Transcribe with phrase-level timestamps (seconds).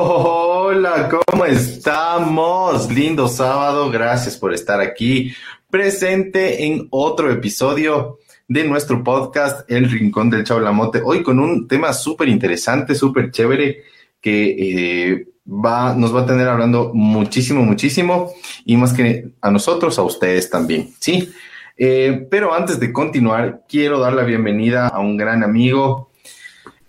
[0.00, 2.88] Hola, ¿cómo estamos?
[2.88, 5.34] Lindo sábado, gracias por estar aquí
[5.70, 11.02] presente en otro episodio de nuestro podcast El Rincón del Chaulamote.
[11.04, 13.82] Hoy con un tema súper interesante, súper chévere
[14.20, 18.30] que eh, va, nos va a tener hablando muchísimo, muchísimo
[18.64, 21.28] y más que a nosotros, a ustedes también, ¿sí?
[21.76, 26.07] Eh, pero antes de continuar, quiero dar la bienvenida a un gran amigo,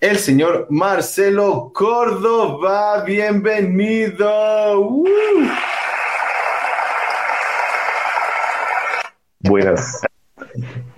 [0.01, 3.03] el señor Marcelo Córdoba.
[3.03, 4.79] Bienvenido.
[4.79, 5.05] Uh.
[9.41, 10.01] Buenas,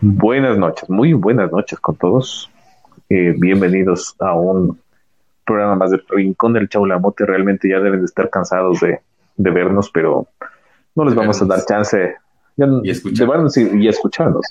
[0.02, 2.50] buenas noches, muy buenas noches con todos.
[3.10, 4.80] Eh, bienvenidos a un
[5.46, 7.26] programa más de Rincón del Chaulamote.
[7.26, 9.00] Realmente ya deben de estar cansados de,
[9.38, 10.28] vernos, pero
[10.96, 12.16] no les vamos a dar chance
[12.84, 13.58] y, escucharnos.
[13.58, 14.46] y, escucharnos.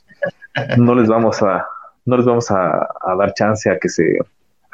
[0.77, 1.67] no les vamos a
[2.05, 2.89] no les vamos a,
[3.19, 4.19] dar chance a que se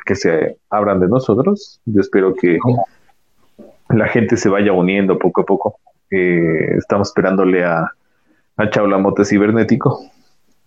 [0.07, 1.81] que se abran de nosotros.
[1.85, 2.59] Yo espero que
[3.91, 5.79] la gente se vaya uniendo poco a poco.
[6.11, 7.93] Eh, estamos esperándole a,
[8.57, 10.01] a Chaulamote Cibernético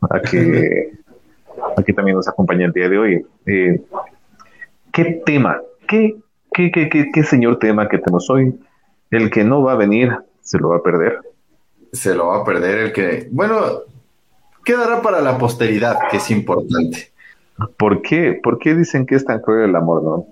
[0.01, 0.91] a que,
[1.77, 3.25] a que también nos acompañe el día de hoy.
[3.45, 3.81] Eh,
[4.91, 5.61] ¿Qué tema?
[5.87, 6.17] ¿Qué,
[6.53, 8.59] qué, qué, qué, señor tema que tenemos hoy?
[9.09, 11.19] El que no va a venir se lo va a perder.
[11.91, 13.55] Se lo va a perder el que, bueno,
[14.63, 17.08] quedará para la posteridad, que es importante.
[17.77, 18.39] ¿Por qué?
[18.41, 20.27] ¿Por qué dicen que es tan cruel el amor, no?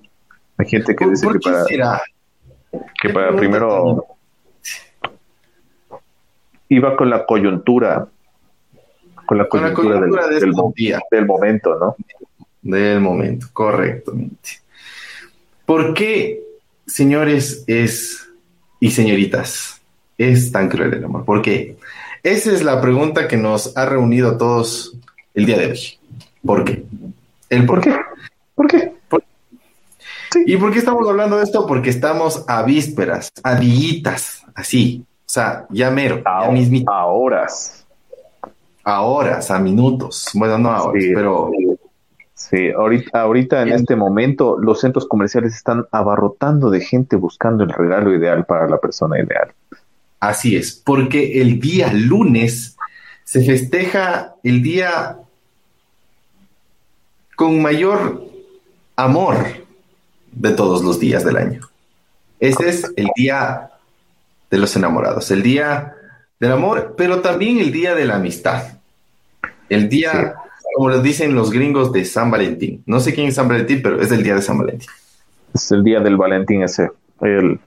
[0.57, 2.01] Hay gente que dice que para,
[3.01, 4.05] que para primero
[6.69, 8.07] iba con la coyuntura,
[9.25, 10.53] con la coyuntura, del, del,
[11.11, 11.95] del, momento, ¿no?
[12.61, 14.49] Del momento, correctamente.
[15.65, 16.43] ¿Por qué,
[16.85, 18.29] señores, es
[18.79, 19.81] y señoritas,
[20.17, 21.25] es tan cruel el amor?
[21.25, 21.77] ¿Por qué?
[22.23, 24.97] Esa es la pregunta que nos ha reunido a todos
[25.33, 25.79] el día de hoy.
[26.43, 26.83] ¿Por qué?
[27.49, 27.95] ¿El por qué?
[28.55, 28.93] ¿Por qué?
[30.45, 31.65] ¿Y por qué estamos hablando de esto?
[31.65, 35.03] Porque estamos a vísperas, a dillitas, así.
[35.21, 37.85] O sea, ya mero, a, A horas.
[38.83, 40.29] A horas, a minutos.
[40.33, 41.51] Bueno, no a horas, pero
[42.37, 47.71] Sí, ahorita, ahorita en este momento los centros comerciales están abarrotando de gente buscando el
[47.71, 49.51] regalo ideal para la persona ideal.
[50.19, 52.77] Así es, porque el día lunes
[53.23, 55.17] se festeja el día
[57.37, 58.25] con mayor
[58.97, 59.37] amor
[60.33, 61.61] de todos los días del año.
[62.41, 63.69] Ese es el día
[64.51, 65.93] de los enamorados, el día
[66.39, 68.79] del amor, pero también el día de la amistad.
[69.69, 70.35] El día
[70.75, 72.83] como lo dicen los gringos de San Valentín.
[72.85, 74.89] No sé quién es San Valentín, pero es el día de San Valentín.
[75.53, 76.89] Es el día del Valentín ese,
[77.21, 77.59] el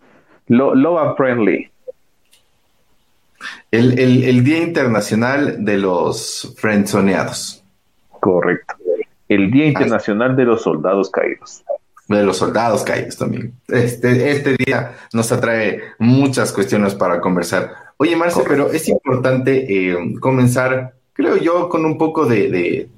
[0.46, 1.70] Love Friendly.
[3.70, 7.64] El, el, Día Internacional de los Friendzoneados.
[8.10, 8.74] Correcto.
[9.30, 11.62] El Día Internacional de los Soldados Caídos.
[12.08, 13.54] De los soldados caídos también.
[13.68, 17.72] Este, este día nos atrae muchas cuestiones para conversar.
[17.98, 22.88] Oye, Marce, pero es importante eh, comenzar, creo yo, con un poco de,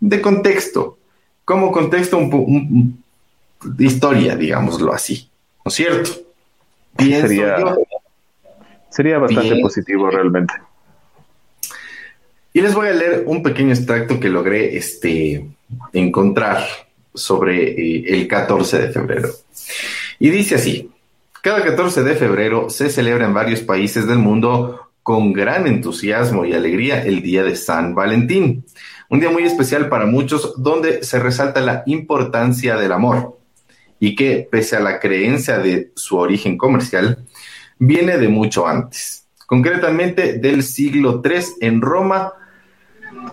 [0.00, 0.98] de contexto,
[1.44, 3.00] como contexto un,
[3.62, 5.30] de historia, digámoslo así,
[5.64, 6.10] ¿no es cierto?
[6.98, 7.76] sería,
[8.90, 10.54] sería bastante positivo realmente.
[12.56, 15.46] Y les voy a leer un pequeño extracto que logré este,
[15.92, 16.64] encontrar
[17.12, 19.28] sobre eh, el 14 de febrero.
[20.18, 20.90] Y dice así,
[21.42, 26.54] cada 14 de febrero se celebra en varios países del mundo con gran entusiasmo y
[26.54, 28.64] alegría el Día de San Valentín
[29.10, 33.38] un día muy especial para muchos donde se resalta la importancia del amor
[34.00, 37.18] y que, pese a la creencia de su origen comercial,
[37.78, 42.32] viene de mucho antes, concretamente del siglo III en Roma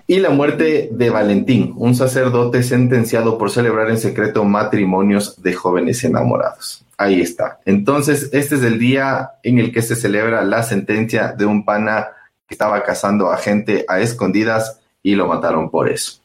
[0.08, 6.04] y la muerte de Valentín, un sacerdote sentenciado por celebrar en secreto matrimonios de jóvenes
[6.04, 6.86] enamorados.
[6.98, 7.60] Ahí está.
[7.66, 12.08] Entonces, este es el día en el que se celebra la sentencia de un pana
[12.48, 16.20] que estaba casando a gente a escondidas y lo mataron por eso.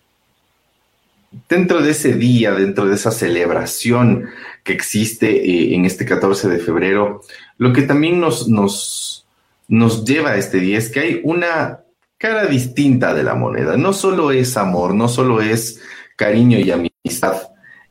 [1.48, 4.28] Dentro de ese día, dentro de esa celebración
[4.64, 7.22] que existe eh, en este 14 de febrero,
[7.58, 9.26] lo que también nos, nos,
[9.66, 11.80] nos lleva a este día es que hay una
[12.18, 13.76] cara distinta de la moneda.
[13.76, 15.80] No solo es amor, no solo es
[16.16, 17.36] cariño y amistad,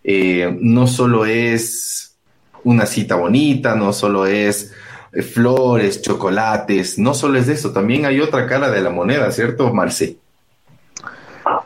[0.04, 2.18] eh, no solo es
[2.64, 4.74] una cita bonita, no solo es
[5.14, 9.74] eh, flores, chocolates, no solo es eso, también hay otra cara de la moneda, ¿cierto,
[9.74, 10.18] Marce?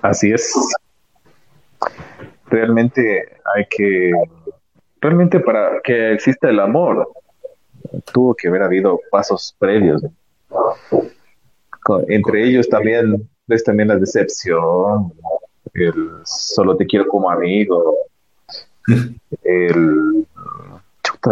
[0.03, 0.53] Así es.
[2.47, 4.11] Realmente hay que,
[4.99, 7.11] realmente para que exista el amor,
[8.13, 10.03] tuvo que haber habido pasos previos.
[12.07, 15.13] Entre ellos también es también la decepción,
[15.73, 15.93] el
[16.25, 17.97] solo te quiero como amigo,
[19.43, 20.25] el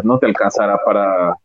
[0.04, 1.36] no te alcanzará para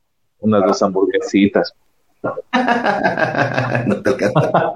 [0.40, 1.74] unas dos hamburguesitas.
[2.22, 4.72] no te alcanzará.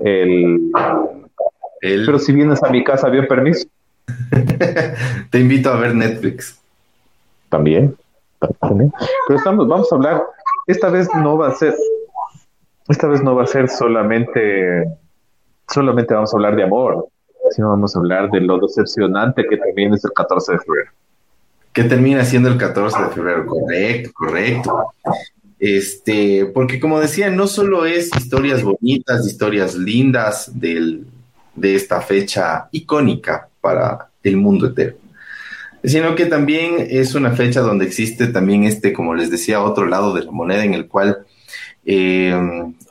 [0.00, 0.70] el,
[1.80, 3.66] Pero si vienes a mi casa, ¿había permiso?
[5.30, 6.60] te invito a ver Netflix.
[7.48, 7.96] También.
[8.60, 8.92] También.
[9.26, 10.22] Pero estamos, vamos a hablar.
[10.66, 11.74] Esta vez no va a ser.
[12.88, 14.84] Esta vez no va a ser solamente.
[15.68, 17.08] Solamente vamos a hablar de amor
[17.50, 20.90] sino vamos a hablar de lo decepcionante que también es el 14 de febrero.
[21.72, 24.86] Que termina siendo el 14 de febrero, correcto, correcto.
[25.58, 31.06] Este, porque como decía, no solo es historias bonitas, historias lindas del,
[31.54, 34.96] de esta fecha icónica para el mundo entero,
[35.86, 40.12] sino que también es una fecha donde existe también este, como les decía, otro lado
[40.12, 41.24] de la moneda en el cual
[41.84, 42.34] eh,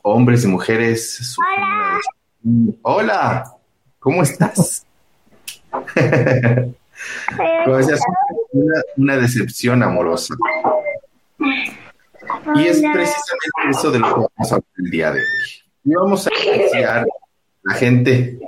[0.02, 1.36] hombres y mujeres...
[1.38, 2.00] Hola.
[2.82, 3.52] Hola.
[4.00, 4.86] ¿Cómo estás?
[7.66, 8.00] Como decías,
[8.52, 10.34] una, una, decepción amorosa.
[12.56, 15.26] Y es precisamente eso de lo que vamos a hablar el día de hoy.
[15.84, 17.06] Y vamos a iniciar
[17.64, 18.40] la gente,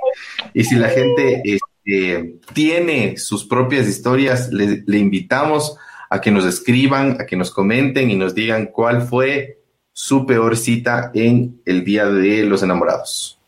[0.54, 1.42] y si la gente
[1.88, 5.76] este, tiene sus propias historias, le, le invitamos
[6.10, 9.58] a que nos escriban, a que nos comenten y nos digan cuál fue
[9.92, 13.38] su peor cita en el Día de los Enamorados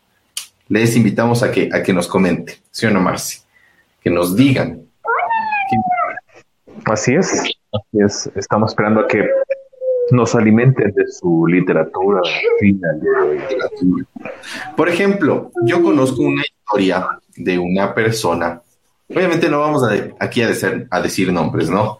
[0.71, 3.39] les invitamos a que, a que nos comente, ¿sí o no, Marci?
[4.01, 4.85] Que nos digan.
[6.85, 7.29] Así es,
[7.73, 8.31] así es.
[8.35, 9.27] Estamos esperando a que
[10.11, 12.21] nos alimenten de su literatura.
[14.77, 18.61] Por ejemplo, yo conozco una historia de una persona.
[19.09, 21.99] Obviamente no vamos a, aquí a decir, a decir nombres, ¿no?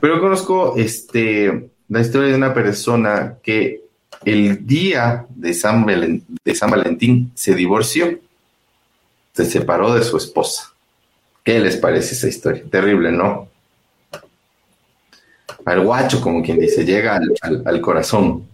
[0.00, 3.82] Pero conozco este, la historia de una persona que
[4.24, 8.18] el día de San, de San Valentín se divorció,
[9.32, 10.72] se separó de su esposa.
[11.44, 12.64] ¿Qué les parece esa historia?
[12.70, 13.48] Terrible, ¿no?
[15.64, 18.48] Al guacho, como quien dice, llega al, corazón.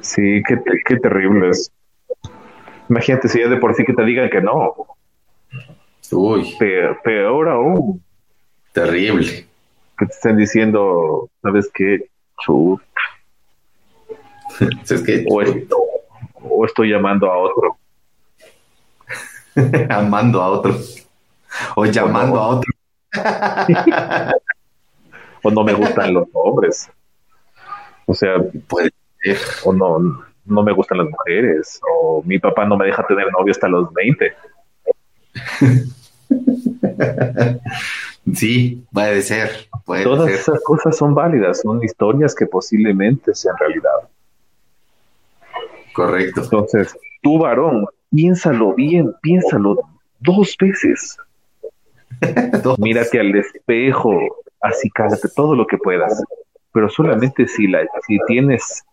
[0.00, 1.70] Sí, qué, qué terrible es.
[2.88, 4.74] Imagínate si ya de por sí que te digan que no.
[6.12, 6.56] Uy.
[6.58, 8.02] Peor, aún.
[8.72, 9.46] Terrible.
[9.98, 12.08] Que te estén diciendo, ¿sabes qué?
[12.40, 12.80] Chut,
[16.40, 17.76] o, estoy llamando a otro.
[19.90, 20.76] Amando a otro.
[21.76, 22.72] O llamando a otro.
[25.42, 26.90] o no me gustan los hombres.
[28.06, 28.36] O sea,
[28.68, 29.38] puede ser.
[29.64, 31.80] O no, no me gustan las mujeres.
[31.90, 34.32] O mi papá no me deja tener novio hasta los 20.
[38.34, 39.50] Sí, puede ser.
[39.86, 44.08] Todas esas cosas son válidas, son historias que posiblemente sean realidad.
[45.94, 46.42] Correcto.
[46.42, 49.78] Entonces, tú varón, piénsalo bien, piénsalo
[50.20, 51.16] dos veces.
[52.78, 54.12] Mírate al espejo,
[54.60, 56.22] así cállate todo lo que puedas,
[56.72, 58.84] pero solamente si la si tienes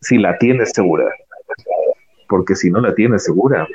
[0.00, 1.06] si la tienes segura.
[2.28, 3.66] Porque si no la tienes segura,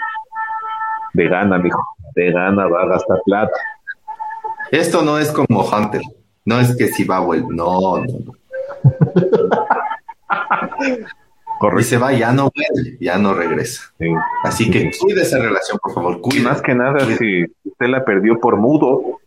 [1.14, 1.82] de gana, mijo,
[2.16, 3.60] de gana va a gastar plata.
[4.72, 6.02] Esto no es como Hunter,
[6.46, 8.06] no es que si va a volver, no, no.
[11.80, 13.94] Y se va, ya no vuelve, ya no regresa.
[14.44, 16.44] Así que cuide esa relación, por favor, cuide.
[16.44, 19.20] Más que nada, si usted la perdió por mudo,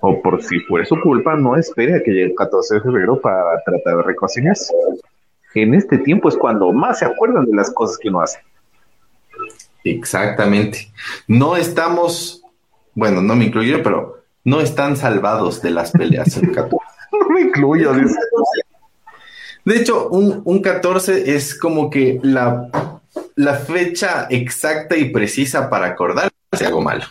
[0.00, 3.20] o por si fue su culpa, no espere a que llegue el 14 de febrero
[3.20, 4.74] para tratar de reconciliarse.
[5.54, 8.40] En este tiempo es cuando más se acuerdan de las cosas que uno hace.
[9.84, 10.92] Exactamente.
[11.26, 12.42] No estamos,
[12.94, 16.76] bueno, no me incluyo, pero no están salvados de las peleas en 14.
[17.12, 18.18] no me incluyo, dice.
[19.64, 22.68] De hecho, un, un 14 es como que la,
[23.36, 26.32] la fecha exacta y precisa para acordarse
[26.64, 27.04] algo malo,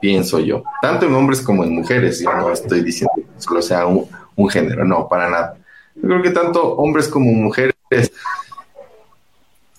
[0.00, 0.62] pienso yo.
[0.82, 2.20] Tanto en hombres como en mujeres.
[2.20, 5.56] Yo no estoy diciendo que solo sea un, un género, no, para nada.
[5.94, 7.74] Yo creo que tanto hombres como mujeres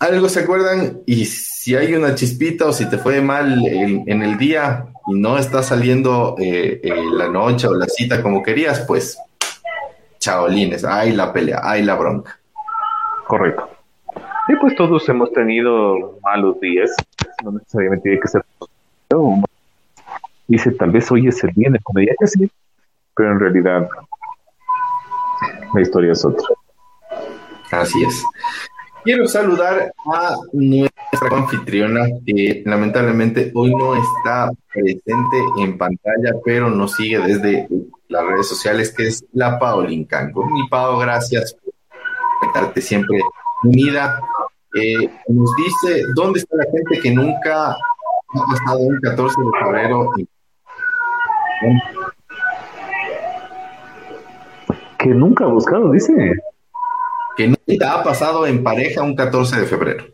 [0.06, 4.38] algo se acuerdan y si hay una chispita o si te fue mal en, el
[4.38, 9.18] día y no está saliendo eh, eh, la noche o la cita como querías, pues
[10.20, 12.40] chaolines, hay la pelea, hay la bronca.
[13.28, 13.70] Correcto.
[14.48, 16.92] Y pues todos hemos tenido malos días,
[17.44, 18.46] no necesariamente tiene que ser.
[20.48, 22.52] Dice, tal vez hoy es el día de comedia que sí,
[23.16, 23.90] pero en realidad
[25.74, 26.48] la historia es otra.
[27.72, 28.24] Así es.
[29.06, 36.94] Quiero saludar a nuestra anfitriona, que lamentablemente hoy no está presente en pantalla, pero nos
[36.94, 37.68] sigue desde
[38.08, 40.50] las redes sociales, que es la Paolín Canco.
[40.50, 43.22] Mi Pao, gracias por estarte siempre
[43.64, 44.20] unida.
[44.74, 50.10] Eh, nos dice, ¿dónde está la gente que nunca ha pasado un 14 de febrero?
[54.98, 56.34] Que nunca ha buscado, dice.
[57.38, 60.06] Que nunca ha pasado en pareja un 14 de febrero.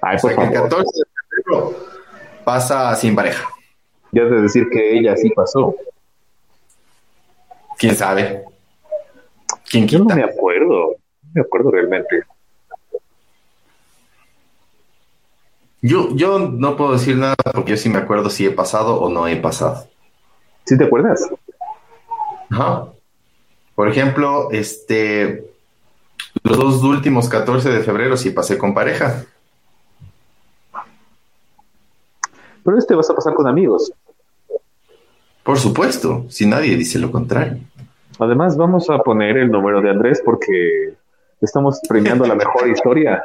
[0.00, 0.68] Ay, O por sea, que el favor.
[0.70, 1.76] 14 de febrero
[2.44, 3.48] pasa sin pareja.
[4.12, 5.76] Ya de decir que ella sí pasó.
[7.78, 8.44] ¿Quién sabe?
[9.70, 10.16] ¿Quién Yo no quita?
[10.16, 10.96] me acuerdo.
[11.22, 12.22] No me acuerdo realmente.
[15.82, 19.08] Yo, yo no puedo decir nada porque yo sí me acuerdo si he pasado o
[19.08, 19.86] no he pasado.
[20.66, 21.26] ¿Sí te acuerdas?
[22.50, 22.86] Ajá.
[23.74, 25.49] Por ejemplo, este,
[26.42, 29.24] los dos últimos 14 de febrero sí pasé con pareja.
[32.64, 33.92] Pero este vas a pasar con amigos.
[35.42, 37.58] Por supuesto, si nadie dice lo contrario.
[38.18, 40.94] Además, vamos a poner el número de Andrés porque
[41.40, 43.22] estamos premiando la mejor historia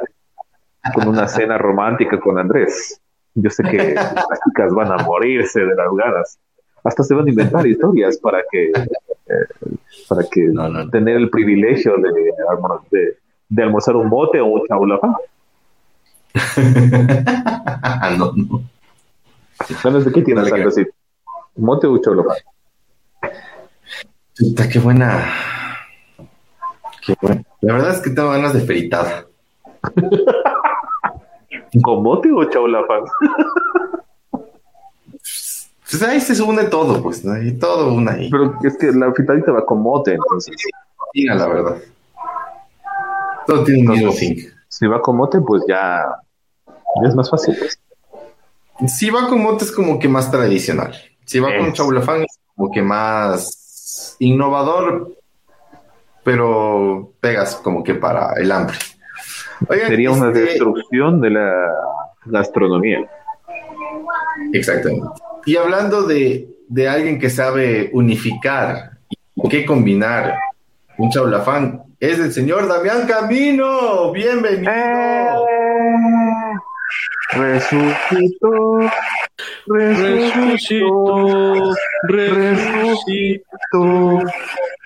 [0.94, 3.00] con una cena romántica con Andrés.
[3.34, 6.38] Yo sé que las chicas van a morirse de las ganas.
[6.82, 8.72] Hasta se van a inventar historias para que
[9.26, 9.76] eh,
[10.08, 12.12] para que No, tener el privilegio de,
[12.90, 13.18] de,
[13.48, 15.14] de almorzar un bote o un chaulafán.
[18.18, 18.62] no, no.
[19.82, 20.86] ¿Sabes de qué tienes algo así?
[21.56, 22.36] ¿Mote o chaulafán?
[24.38, 25.24] Puta, qué buena.
[27.04, 27.42] Qué buena.
[27.62, 29.26] La verdad es que tengo ganas de fritada.
[31.82, 33.02] ¿Con mote o chaulafán?
[35.90, 37.32] Pues ahí se une todo, pues, ¿no?
[37.34, 38.28] Ahí todo una ahí.
[38.30, 40.54] Pero es que la fritadita va con mote, entonces.
[41.14, 41.76] Mira, la verdad.
[43.46, 44.36] Todo tiene un mismo fin.
[44.68, 46.04] Si va con mote, pues ya,
[46.66, 47.56] ya es más fácil.
[48.88, 50.94] Si va con mote es como que más tradicional.
[51.24, 51.74] Si va con Es.
[51.74, 55.12] chaulafán es como que más innovador,
[56.24, 58.76] pero pegas como que para el hambre.
[59.68, 61.52] Oigan, Sería una este- destrucción de la
[62.26, 63.08] gastronomía.
[64.52, 65.06] Exactamente.
[65.46, 68.98] Y hablando de, de alguien que sabe unificar
[69.36, 70.34] y qué combinar
[70.98, 74.10] un chaulafán, es el señor Damián Camino.
[74.10, 74.72] Bienvenido.
[77.30, 78.80] Resucitó,
[79.66, 81.54] Resucitó,
[82.08, 83.48] resucitó,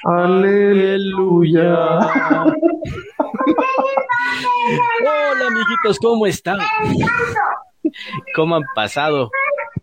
[0.05, 1.75] aleluya.
[5.01, 6.59] Hola amiguitos, ¿cómo están?
[8.35, 9.31] ¿Cómo han pasado?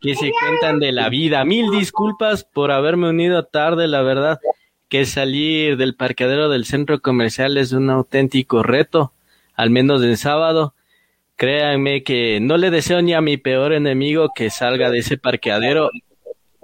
[0.07, 1.43] ¿Qué se cuentan de la vida?
[1.43, 4.39] Mil disculpas por haberme unido tarde, la verdad
[4.87, 9.11] que salir del parqueadero del centro comercial es un auténtico reto,
[9.53, 10.75] al menos en sábado.
[11.35, 15.89] Créanme que no le deseo ni a mi peor enemigo que salga de ese parqueadero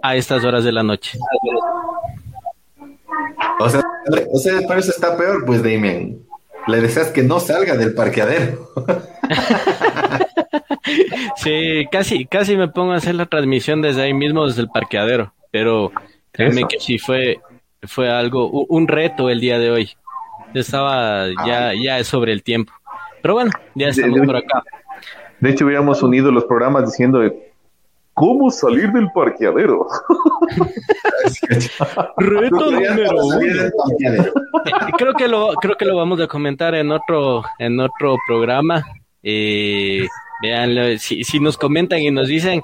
[0.02, 1.20] a estas horas de la noche.
[3.60, 3.84] O sea,
[4.32, 6.26] o sea, por eso está peor, pues Damien.
[6.68, 8.70] Le deseas que no salga del parqueadero.
[11.38, 15.34] Sí, casi, casi me pongo a hacer la transmisión desde ahí mismo, desde el parqueadero,
[15.52, 15.92] pero
[16.32, 16.68] créanme Eso.
[16.68, 17.40] que sí fue,
[17.84, 19.90] fue algo, un reto el día de hoy.
[20.54, 22.74] Estaba ya, ya es sobre el tiempo.
[23.22, 24.64] Pero bueno, ya estamos de- por acá.
[25.40, 27.22] De hecho, hubiéramos unido los programas diciendo
[28.14, 29.88] cómo salir del parqueadero.
[32.18, 33.42] Reto número.
[33.42, 33.72] Eh,
[34.98, 38.84] creo que lo creo que lo vamos a comentar en otro en otro programa
[39.22, 40.08] eh,
[40.44, 42.62] véanlo, si, si nos comentan y nos dicen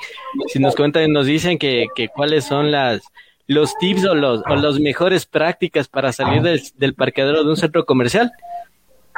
[0.47, 3.01] si nos comentan y nos dicen que, que cuáles son las
[3.47, 7.57] los tips o los o las mejores prácticas para salir del, del parqueadero de un
[7.57, 8.31] centro comercial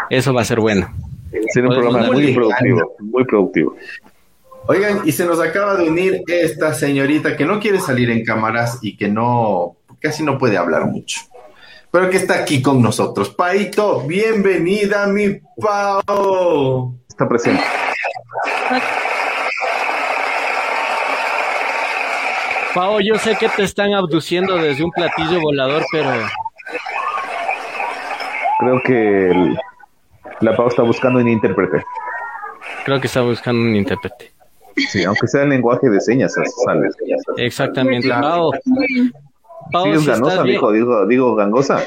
[0.09, 0.89] eso va a ser bueno
[1.53, 3.75] Sería un programa muy productivo, muy productivo.
[4.67, 8.79] Oigan, y se nos acaba de unir esta señorita que no quiere salir en cámaras
[8.81, 11.21] y que no, casi no puede hablar mucho,
[11.89, 13.29] pero que está aquí con nosotros.
[13.29, 16.95] Paito, bienvenida, mi Pao.
[17.21, 17.61] Está presente.
[22.73, 26.09] Pao yo sé que te están abduciendo desde un platillo volador pero
[28.59, 29.57] Creo que el-
[30.39, 31.83] la Pau está buscando un intérprete.
[32.85, 34.31] creo que está buscando un intérprete
[34.77, 36.33] Sí, aunque sea en lenguaje de señas,
[36.65, 36.87] sale.
[37.37, 38.51] exactamente Pao
[39.71, 41.83] Pao, Sí, es si estás ganosa, bien- dijo, digo, digo gangosa.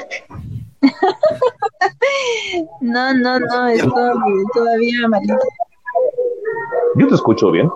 [2.81, 5.37] No, no, no, estoy todavía malita.
[6.95, 7.69] Yo te escucho bien.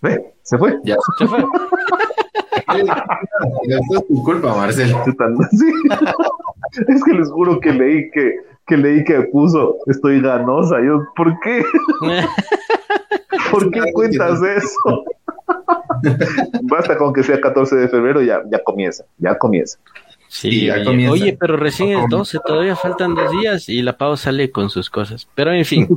[0.00, 0.78] Ve, se fue.
[0.84, 1.38] Ya, se fue.
[2.68, 4.94] Esto es tu culpa, Marcel.
[5.52, 5.72] Sí.
[6.86, 8.36] Es que les juro que leí que,
[8.66, 10.76] que leí que puso estoy ganosa.
[10.84, 11.64] Yo, ¿por qué?
[13.50, 15.04] ¿Por qué cuentas eso?
[16.62, 19.78] Basta con que sea 14 de febrero, ya, ya comienza, ya comienza.
[20.28, 21.12] Sí, oye, comienza.
[21.12, 24.90] oye, pero recién es 12, todavía faltan dos días y la Pau sale con sus
[24.90, 25.26] cosas.
[25.34, 25.88] Pero en fin,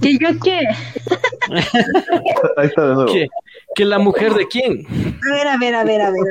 [0.00, 0.60] ¿Que yo qué?
[2.56, 3.12] Ahí está de nuevo.
[3.12, 3.26] ¿que,
[3.74, 4.86] que la mujer de quién?
[4.88, 6.22] A ver, a ver, a ver, a ver.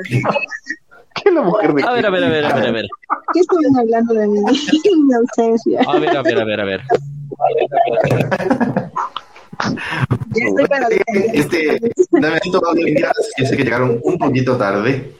[1.22, 2.86] ¿Qué la mujer de A ver, a ver, a ver, a ver, a ver.
[3.34, 4.40] qué están hablando de mí?
[4.40, 5.82] Mi ausencia.
[5.86, 6.82] A ver, a ver, a ver, a ver.
[10.36, 10.88] Ya estoy para
[11.34, 11.80] Este,
[12.12, 15.12] Damianito, bienvenidas, que sé que llegaron un poquito tarde.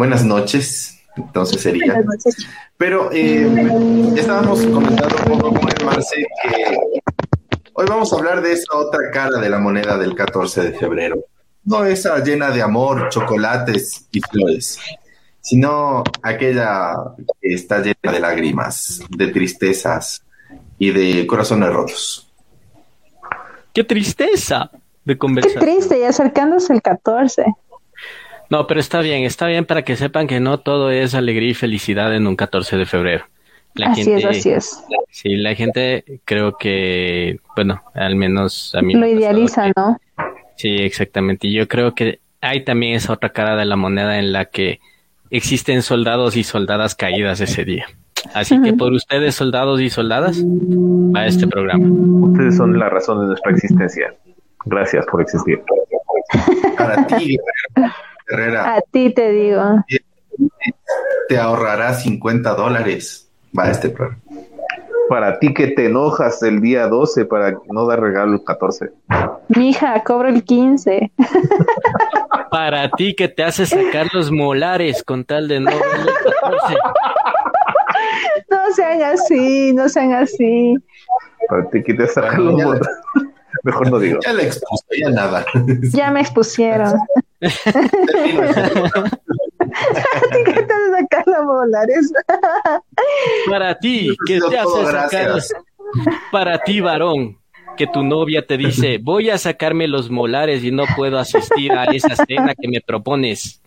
[0.00, 1.92] Buenas noches, entonces sería.
[1.92, 2.46] Buenas noches.
[2.78, 3.46] Pero eh,
[4.14, 6.78] ya estábamos comentando un poco con el Marce que
[7.74, 11.18] hoy vamos a hablar de esa otra cara de la moneda del 14 de febrero.
[11.64, 14.78] No esa llena de amor, chocolates y flores,
[15.42, 16.94] sino aquella
[17.38, 20.24] que está llena de lágrimas, de tristezas
[20.78, 22.32] y de corazones rotos.
[23.74, 24.70] Qué tristeza
[25.04, 25.62] de Qué conversar.
[25.62, 27.44] triste, y acercándose el 14.
[28.50, 31.54] No, pero está bien, está bien para que sepan que no todo es alegría y
[31.54, 33.24] felicidad en un 14 de febrero.
[33.74, 34.84] La así gente, es, así es.
[35.10, 38.94] Sí, la gente creo que, bueno, al menos a mí.
[38.94, 39.96] Lo idealiza, que- ¿no?
[40.56, 41.46] Sí, exactamente.
[41.46, 44.80] Y yo creo que hay también esa otra cara de la moneda en la que
[45.30, 47.86] existen soldados y soldadas caídas ese día.
[48.34, 51.86] Así que por ustedes, soldados y soldadas, va este programa.
[52.28, 54.12] Ustedes son la razón de nuestra existencia.
[54.66, 55.62] Gracias por existir.
[56.76, 57.38] Para ti,
[58.30, 59.62] Guerrera, A ti te digo.
[61.28, 63.28] te ahorrará 50 dólares.
[63.58, 64.20] Va este programa.
[65.08, 68.90] Para ti que te enojas el día 12 para no dar regalo el 14.
[69.48, 71.10] Mija, cobro el 15.
[72.52, 76.76] Para ti que te hace sacar los molares con tal de no el 14.
[78.50, 80.76] No sean así, no sean así.
[81.48, 82.88] Para ti que te saca Bueno, los botas.
[83.64, 84.20] Mejor no digo.
[84.24, 85.44] Ya le expuso, ya nada.
[85.92, 86.92] Ya me expusieron.
[87.42, 87.48] ¿A
[90.30, 92.12] ti qué te hace sacar los dólares?
[93.48, 95.40] Para ti que te es todo, hace sacar,
[96.30, 97.38] para ti varón,
[97.76, 101.84] que tu novia te dice, voy a sacarme los molares y no puedo asistir a
[101.84, 103.62] esa cena que me propones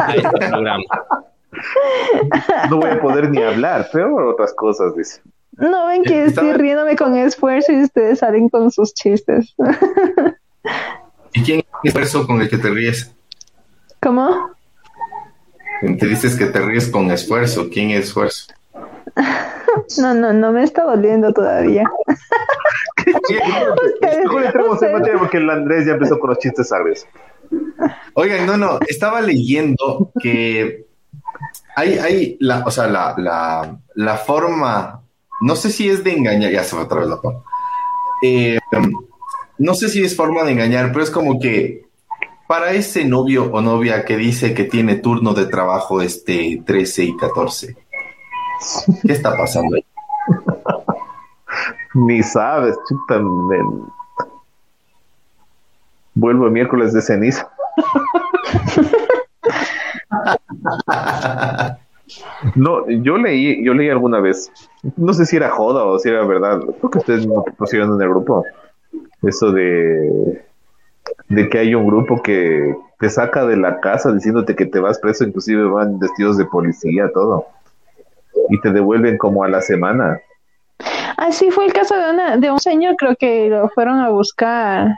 [0.00, 0.84] a este programa.
[2.70, 3.88] No voy a poder ni hablar.
[3.90, 5.20] Peor otras cosas, dice.
[5.52, 9.54] No ven que estoy riéndome con esfuerzo y ustedes salen con sus chistes.
[11.36, 13.14] ¿Y quién es el esfuerzo con el que te ríes?
[14.00, 14.50] ¿Cómo?
[15.82, 17.68] Te dices que te ríes con esfuerzo.
[17.70, 18.46] ¿Quién es esfuerzo?
[19.98, 21.84] No, no, no me está doliendo todavía.
[24.00, 27.06] Mejor entremos en materia porque el Andrés ya empezó con los chistes agrios.
[28.14, 30.86] Oigan, no, no, estaba leyendo que
[31.76, 35.02] hay, hay la, o sea, la, la, la forma,
[35.42, 37.42] no sé si es de engañar, ya se fue otra vez la forma.
[38.22, 38.58] Eh,
[39.58, 41.86] no sé si es forma de engañar, pero es como que
[42.46, 47.16] para ese novio o novia que dice que tiene turno de trabajo este 13 y
[47.16, 47.76] 14,
[49.06, 49.84] ¿qué está pasando ahí?
[51.94, 53.20] Ni sabes, chuta.
[56.14, 57.50] Vuelvo el miércoles de ceniza.
[62.54, 64.50] No, yo leí, yo leí alguna vez,
[64.96, 68.00] no sé si era joda o si era verdad, creo que ustedes me pusieron en
[68.00, 68.44] el grupo,
[69.28, 70.42] eso de,
[71.28, 74.98] de que hay un grupo que te saca de la casa diciéndote que te vas
[74.98, 77.46] preso, inclusive van vestidos de policía, todo,
[78.50, 80.20] y te devuelven como a la semana.
[81.16, 84.94] Así fue el caso de, una, de un señor, creo que lo fueron a buscar.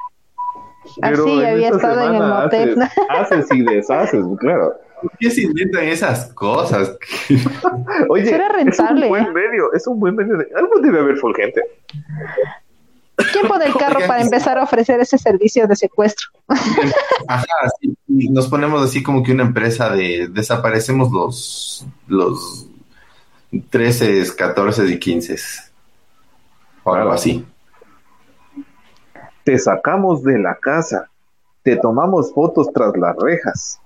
[1.00, 2.82] Pero Así había esta estado en el motel.
[2.82, 4.74] Haces, haces y deshaces, claro.
[5.02, 6.96] ¿Por qué se inventan esas cosas?
[8.08, 9.30] Oye, Era es rentable, un buen ¿eh?
[9.32, 10.36] medio, es un buen medio.
[10.38, 11.62] De, algo debe haber fulgente.
[13.33, 16.28] ¿Quién pone el carro para empezar a ofrecer ese servicio de secuestro?
[17.28, 17.46] Ajá,
[17.81, 22.66] sí, y nos ponemos así como que una empresa de desaparecemos los los
[23.70, 25.37] 13, 14 y 15
[26.85, 27.44] o algo así.
[29.44, 31.11] Te sacamos de la casa,
[31.62, 33.81] te tomamos fotos tras las rejas,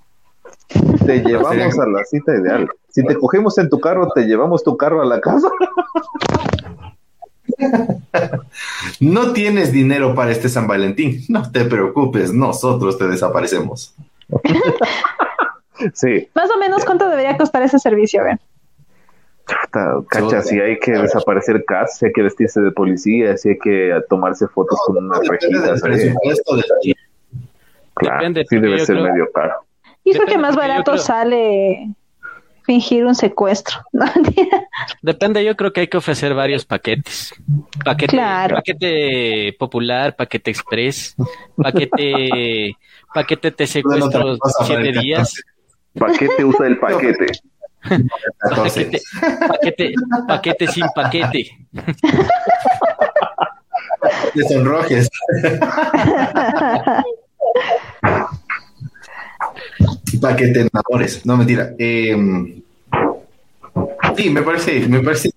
[1.05, 2.69] te llevamos a la cita ideal.
[2.89, 5.49] Si te cogemos en tu carro, te llevamos tu carro a la casa.
[8.99, 13.93] No tienes dinero para este San Valentín, no te preocupes, nosotros te desaparecemos.
[15.93, 18.21] Sí, Más o menos, ¿cuánto debería costar ese servicio?
[18.21, 18.39] A ver.
[19.45, 23.57] puta, cacha, si hay que desaparecer casa, si hay que vestirse de policía, si hay
[23.57, 26.37] que tomarse fotos con unas Depende del rejitas.
[26.45, 26.95] de
[27.95, 29.53] Claro, Depende, sí debe yo ser creo- medio caro.
[30.05, 31.89] Y creo que más yo barato creo- sale
[32.63, 33.77] fingir un secuestro.
[33.93, 34.05] ¿no?
[35.01, 37.33] Depende, yo creo que hay que ofrecer varios paquetes.
[37.83, 38.55] Paquete, Claro.
[38.57, 41.15] paquete popular, paquete express,
[41.55, 42.75] paquete,
[43.13, 45.33] paquete te secuestro siete días,
[45.97, 47.27] Paquete usa el paquete.
[48.39, 48.85] 14.
[48.89, 49.01] paquete,
[49.47, 49.93] paquete,
[50.27, 51.51] paquete sin paquete.
[54.33, 55.09] De sonrojes.
[60.23, 61.25] Para que te enamores.
[61.25, 61.73] No, mentira.
[61.77, 62.61] Eh,
[64.15, 65.31] Sí, me parece, me parece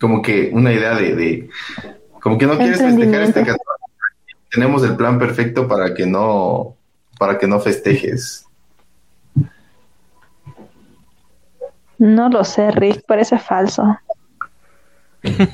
[0.00, 1.48] como que una idea de, de
[2.20, 3.60] como que no quieres festejar este 14.
[4.50, 6.76] Tenemos el plan perfecto para que no,
[7.18, 8.46] para que no festejes.
[11.98, 13.96] No lo sé, Rick, parece falso.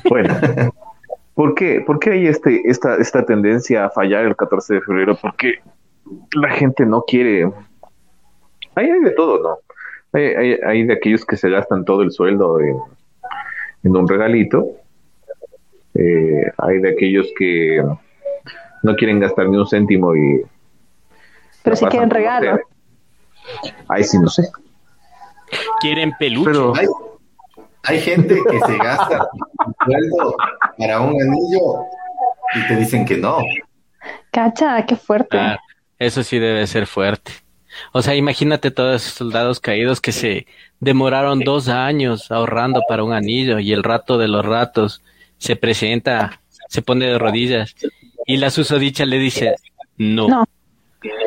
[0.09, 0.35] Bueno,
[1.35, 5.17] ¿por qué, ¿por qué hay este, esta, esta tendencia a fallar el 14 de febrero?
[5.21, 5.59] Porque
[6.33, 7.49] la gente no quiere.
[8.79, 9.57] Hay, hay de todo, ¿no?
[10.13, 12.77] Hay, hay, hay de aquellos que se gastan todo el sueldo en,
[13.83, 14.65] en un regalito.
[15.93, 17.83] Eh, hay de aquellos que
[18.83, 20.41] no quieren gastar ni un céntimo y.
[21.63, 22.59] Pero si quieren regalo.
[23.87, 24.43] Ay, sí, no sé.
[25.81, 26.51] Quieren peluche.
[26.51, 26.87] Pero Hay,
[27.83, 29.29] hay gente que se gasta
[29.65, 30.35] su sueldo
[30.77, 31.83] para un anillo
[32.55, 33.39] y te dicen que no.
[34.31, 35.37] Cacha, qué fuerte.
[35.37, 35.59] Ah,
[35.97, 37.31] eso sí debe ser fuerte.
[37.91, 40.47] O sea, imagínate todos esos soldados caídos que se
[40.79, 45.01] demoraron dos años ahorrando para un anillo y el rato de los ratos
[45.37, 47.75] se presenta, se pone de rodillas
[48.25, 49.55] y la susodicha le dice,
[49.97, 50.45] no, No.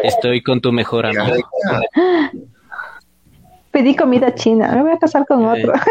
[0.03, 1.37] estoy con tu mejor amigo.
[3.71, 5.73] Pedí comida china, me voy a casar con otro.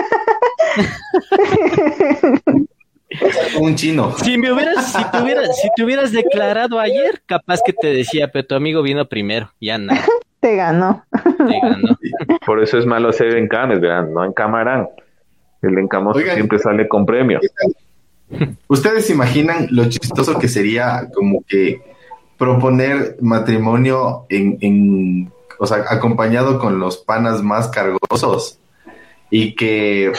[3.59, 4.15] Un chino.
[4.23, 8.29] Si me hubieras, si te hubieras, si te hubieras declarado ayer, capaz que te decía,
[8.31, 10.05] pero tu amigo vino primero, ya nada,
[10.41, 11.05] Te ganó.
[11.13, 11.97] te ganó.
[12.45, 14.07] por eso es malo hacer encames, ¿verdad?
[14.07, 14.89] No encamarán.
[15.61, 16.35] El encamoso Oigan.
[16.35, 17.39] siempre sale con premio.
[18.67, 21.81] ¿Ustedes se imaginan lo chistoso que sería como que
[22.37, 28.57] proponer matrimonio en, en o sea, acompañado con los panas más cargosos
[29.29, 30.11] y que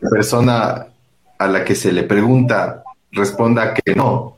[0.00, 0.86] la persona
[1.38, 4.36] a la que se le pregunta responda que no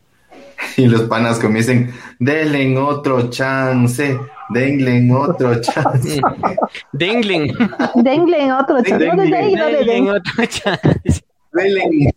[0.77, 4.19] y los panas comiencen, denle otro chance,
[4.51, 6.21] denle otro chance.
[6.93, 7.53] Dengling,
[7.95, 8.99] Dengle en otro chico.
[8.99, 9.37] No de Dengle.
[9.37, 10.19] Dengle, no de dengling Dengle.
[10.19, 11.23] otro chance.
[11.53, 12.15] denle.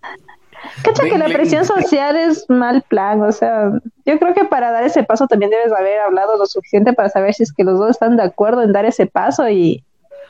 [0.84, 3.72] Cacha que la presión social es mal plan, o sea,
[4.06, 7.34] yo creo que para dar ese paso también debes haber hablado lo suficiente para saber
[7.34, 9.84] si es que los dos están de acuerdo en dar ese paso y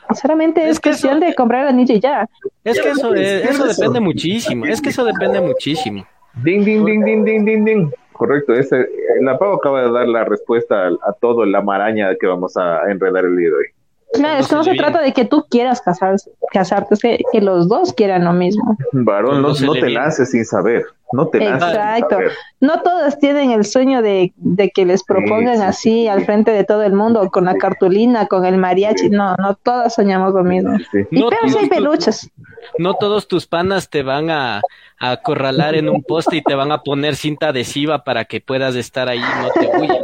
[0.08, 2.28] sinceramente es, Es que cuestión eso- de comprar el anillo y ya.
[2.64, 3.80] Es que eso, ¿Qué es eso eso?
[3.82, 6.06] depende muchísimo, es que eso depende muchísimo.
[6.34, 7.92] Ding, ding, ding, ding, ding, ding, ding.
[8.12, 8.86] Correcto, ese,
[9.22, 12.90] la Pau acaba de dar la respuesta a, a todo la maraña que vamos a
[12.90, 13.66] enredar el día de hoy.
[14.12, 17.40] Claro, es que no se trata de que tú quieras casarse, casarte, es que, que
[17.40, 18.76] los dos quieran lo mismo.
[18.92, 20.84] Varón, no, No te lances sin saber.
[21.12, 22.08] No te lances Exacto.
[22.08, 22.32] sin saber.
[22.60, 26.50] No todas tienen el sueño de, de que les propongan sí, así sí, al frente
[26.50, 29.10] de todo el mundo, con la cartulina, con el mariachi.
[29.10, 30.76] No, no todas soñamos lo mismo.
[30.90, 30.98] Sí.
[31.10, 32.30] Y No pero si hay todos- peluches.
[32.78, 34.60] No todos tus panas te van a,
[34.98, 38.74] a acorralar en un poste y te van a poner cinta adhesiva para que puedas
[38.74, 40.02] estar ahí y no te huyan.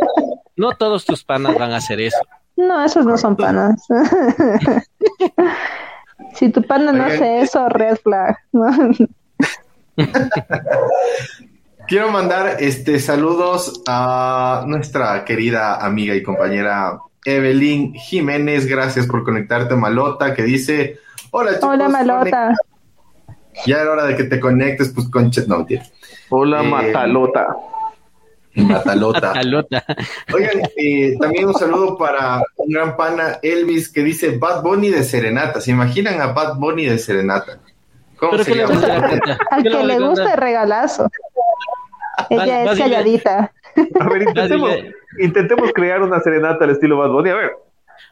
[0.57, 2.19] No todos tus panas van a hacer eso.
[2.57, 3.85] No, esos no son panas.
[6.35, 8.37] si tu pana no hace eso, red flag.
[8.53, 8.67] ¿no?
[11.89, 18.67] Quiero mandar este saludos a nuestra querida amiga y compañera Evelyn Jiménez.
[18.67, 20.99] Gracias por conectarte, Malota, que dice:
[21.31, 21.69] Hola, chicos.
[21.71, 22.55] Hola, Malota.
[23.67, 25.31] Ya era hora de que te conectes, pues con.
[25.47, 25.65] No.
[26.31, 27.57] Hola, Eh, Matalota.
[28.57, 29.33] Matalota.
[29.33, 29.85] Talota.
[30.33, 35.03] Oigan, eh, también un saludo para un gran pana, Elvis, que dice Bad Bunny de
[35.05, 35.61] Serenata.
[35.61, 37.59] ¿Se imaginan a Bad Bunny de Serenata?
[38.19, 38.81] ¿Cómo ¿Pero qué le sería?
[38.81, 39.39] vas a contar?
[39.51, 41.11] Al ¿Qué que le gusta el regalazo.
[42.31, 43.53] Ella es calladita.
[44.01, 44.23] A ver,
[45.21, 47.29] intentemos, crear una serenata al estilo Bad Bunny.
[47.31, 47.51] A ver,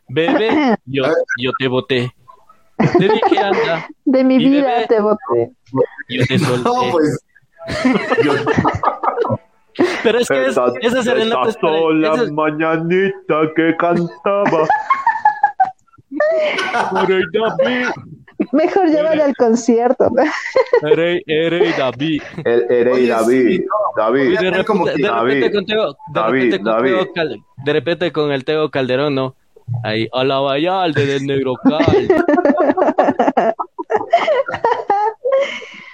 [0.08, 1.04] Bebé, yo,
[1.38, 2.12] yo te boté.
[2.76, 4.86] Te dije anda, De mi vida bebé.
[4.88, 5.52] te boté.
[6.10, 6.68] yo te solté.
[6.68, 7.24] No, pues.
[8.24, 8.32] yo-
[10.02, 14.66] Pero es que es, esa, esa serenata es para- sola esa- mañanita que cantaba.
[17.02, 17.86] Erey David,
[18.52, 20.10] Mejor llévale al concierto.
[20.82, 22.22] erey, erey David.
[22.44, 24.22] El Erey Oye, David, sí, no, David.
[24.24, 25.08] Y de repente, como que de repente
[25.40, 26.90] David, con Teo, de David, repente con David.
[26.92, 29.34] Teo Cal- de repente con el Teo Calderón, ¿no?
[29.82, 32.08] Ahí, a la Vallalde del Negro Cal.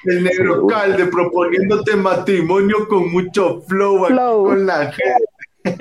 [0.05, 4.45] El negro calde proponiéndote matrimonio con mucho flow, aquí Flow.
[4.45, 5.79] con la gente.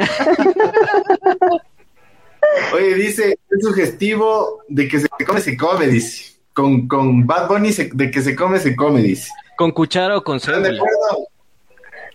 [2.74, 6.34] Oye, dice, es sugestivo de que se come, se come, dice.
[6.54, 9.30] Con, con Bad Bunny se- de que se come, se come, dice.
[9.56, 10.84] ¿Con cuchara o con ¿Están de cédula?
[10.84, 11.28] acuerdo?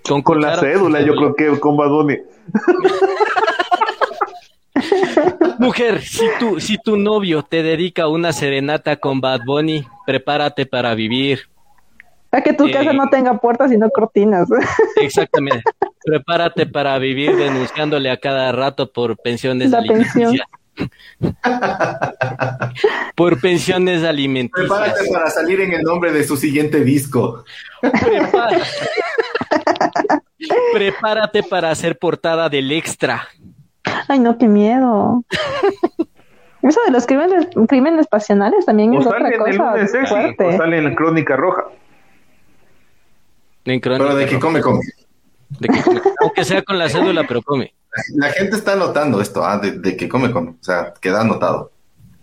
[0.07, 2.19] Con, Con la cédula, yo creo que con Bad Bunny.
[5.59, 10.95] Mujer, si tu, si tu novio te dedica una serenata con Bad Bunny, prepárate para
[10.95, 11.40] vivir.
[12.31, 12.73] Para que tu Eh.
[12.73, 14.49] casa no tenga puertas sino cortinas.
[15.01, 15.62] Exactamente.
[16.05, 20.33] Prepárate para vivir denunciándole a cada rato por pensiones La alimenticias.
[23.14, 24.69] por pensiones alimenticias.
[24.69, 27.45] Prepárate para salir en el nombre de su siguiente disco.
[27.81, 28.61] Prepara-
[30.73, 33.29] Prepárate para hacer portada del extra.
[34.09, 35.25] Ay, no, qué miedo.
[36.64, 40.57] Eso de los crímenes, crímenes pasionales también O es otra en cosa sexy, o fuerte.
[40.57, 41.64] sale en la crónica roja.
[43.66, 44.81] En crónica, Pero de que come, come.
[45.61, 46.00] de que come.
[46.22, 47.74] Aunque sea con la cédula, pero come.
[48.16, 50.50] La gente está notando esto, ah, de, de que come, come.
[50.50, 51.70] O sea, queda anotado.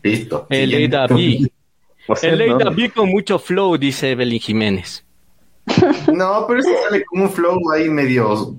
[0.03, 0.47] Listo.
[0.49, 0.89] El.
[0.89, 1.47] David.
[2.07, 5.05] O sea, El no, David con mucho flow, dice Belín Jiménez.
[6.11, 8.55] No, pero eso sale como un flow ahí medio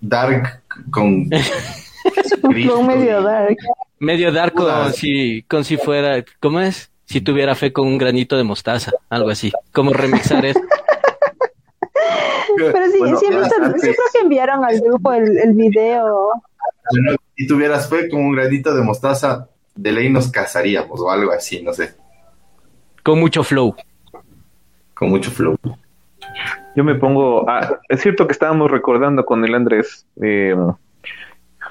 [0.00, 1.30] dark con
[2.42, 3.56] Un flow medio dark.
[4.00, 6.90] Medio dar con si, con si fuera, ¿cómo es?
[7.04, 9.52] Si tuviera fe con un granito de mostaza, algo así.
[9.72, 10.60] Como remixar eso.
[12.56, 15.52] Pero sí, Bueno, sí, he visto- antes- sí creo que enviaron al grupo el, el
[15.54, 16.30] video.
[16.90, 21.32] Bueno, si tuvieras fe con un granito de mostaza, de ley nos casaríamos o algo
[21.32, 21.94] así, no sé,
[23.02, 23.74] Con mucho flow.
[24.94, 25.56] con mucho flow.
[26.76, 27.48] Yo me pongo.
[27.48, 30.06] ah, es cierto que estábamos recordando con el Andrés.
[30.22, 30.54] eh,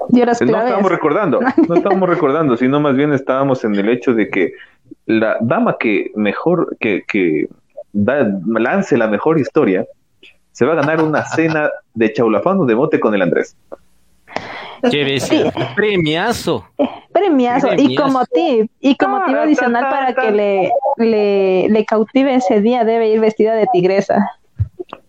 [0.09, 4.53] no estábamos recordando, no estábamos recordando, sino más bien estábamos en el hecho de que
[5.05, 7.47] la dama que mejor, que, que
[7.93, 9.85] da- lance la mejor historia,
[10.51, 13.55] se va a ganar una cena de chaulafano de mote con el Andrés.
[14.89, 15.51] Qué bestia.
[15.75, 16.65] Premiazo.
[17.11, 17.67] Premiazo.
[17.77, 22.85] Y como tip, y como tip adicional para que le, le, le cautive ese día,
[22.85, 24.29] debe ir vestida de tigresa.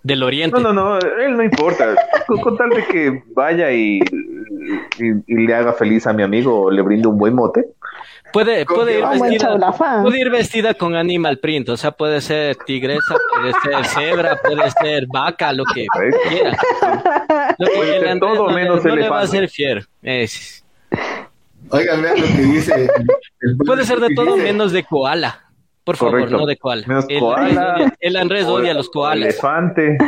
[0.02, 0.60] Del oriente.
[0.60, 1.94] No, no, no, él no importa.
[2.26, 6.62] Con, con tal de que vaya y, y, y le haga feliz a mi amigo
[6.62, 7.66] o le brinde un buen mote.
[8.32, 9.58] Puede, puede, ir vestida,
[10.02, 11.68] puede ir vestida con animal print.
[11.70, 16.18] O sea, puede ser tigresa, puede ser cebra, puede ser vaca, lo que Correcto.
[16.28, 16.56] quiera.
[17.58, 19.84] Lo que Puede ser todo no le- menos no le va a hacer fier.
[20.02, 20.64] Es-
[21.70, 22.88] Oigan, vean lo que dice.
[23.40, 25.40] el- Puede ser de todo dice, menos de koala.
[25.84, 26.86] Por favor, no de koala.
[26.86, 27.40] Menos el, koala.
[27.44, 29.28] Andrés odia, el Andrés odia a los koalas.
[29.30, 29.98] Elefante.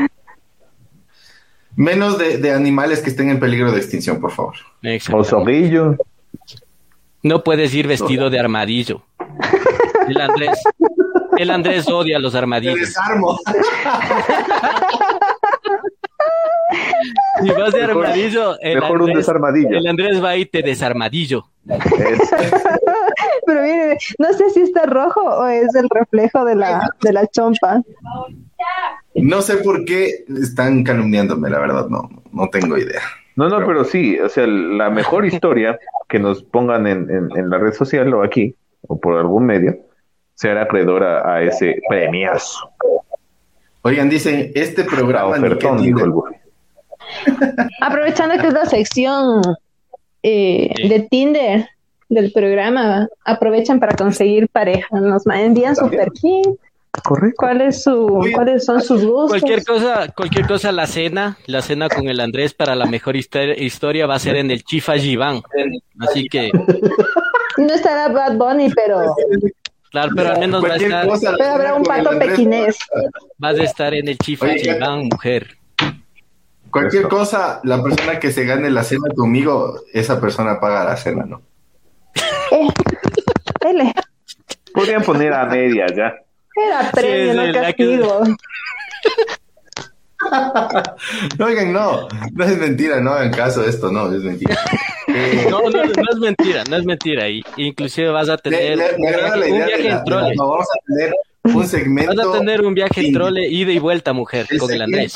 [1.74, 4.54] Menos de, de animales que estén en peligro de extinción, por favor.
[4.82, 5.18] Exacto.
[5.22, 5.96] Osoguillo.
[7.22, 9.02] No puedes ir vestido de armadillo.
[10.08, 10.58] El Andrés,
[11.38, 12.78] el Andrés odia a los Te armadillos.
[12.80, 13.38] desarmo.
[17.42, 19.78] Si vas de Mejor- armadillo, el, Mejor un Andrés, desarmadillo.
[19.78, 21.44] el Andrés va y te desarmadillo.
[21.68, 22.30] Es-
[23.46, 27.26] Pero mire, no sé si está rojo o es el reflejo de la, de la
[27.26, 27.82] chompa.
[29.14, 33.00] No sé por qué están calumniándome, la verdad, no, no tengo idea.
[33.36, 37.36] No, no, Pero- pero sí, o sea, la mejor historia que nos pongan en, en-
[37.36, 38.54] en la red social o aquí,
[38.88, 39.76] o por algún medio,
[40.34, 42.70] será acreedora a ese premiazo.
[43.82, 46.12] Oigan, dicen, este A programa ofertón, dijo el.
[47.80, 49.42] Aprovechando que es la sección
[50.22, 50.88] eh, Sí.
[50.88, 51.68] de Tinder
[52.08, 54.86] del programa, aprovechan para conseguir pareja.
[55.00, 56.04] Nos envían su También.
[56.04, 56.42] perfil,
[57.02, 57.36] Correcto.
[57.38, 59.30] cuál es su, cuáles son sus gustos.
[59.40, 64.06] Cualquier cosa, cualquier cosa, la cena, la cena con el Andrés para la mejor historia
[64.06, 65.40] va a ser en el Chifa Giván.
[66.00, 66.50] Así que,
[67.56, 69.14] No estará Bad Bunny, pero,
[69.90, 72.78] claro, pero al menos va a estar, cosa, pero habrá un pato pequinés.
[73.38, 75.56] vas a estar en el Chifa Giván, mujer.
[76.72, 77.08] Cualquier Eso.
[77.10, 81.42] cosa, la persona que se gane la cena conmigo, esa persona paga la cena, ¿no?
[83.64, 83.92] Eh.
[84.74, 86.12] Podrían poner a medias ya.
[86.56, 88.22] Era premio, sí, no que- castigo.
[91.44, 94.56] Oigan, no, no es mentira, no hagan caso de esto, no, es mentira.
[95.14, 97.28] Eh, No, no, no es mentira, no es mentira.
[97.28, 99.88] Y, inclusive vas a tener me- un me agrada la viaje, un idea viaje de
[99.90, 100.34] la, en trole.
[100.36, 101.12] no, vamos a tener
[101.54, 102.14] un segmento.
[102.16, 105.14] Vas a tener un viaje en trole, ida y vuelta, mujer, El con el Andrés.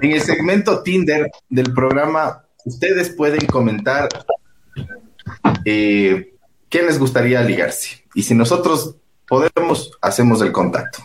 [0.00, 4.08] En el segmento Tinder del programa, ustedes pueden comentar
[5.64, 6.34] eh,
[6.68, 8.04] qué les gustaría ligarse.
[8.14, 8.96] Y si nosotros
[9.28, 10.98] podemos, hacemos el contacto.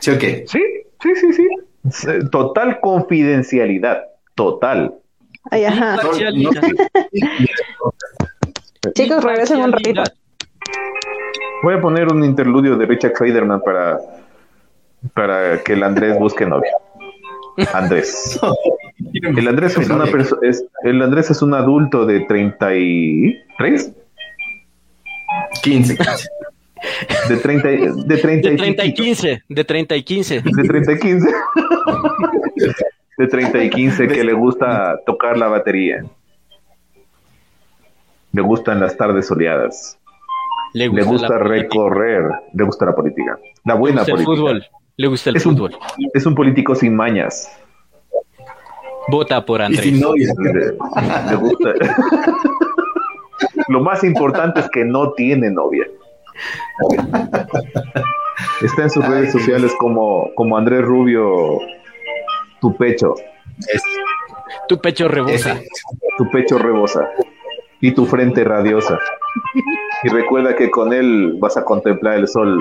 [0.00, 0.44] ¿Sí o qué?
[0.48, 0.60] Sí,
[1.02, 2.28] sí, sí, sí.
[2.30, 4.04] Total confidencialidad.
[4.34, 4.94] Total.
[5.50, 5.96] Ay, ajá.
[5.96, 6.62] No- no- Parcialidad.
[8.94, 10.02] Chicos, regresen un ratito.
[11.62, 13.98] Voy a poner un interludio de Richard Kleiderman para,
[15.14, 16.72] para que el Andrés busque novia.
[17.72, 18.38] Andrés.
[19.22, 20.04] El Andrés es una
[20.42, 23.92] es, el Andrés es un adulto de 33,
[25.62, 26.28] 15, 15.
[27.28, 29.02] de 30 y- de 30 De y 30 y piquito.
[29.02, 30.40] 15, de 30 y 15.
[30.42, 31.28] de 30 y 15.
[33.18, 36.04] De 30 y 15 que le gusta tocar la batería.
[38.32, 39.98] Le gustan las tardes soleadas.
[40.72, 42.22] Le Le gusta la política, recorrer.
[42.54, 43.38] Le gusta la política.
[43.64, 44.36] La le buena gusta el política.
[44.36, 44.64] fútbol.
[44.96, 45.76] Le gusta el Es un, fútbol.
[46.14, 47.48] es un político sin mañas.
[49.08, 49.82] Vota por Y Andrés.
[49.84, 50.28] sin novia.
[50.38, 51.72] Le, le gusta.
[53.68, 55.86] Lo más importante es que no tiene novia.
[58.62, 61.58] Está en sus redes sociales como, como Andrés Rubio,
[62.60, 63.14] tu pecho,
[63.72, 63.82] Es-
[64.68, 65.58] Tu pecho rebosa.
[66.18, 67.08] tu pecho rebosa
[67.80, 68.98] y tu frente radiosa.
[70.04, 72.58] Y recuerda que con él vas a contemplar el sol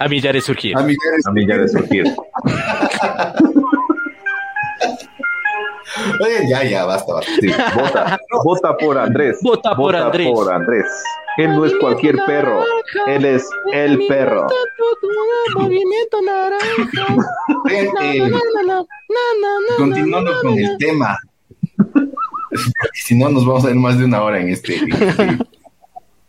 [0.00, 0.76] A millares surgir.
[0.76, 2.04] A millares- a millar de surgir.
[6.24, 7.30] Oye, ya, ya, basta, basta.
[7.40, 9.38] Sí, vota, vota por Andrés.
[9.42, 10.30] Vota por Andrés.
[10.32, 10.86] por Andrés.
[11.38, 12.64] Él no es cualquier perro,
[13.06, 14.46] él es el perro.
[15.56, 17.16] Movimiento naranja.
[17.70, 17.88] Eh,
[19.76, 21.16] continuando con el tema.
[21.76, 24.78] Porque si no, nos vamos a ir más de una hora en este,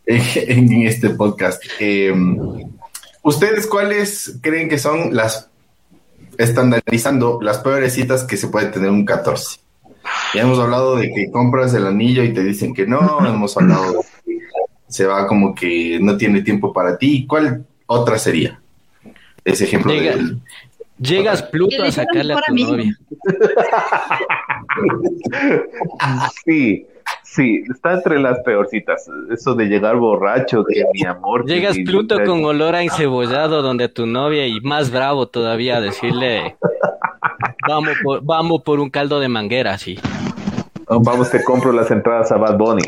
[0.06, 1.62] en, en este podcast.
[1.80, 2.14] Eh,
[3.22, 5.48] ¿Ustedes cuáles creen que son las,
[6.38, 9.58] estandarizando, las peores citas que se puede tener un 14?
[10.34, 13.92] Ya hemos hablado de que compras el anillo y te dicen que no, hemos hablado
[14.24, 14.44] de que
[14.88, 17.26] se va como que no tiene tiempo para ti.
[17.26, 18.60] ¿Cuál otra sería?
[19.44, 20.40] Ese ejemplo Llega- del-
[20.98, 22.72] Llegas Pluto a sacarle a tu amigo.
[22.76, 22.98] novia.
[26.44, 26.86] Sí,
[27.34, 29.06] sí, está entre las peorcitas.
[29.30, 31.46] Eso de llegar borracho, que mi amor.
[31.46, 35.76] Llegas mi Pluto vida- con olor a encebollado donde tu novia y más bravo todavía
[35.76, 36.56] a decirle
[37.68, 39.98] vamos por, vamos por un caldo de manguera, sí.
[40.88, 42.82] Vamos, te compro las entradas a Bad Bunny.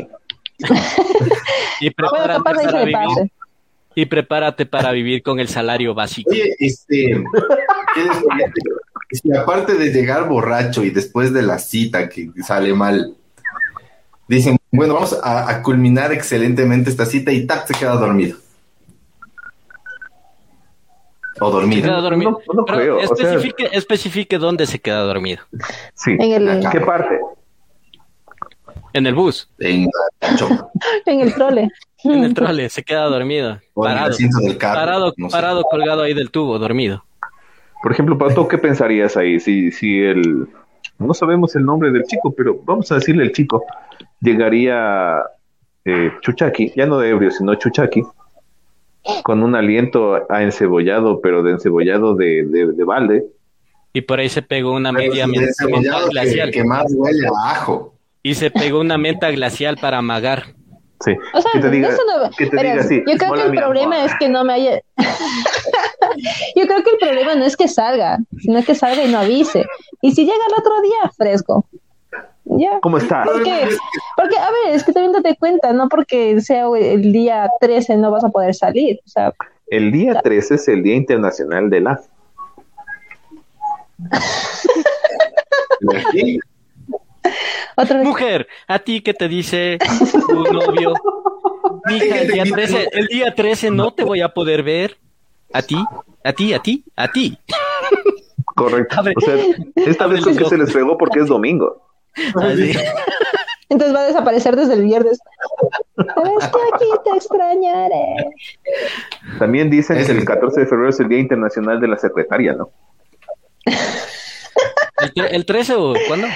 [1.79, 2.85] Y Bueno, prepárate, para pase.
[2.85, 3.31] vivir,
[3.95, 6.29] y prepárate para vivir con el salario básico.
[6.29, 7.23] Oye, este,
[7.95, 13.15] ¿qué les- si aparte de llegar borracho y después de la cita que sale mal,
[14.35, 18.37] dicen, bueno, vamos a, a culminar excelentemente esta cita y tac, se queda dormido.
[21.39, 21.81] O Se dormido.
[21.81, 22.31] queda dormido.
[22.47, 25.41] No, no Pero creo, o sea- especifique, especifique dónde se queda dormido.
[25.95, 26.11] Sí.
[26.19, 27.19] En el, ¿Qué parte?
[28.93, 29.89] En el bus, En
[31.07, 31.69] en el trole.
[32.03, 33.59] en el trole, se queda dormido.
[33.73, 34.79] o en el Parado, asiento del carro.
[34.79, 35.31] parado, no sé.
[35.35, 37.03] parado colgado ahí del tubo, dormido.
[37.81, 39.39] Por ejemplo, Pato, ¿qué pensarías ahí?
[39.39, 40.47] Si, si el.
[40.99, 43.65] No sabemos el nombre del chico, pero vamos a decirle el chico.
[44.23, 45.17] Llegaría
[45.85, 48.03] eh, Chuchaki, ya no de ebrio, sino Chuchaki,
[49.23, 53.25] con un aliento a encebollado, pero de encebollado de, de, de balde.
[53.91, 56.51] Y por ahí se pegó una Pero media menta que, glacial.
[56.51, 57.93] que más huele a ajo.
[58.23, 60.55] Y se pegó una menta glacial para amagar.
[61.03, 61.11] Sí.
[61.33, 63.03] O sea, que te diga, eso no- que te pero diga así.
[63.05, 64.09] Yo creo "Hola, que el problema amor".
[64.09, 64.81] es que no me haya.
[66.55, 69.65] yo creo que el problema no es que salga, sino que salga y no avise.
[70.01, 71.65] Y si llega el otro día, fresco.
[72.45, 72.79] Ya.
[72.81, 73.25] ¿Cómo estás?
[73.25, 73.69] Porque,
[74.17, 78.11] porque, a ver, es que también date cuenta, no porque sea el día 13 no
[78.11, 78.99] vas a poder salir.
[79.05, 79.33] O sea,
[79.67, 82.01] El día 13 es el Día Internacional de la.
[87.75, 88.07] Otra vez.
[88.07, 89.77] Mujer, ¿a ti qué te dice
[90.27, 90.93] tu novio?
[91.85, 94.97] Mija, el día 13, el día 13 no te voy a poder ver.
[95.53, 95.77] ¿A ti?
[96.23, 96.53] ¿A ti?
[96.53, 96.83] ¿A ti?
[96.95, 97.37] ¿A ti?
[98.55, 99.01] Correcto.
[99.15, 99.35] O sea,
[99.75, 101.81] esta vez es que se les pegó porque es domingo.
[102.35, 102.73] Así.
[103.69, 105.19] Entonces va a desaparecer desde el viernes.
[105.95, 108.15] Pero es que aquí te extrañaré.
[109.39, 111.97] También dicen Es que el el- 14 de febrero es el Día Internacional de la
[111.97, 112.69] Secretaria, ¿no?
[115.15, 116.27] ¿El, el 13 o cuándo?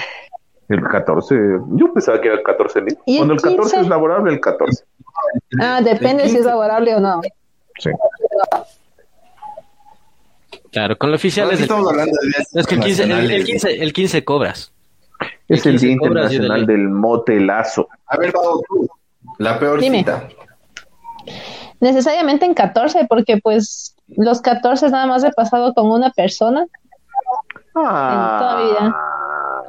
[0.68, 1.34] El 14,
[1.76, 2.98] yo pensaba que era el 14 mil.
[3.06, 3.80] ¿Y el Cuando el 14 15?
[3.80, 4.84] es laborable, el 14.
[5.60, 7.20] Ah, depende si es laborable o no.
[7.78, 7.90] Sí.
[10.72, 13.10] Claro, con lo oficial Ahora es el, hablando de días es que el 15, el,
[13.10, 13.46] el internacionales.
[13.46, 14.72] 15, el 15 cobras.
[15.48, 17.88] Es El Día 15 cobras y Internacional del Motelazo.
[18.06, 18.88] A ver, Pau, tú,
[19.38, 19.98] la peor Dime.
[19.98, 20.28] cita.
[21.80, 26.66] Necesariamente en 14, porque pues los 14 nada más he pasado con una persona.
[27.72, 28.96] toda mi vida.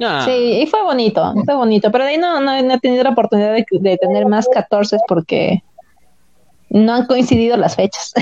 [0.02, 1.90] Ah, Sí, y fue bonito, fue bonito.
[1.92, 4.96] Pero de ahí no, no, no he tenido la oportunidad de, de tener más 14
[5.06, 5.62] porque
[6.70, 8.14] no han coincidido las fechas.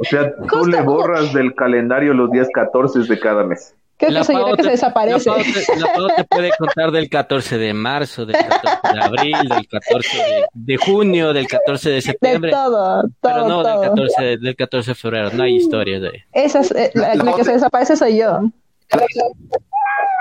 [0.00, 3.74] O sea, tú Justo- le borras del calendario los días 14 de cada mes.
[3.98, 5.28] Creo la que que te- se desaparece.
[5.28, 9.02] La Pau, te, la Pau te puede contar del 14 de marzo, del 14 de
[9.04, 12.50] abril, del 14 de, de junio, del 14 de De septiembre.
[12.52, 13.80] todo, todo, Pero no todo.
[13.80, 16.24] del 14, de- del 14 de febrero, no hay historias de...
[16.32, 18.38] Esa es, eh, la, la que se desaparece soy yo.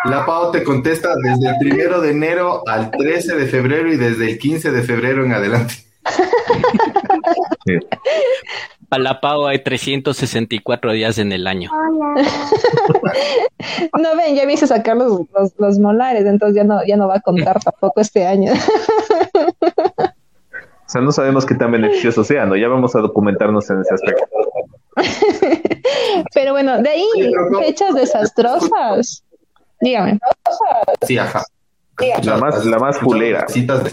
[0.06, 4.32] La Pau te contesta desde el primero de enero al 13 de febrero y desde
[4.32, 5.76] el 15 de febrero en adelante.
[8.90, 11.70] Para la Pau hay 364 días en el año.
[14.00, 17.08] No ven, ya me hice sacar los, los, los molares, entonces ya no, ya no
[17.08, 18.54] va a contar tampoco este año.
[20.88, 22.56] O sea, no sabemos qué tan beneficioso sea, ¿no?
[22.56, 24.26] Ya vamos a documentarnos en ese aspecto.
[26.34, 27.06] Pero bueno, de ahí
[27.60, 29.24] fechas desastrosas.
[29.82, 30.18] Dígame.
[31.06, 31.44] Sí, ajá.
[32.24, 33.46] La más, la más culera.
[33.50, 33.90] Citas de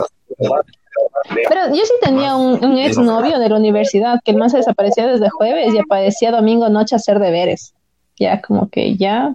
[1.48, 4.58] Pero yo sí tenía un, un ex novio de la universidad que el man se
[4.58, 7.74] desaparecía desde jueves y aparecía domingo noche a hacer deberes.
[8.18, 9.34] Ya como que ya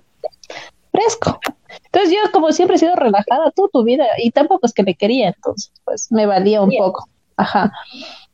[0.91, 1.39] fresco.
[1.85, 4.95] Entonces yo como siempre he sido relajada toda tu vida y tampoco es que me
[4.95, 7.07] quería, entonces pues me valía un poco.
[7.39, 7.71] Ajá.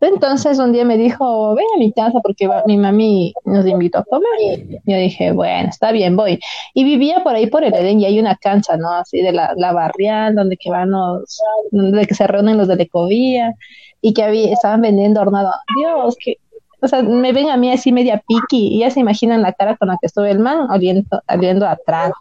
[0.01, 4.03] Entonces un día me dijo, ven a mi casa porque mi mami nos invitó a
[4.03, 4.81] comer.
[4.85, 6.39] Yo dije, bueno, está bien, voy.
[6.73, 8.91] Y vivía por ahí por el Edén y hay una cancha, ¿no?
[8.91, 11.39] Así de la, la barrial, donde que van los,
[11.71, 13.53] donde que se reúnen los de la ecovía
[14.01, 15.51] y que había, estaban vendiendo hornado.
[15.77, 16.37] Dios, que,
[16.81, 19.77] o sea, me ven a mí así media piqui y ya se imaginan la cara
[19.77, 22.15] con la que estuve el man oliendo, oliendo a trago.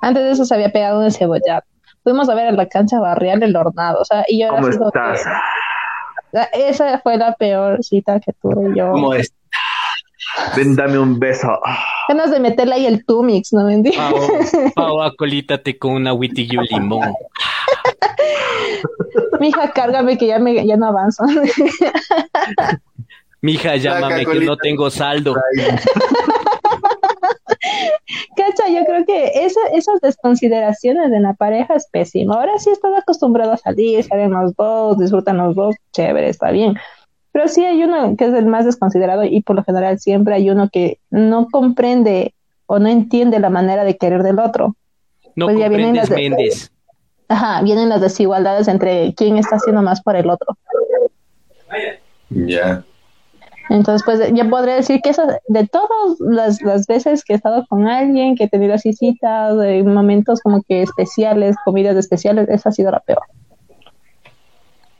[0.00, 1.62] Antes de eso se había pegado un encebollado.
[2.02, 4.68] Fuimos a ver a la cancha barrial el hornado, o sea, y yo era ¿Cómo
[4.68, 5.28] así como que- estás?
[6.52, 8.92] Esa fue la peor cita que tuve yo.
[8.92, 9.32] ¿Cómo es?
[10.56, 11.48] Ven, dame un beso.
[12.08, 14.52] Ganas de meterle ahí el Tumix, ¿no me entiendes?
[14.74, 17.12] Pau, Pau, acolítate con una witty y un limón.
[19.40, 21.24] Mija, cárgame que ya, me, ya no avanzo.
[23.42, 25.34] Mija, llámame que no tengo saldo.
[28.36, 32.34] Cacha, yo creo que esa, esas desconsideraciones de la pareja es pésimo.
[32.34, 36.74] Ahora sí estás acostumbrado a salir, salen los dos, disfrutan los dos, chévere, está bien.
[37.32, 40.50] Pero sí hay uno que es el más desconsiderado y por lo general siempre hay
[40.50, 42.34] uno que no comprende
[42.66, 44.74] o no entiende la manera de querer del otro.
[45.36, 46.70] No Pues ya vienen comprendes las de- Méndez.
[47.28, 50.56] Ajá, vienen las desigualdades entre quién está haciendo más por el otro.
[52.30, 52.84] Ya.
[53.70, 57.64] Entonces, pues yo podría decir que eso, de todas las, las veces que he estado
[57.68, 62.70] con alguien, que he tenido así citas, de momentos como que especiales, comidas especiales, esa
[62.70, 63.22] ha sido la peor.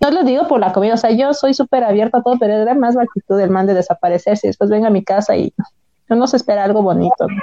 [0.00, 2.54] No lo digo por la comida, o sea, yo soy súper abierta a todo, pero
[2.54, 5.52] era más la actitud del man de desaparecerse y después venga a mi casa y
[6.08, 7.26] uno se espera algo bonito.
[7.26, 7.42] ¿no?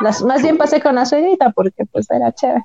[0.00, 2.64] Las, más bien pasé con la suegrita porque pues era chévere.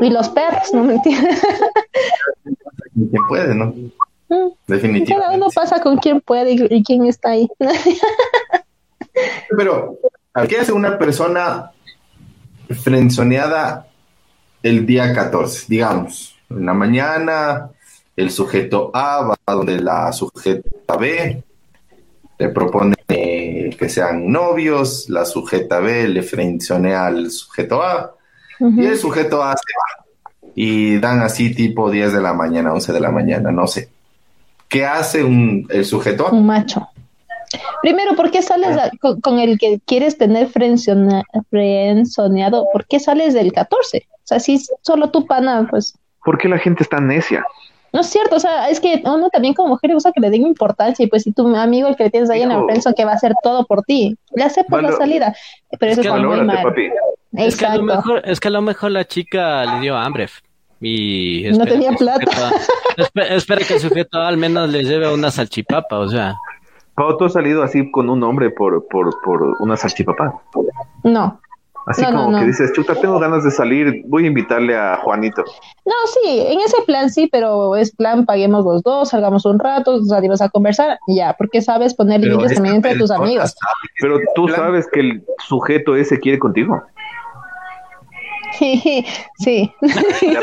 [0.00, 1.42] y los perros, no me entiendes.
[2.94, 3.66] Quien puede, ¿no?
[3.66, 3.90] Mm.
[4.28, 5.36] Cada Definitivamente.
[5.36, 7.48] uno pasa con quien puede y, y quién está ahí.
[9.56, 9.98] Pero,
[10.48, 11.72] ¿qué hace una persona
[12.82, 13.88] frenzoneada
[14.62, 15.66] el día 14?
[15.68, 17.70] Digamos, en la mañana,
[18.16, 21.42] el sujeto A va a donde la sujeta B,
[22.38, 28.14] le propone eh, que sean novios, la sujeta B le frenzonea al sujeto A,
[28.58, 29.99] y el sujeto A se va.
[30.54, 33.88] Y dan así tipo 10 de la mañana, 11 de la mañana, no sé.
[34.68, 36.28] ¿Qué hace un, el sujeto?
[36.30, 36.88] Un macho.
[37.82, 42.68] Primero, ¿por qué sales a- con, con el que quieres tener frenzoneado?
[42.72, 44.06] ¿Por qué sales del 14?
[44.12, 45.94] O sea, si solo tu pana, pues
[46.24, 47.44] ¿Por qué la gente está necia?
[47.92, 48.36] No es cierto.
[48.36, 51.08] O sea, es que uno también como mujer le gusta que le den importancia y
[51.08, 52.64] pues si tu amigo el que le tienes ahí en la Hijo.
[52.66, 55.34] friendzone que va a hacer todo por ti, le aceptas la salida.
[55.78, 56.62] Pero eso que está muy Valórate, mal.
[56.62, 56.88] papi.
[57.32, 60.28] Es que, a lo mejor, es que a lo mejor la chica le dio hambre.
[60.80, 62.26] Y No tenía que el plata.
[62.96, 66.34] espera, espera que el sujeto al menos le lleve una salchipapa, o sea.
[66.94, 70.40] Pau, tú has salido así con un hombre por, por, por una salchipapa.
[71.04, 71.40] No.
[71.86, 72.38] Así No, como no.
[72.40, 75.42] que dices, chuta, tengo ganas de salir, voy a invitarle a Juanito.
[75.86, 80.04] No, sí, en ese plan sí, pero es plan, paguemos los dos, salgamos un rato,
[80.04, 83.54] salimos a conversar, y ya, porque sabes poner límites también entre tus amigos.
[84.00, 86.80] Pero tú plan- sabes que el sujeto ese quiere contigo.
[88.60, 89.04] sí,
[89.40, 90.40] Ya, pero-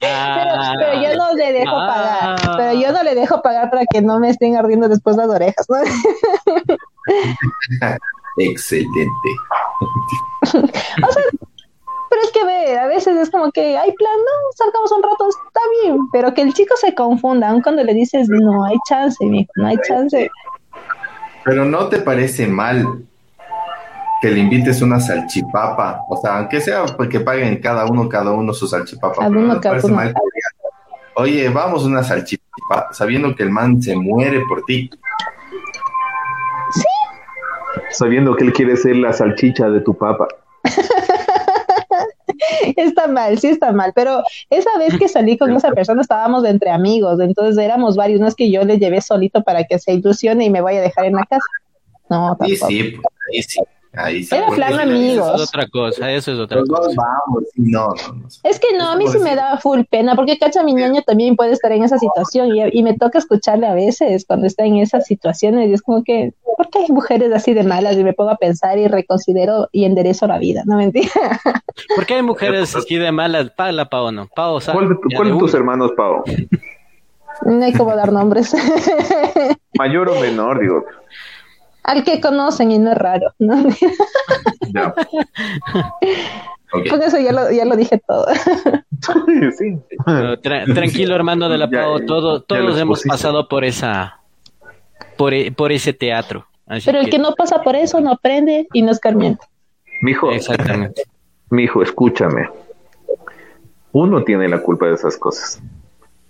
[0.00, 1.94] pero, Ah, pero yo no le dejo Ah.
[1.94, 5.28] pagar, pero yo no le dejo pagar para que no me estén ardiendo después las
[5.28, 5.76] orejas, ¿no?
[8.38, 9.30] Excelente.
[12.10, 15.28] Pero es que ve, a veces es como que hay plan, no, salgamos un rato,
[15.28, 19.26] está bien, pero que el chico se confunda, aun cuando le dices, no hay chance,
[19.26, 20.30] mijo, no hay chance.
[21.44, 23.04] Pero ¿no te parece mal
[24.22, 26.02] que le invites una salchipapa?
[26.08, 29.16] O sea, aunque sea pues, que paguen cada uno, cada uno su salchipapa.
[29.16, 29.96] Cada pero uno, ¿no te cada parece uno.
[29.96, 30.20] mal que
[31.16, 34.88] Oye, vamos una salchipapa, sabiendo que el man se muere por ti.
[37.90, 40.28] Sabiendo que él quiere ser la salchicha de tu papa.
[42.76, 46.70] Está mal, sí está mal, pero esa vez que salí con esa persona estábamos entre
[46.70, 50.44] amigos, entonces éramos varios, no es que yo le llevé solito para que se ilusione
[50.44, 51.46] y me vaya a dejar en la casa.
[52.10, 52.68] No, tampoco.
[52.68, 53.60] sí, pues, ahí sí.
[53.96, 54.34] Ahí sí.
[54.34, 55.26] Era porque plan amigos.
[55.26, 56.94] Eso es otra cosa, eso es otra cosa.
[56.96, 58.28] vamos, no, no, no.
[58.42, 61.02] Es que no, a mí sí me decir- da full pena, porque cacha, mi ñaño
[61.02, 64.64] también puede estar en esa situación y, y me toca escucharle a veces cuando está
[64.64, 67.96] en esas situaciones y es como que, ¿por qué hay mujeres así de malas?
[67.96, 71.10] Y me pongo a pensar y reconsidero y enderezo la vida, no mentira.
[71.94, 73.50] ¿Por qué hay mujeres así de malas?
[73.56, 74.28] Pala, Pau, no.
[74.34, 76.24] Pau, sal, ¿Cuál de, tu- ya cuál de tus hermanos, Pau?
[77.46, 78.54] No hay como dar nombres.
[79.78, 80.84] Mayor o menor, digo.
[81.84, 83.62] Al que conocen y no es raro, ¿no?
[86.90, 88.26] Con eso ya lo, ya lo dije todo.
[89.58, 89.78] sí.
[90.74, 94.18] tranquilo, hermano de la Pau, todo, todos hemos pasado por esa,
[95.16, 96.46] por, e, por ese teatro.
[96.84, 97.18] Pero el que...
[97.18, 99.46] no pasa por eso no aprende y no es carmiente.
[100.00, 101.04] Mijo, exactamente.
[101.50, 102.48] Mijo, escúchame.
[103.92, 105.62] Uno tiene la culpa de esas cosas.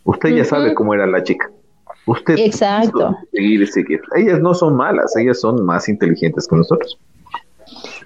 [0.02, 1.48] Usted ya sabe cómo era la chica.
[2.06, 3.16] Usted Exacto.
[3.32, 4.00] seguir y seguir.
[4.16, 6.98] Ellas no son malas, ellas son más inteligentes que nosotros.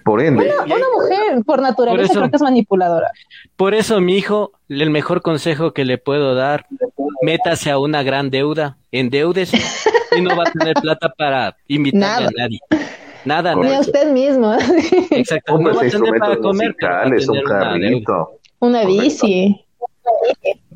[0.05, 0.53] Por ende.
[0.65, 3.11] Una, mujer por naturaleza creo que es manipuladora.
[3.57, 6.67] Por eso, mi hijo, el mejor consejo que le puedo dar,
[7.23, 9.59] métase a una gran deuda, endeúdese
[10.17, 12.61] y no va a tener plata para invitarle a nadie.
[13.25, 14.55] Nada, Ni a usted mismo.
[15.11, 15.59] Exacto.
[15.59, 18.31] no va a tener para comer, un carrito.
[18.61, 19.65] Una, bici.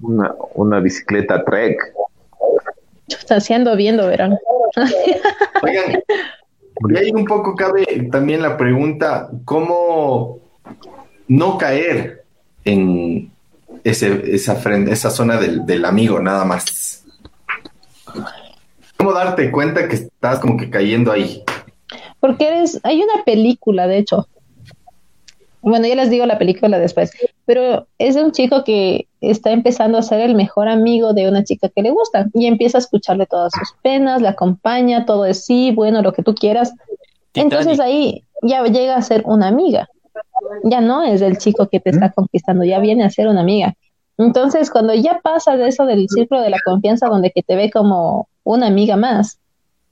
[0.02, 1.78] Una, una bicicleta Trek.
[3.18, 4.38] Está haciendo viendo, verán.
[5.62, 6.02] Oigan,
[6.88, 10.38] y ahí un poco cabe también la pregunta, ¿cómo
[11.28, 12.24] no caer
[12.64, 13.30] en
[13.84, 17.04] ese, esa, esa zona del, del amigo nada más?
[18.96, 21.44] ¿Cómo darte cuenta que estás como que cayendo ahí?
[22.20, 24.28] Porque eres, hay una película, de hecho.
[25.60, 27.12] Bueno, ya les digo la película después,
[27.44, 31.44] pero es de un chico que está empezando a ser el mejor amigo de una
[31.44, 35.44] chica que le gusta y empieza a escucharle todas sus penas, le acompaña, todo es
[35.44, 36.74] sí, bueno, lo que tú quieras.
[37.34, 39.88] Entonces ahí ya llega a ser una amiga.
[40.64, 43.74] Ya no es el chico que te está conquistando, ya viene a ser una amiga.
[44.18, 47.70] Entonces, cuando ya pasa de eso del círculo de la confianza, donde que te ve
[47.70, 49.38] como una amiga más,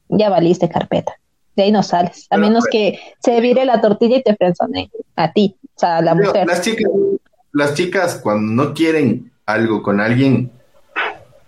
[0.09, 1.15] ya valiste carpeta.
[1.57, 4.91] De ahí no sales, a menos pues, que se vire la tortilla y te frenzone
[5.17, 6.47] a ti, o sea, a la mujer.
[6.47, 6.91] Las chicas,
[7.53, 10.51] las chicas cuando no quieren algo con alguien,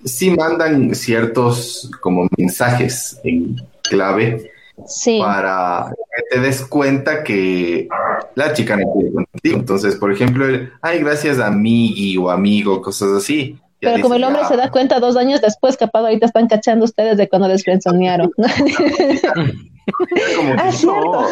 [0.04, 4.50] sí mandan ciertos como mensajes en clave
[5.20, 7.88] para que te des cuenta que
[8.34, 9.58] la chica no quiere contigo.
[9.58, 13.58] Entonces, por ejemplo, el, ay, gracias a mí o amigo, cosas así.
[13.80, 17.16] Pero como el hombre se da cuenta dos años después, capaz ahorita están cachando ustedes
[17.16, 18.30] de cuando les frenzonearon.
[20.56, 21.26] ah, cierto.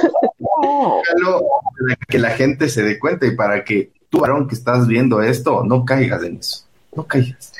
[0.62, 5.22] Para que la gente se dé cuenta y para que tú, varón, que estás viendo
[5.22, 6.64] esto, no caigas en eso.
[6.94, 7.52] No caigas.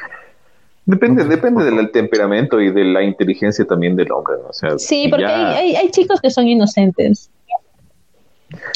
[0.84, 5.26] Depende, depende del temperamento y de la inteligencia también del hombre, O sea, sí, porque
[5.26, 7.30] hay, hay, chicos que son inocentes.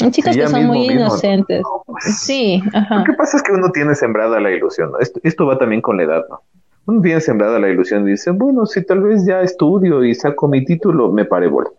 [0.01, 1.61] Hay chicos que son muy inocentes.
[1.99, 2.99] Sí, ajá.
[2.99, 5.97] Lo que pasa es que uno tiene sembrada la ilusión, Esto, esto va también con
[5.97, 6.41] la edad, ¿no?
[6.87, 10.47] Uno tiene sembrada la ilusión y dice, bueno, si tal vez ya estudio y saco
[10.47, 11.71] mi título, me pare bola.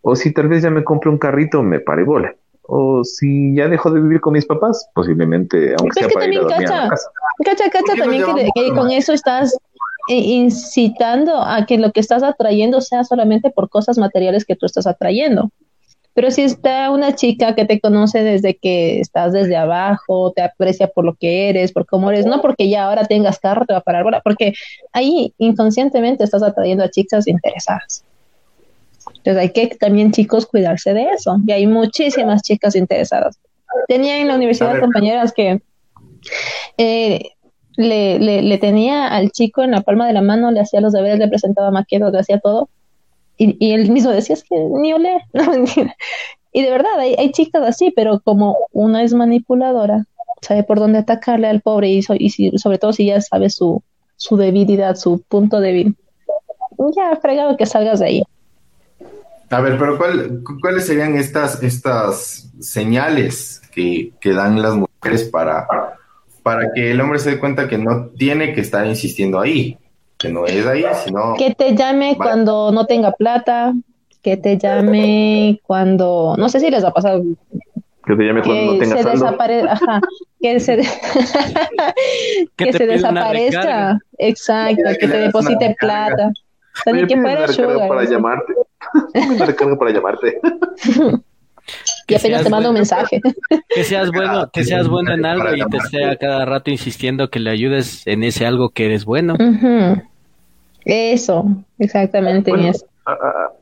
[0.00, 2.34] O si tal vez ya me compro un carrito, me pare bola
[2.68, 6.42] o si ya dejo de vivir con mis papás, posiblemente, aunque sea para ir a
[6.42, 7.10] dormir cacha, a casa.
[7.44, 9.56] Cacha, cacha también que, con eso estás
[10.08, 14.66] eh, incitando a que lo que estás atrayendo sea solamente por cosas materiales que tú
[14.66, 15.50] estás atrayendo.
[16.14, 20.88] Pero si está una chica que te conoce desde que estás desde abajo, te aprecia
[20.88, 23.80] por lo que eres, por cómo eres, no porque ya ahora tengas carro, te va
[23.80, 24.54] a parar, porque
[24.94, 28.02] ahí inconscientemente estás atrayendo a chicas interesadas.
[29.08, 31.36] Entonces hay que también chicos cuidarse de eso.
[31.46, 33.38] Y hay muchísimas chicas interesadas.
[33.88, 35.60] Tenía en la universidad compañeras que
[36.78, 37.30] eh,
[37.76, 41.18] le, le, tenía al chico en la palma de la mano, le hacía los deberes,
[41.18, 42.68] le presentaba maquetas, le hacía todo.
[43.36, 45.18] Y, y él mismo decía, es que ni olé.
[46.52, 50.06] y de verdad, hay, hay chicas así, pero como una es manipuladora,
[50.40, 53.82] sabe por dónde atacarle al pobre y, y sobre todo si ya sabe su,
[54.16, 55.96] su debilidad, su punto débil.
[56.96, 58.22] Ya, fregado que salgas de ahí.
[59.50, 59.98] A ver, pero
[60.60, 65.66] ¿cuáles serían estas, estas señales que, dan las mujeres para,
[66.42, 69.78] para que el hombre se dé cuenta que no tiene que estar insistiendo ahí?
[70.18, 71.34] Que no es ahí, sino...
[71.36, 73.74] Que te llame cuando no tenga plata,
[74.22, 76.34] que te llame cuando...
[76.36, 77.22] No sé si les ha pasado...
[78.04, 80.00] Que te llame cuando no tenga se Ajá,
[80.40, 80.76] que se,
[82.56, 83.98] que, se desaparezca.
[84.18, 86.30] Exacto, que, te deposite plata.
[86.84, 87.76] También que fuera sugar.
[87.88, 88.52] Para llamarte.
[89.14, 90.40] me recargo para llamarte.
[92.08, 93.20] y apenas te mando un mensaje.
[93.68, 97.28] Que seas bueno, que seas bueno en algo y te esté a cada rato insistiendo
[97.28, 99.36] que le ayudes en ese algo que eres bueno.
[100.84, 101.44] Eso,
[101.78, 102.52] exactamente.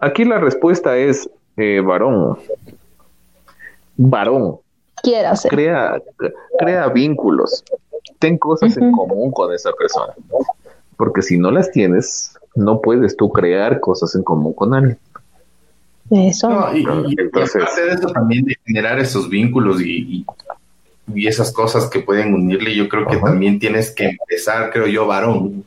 [0.00, 2.38] aquí la respuesta es eh, varón.
[3.96, 4.58] Varón.
[5.48, 6.00] Crea,
[6.58, 7.64] crea vínculos.
[8.18, 10.14] Ten cosas en común con esa persona.
[10.96, 14.98] Porque si no las tienes, no puedes tú crear cosas en común con alguien.
[16.11, 16.68] Eso.
[16.74, 16.84] y,
[17.18, 20.24] Entonces, aparte de eso también de generar esos vínculos y,
[21.14, 25.07] y, esas cosas que pueden unirle, yo creo que también tienes que empezar, creo yo,
[25.07, 25.64] varón,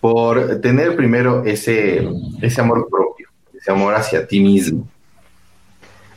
[0.00, 2.08] por tener primero ese,
[2.40, 4.88] ese amor propio, ese amor hacia ti mismo.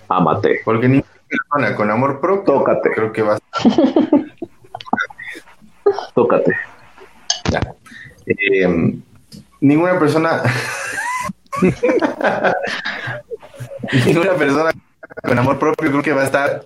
[0.07, 0.61] Amate.
[0.65, 2.91] Porque persona con amor propio, Tócate.
[2.91, 3.39] creo que va a
[6.13, 6.53] Tócate.
[8.25, 8.95] eh,
[9.61, 10.43] ninguna persona
[14.05, 14.71] ninguna persona
[15.23, 16.63] con amor propio creo que va a estar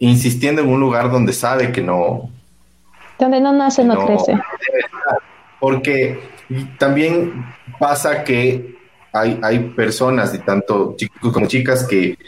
[0.00, 2.30] insistiendo en un lugar donde sabe que no
[3.18, 4.38] Donde no nace, no, no crece.
[5.60, 6.20] porque
[6.78, 7.44] también
[7.78, 8.76] pasa que
[9.12, 12.18] hay, hay personas y tanto chicos como chicas que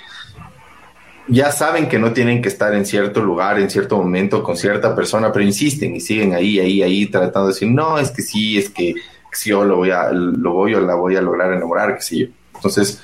[1.27, 4.95] ya saben que no tienen que estar en cierto lugar, en cierto momento, con cierta
[4.95, 8.59] persona, pero insisten y siguen ahí, ahí, ahí, tratando de decir, no, es que sí,
[8.59, 8.95] es que
[9.37, 12.19] si yo lo voy a, lo voy o la voy a lograr enamorar, que sí
[12.21, 12.27] yo.
[12.55, 13.03] Entonces,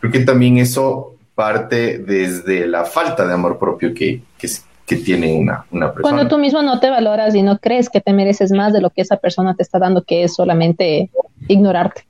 [0.00, 4.48] creo que también eso parte desde la falta de amor propio que, que,
[4.86, 6.02] que tiene una, una persona.
[6.02, 8.90] Cuando tú mismo no te valoras y no crees que te mereces más de lo
[8.90, 11.10] que esa persona te está dando, que es solamente
[11.48, 12.04] ignorarte.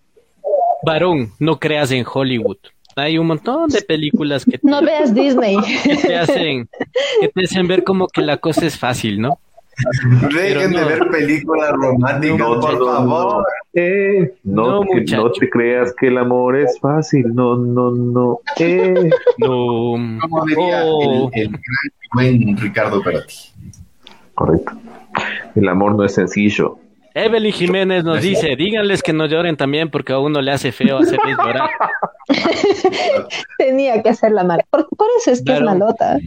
[0.84, 2.58] Varón, no creas en Hollywood.
[2.96, 5.56] Hay un montón de películas que te, No veas Disney.
[5.82, 6.68] que te hacen
[7.20, 9.38] que te hacen ver como que la cosa es fácil, ¿no?
[10.34, 13.46] Dejen de ver películas románticas, No, por no, favor.
[13.74, 15.22] Eh, no, No, que- muchacho.
[15.24, 17.34] no te creas que el amor es fácil.
[17.34, 18.40] No, no, no.
[18.58, 19.10] Eh.
[19.38, 19.48] No.
[20.20, 21.30] Como diría Oh.
[21.32, 21.62] el, el gran
[22.12, 23.34] buen Ricardo Perotti.
[24.34, 24.72] Correcto.
[25.54, 26.78] El amor no es sencillo.
[27.14, 30.96] Evelyn Jiménez nos dice, díganles que no lloren también porque a uno le hace feo
[30.98, 31.68] hacerles llorar.
[33.58, 34.64] Tenía que hacer la mala.
[34.70, 35.60] Por, por eso es que Claro.
[35.60, 36.18] es malota.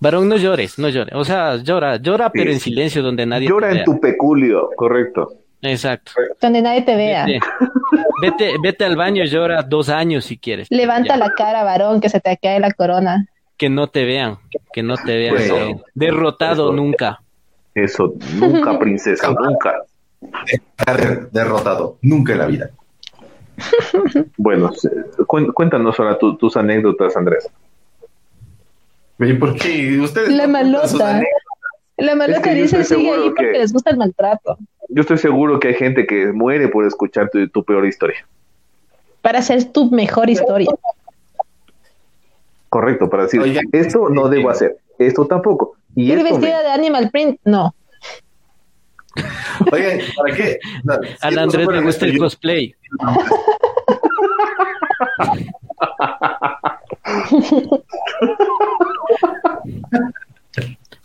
[0.00, 1.14] Varón, no llores, no llores.
[1.14, 3.84] O sea, llora, llora, pero en silencio donde nadie Llora te en vea.
[3.84, 5.34] tu peculio, correcto.
[5.62, 6.12] Exacto.
[6.40, 7.26] Donde nadie te vea.
[7.26, 7.40] Vete,
[8.22, 10.68] vete, vete al baño y llora dos años si quieres.
[10.70, 11.16] Levanta Ya.
[11.18, 13.26] la cara, varón, que se te cae la corona.
[13.58, 14.38] Que no te vean,
[14.72, 15.34] que no te vean.
[15.36, 15.82] Bueno.
[15.94, 16.72] Derrotado Eso.
[16.72, 17.20] nunca.
[17.74, 19.82] Eso, nunca, princesa, nunca.
[20.46, 22.70] Estar derrotado, nunca en la vida.
[24.38, 24.70] Bueno,
[25.26, 27.50] cuéntanos ahora tu- tus anécdotas, Andrés.
[29.20, 31.22] ¿Y por qué ustedes La no malota.
[31.96, 34.56] La malota que yo dice sigue ahí porque que- les gusta el maltrato.
[34.88, 38.26] Yo estoy seguro que hay gente que muere por escuchar tu, tu peor historia.
[39.22, 40.70] Para hacer tu mejor historia.
[42.70, 45.76] Correcto, para decir, Oigan, esto no este, debo hacer, esto tampoco.
[45.94, 47.74] Y Ir esto me- vestida de animal print, no.
[49.72, 50.58] Oigan, ¿para qué?
[50.84, 52.74] No, si Al no Andrés le gusta el cosplay.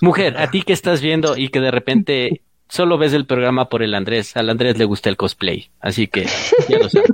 [0.01, 3.83] Mujer, a ti que estás viendo y que de repente solo ves el programa por
[3.83, 6.25] el Andrés, al Andrés le gusta el cosplay, así que
[6.67, 7.09] ya lo sabes.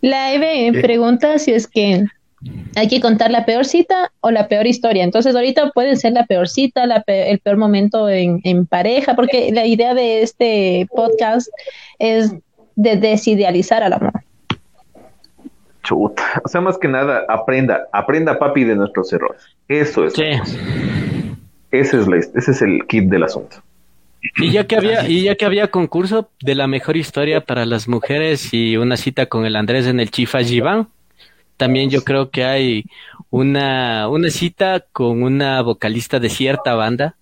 [0.00, 0.80] La Eve ¿Qué?
[0.80, 2.04] pregunta si es que
[2.74, 5.04] hay que contar la peor cita o la peor historia.
[5.04, 9.14] Entonces ahorita puede ser la peor cita, la pe- el peor momento en, en pareja,
[9.14, 11.48] porque la idea de este podcast
[12.00, 12.34] es
[12.74, 14.12] de desidealizar al amor.
[15.82, 16.40] Chuta.
[16.44, 19.42] O sea, más que nada, aprenda, aprenda papi de nuestros errores.
[19.68, 20.12] Eso es.
[20.14, 20.22] Sí.
[21.70, 23.56] Ese es, la- ese es el kit del asunto.
[24.36, 27.88] Y ya que había, y ya que había concurso de la mejor historia para las
[27.88, 30.88] mujeres y una cita con el Andrés en el Chifa Giván,
[31.56, 32.84] también yo creo que hay
[33.30, 37.16] una, una cita con una vocalista de cierta banda.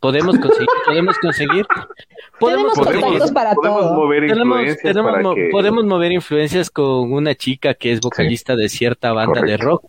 [0.00, 1.66] Podemos conseguir, podemos conseguir,
[2.38, 3.94] podemos contactos para podemos todo.
[3.96, 8.00] mover tenemos, influencias tenemos para mo- que- podemos mover influencias con una chica que es
[8.00, 9.84] vocalista de cierta banda de rock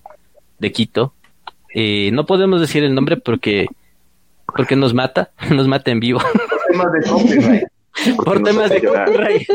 [0.59, 1.14] de Quito.
[1.74, 3.68] Eh, no podemos decir el nombre porque,
[4.53, 6.20] porque nos mata, nos mata en vivo.
[6.68, 7.64] Temas de copyright.
[8.26, 9.47] por temas de copyright.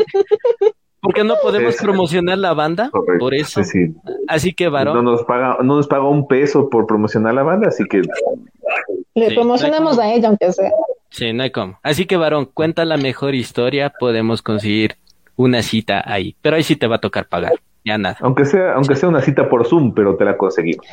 [1.07, 3.19] Porque no podemos promocionar la banda, Correcto.
[3.19, 3.63] por eso.
[3.63, 3.95] Sí, sí.
[4.27, 7.69] Así que, No varón, nos paga, no nos paga un peso por promocionar la banda,
[7.69, 8.01] así que
[9.15, 10.69] Le Sí, promocionamos no a ella, aunque sea.
[11.09, 11.79] sí, no hay cómo.
[11.83, 14.95] Así que, varón, cuenta la mejor historia, podemos conseguir
[15.35, 16.35] una cita ahí.
[16.41, 17.53] Pero ahí sí te va a tocar pagar,
[17.85, 18.17] ya nada.
[18.21, 20.85] aunque sea, aunque sea una cita por Zoom, pero te la conseguimos.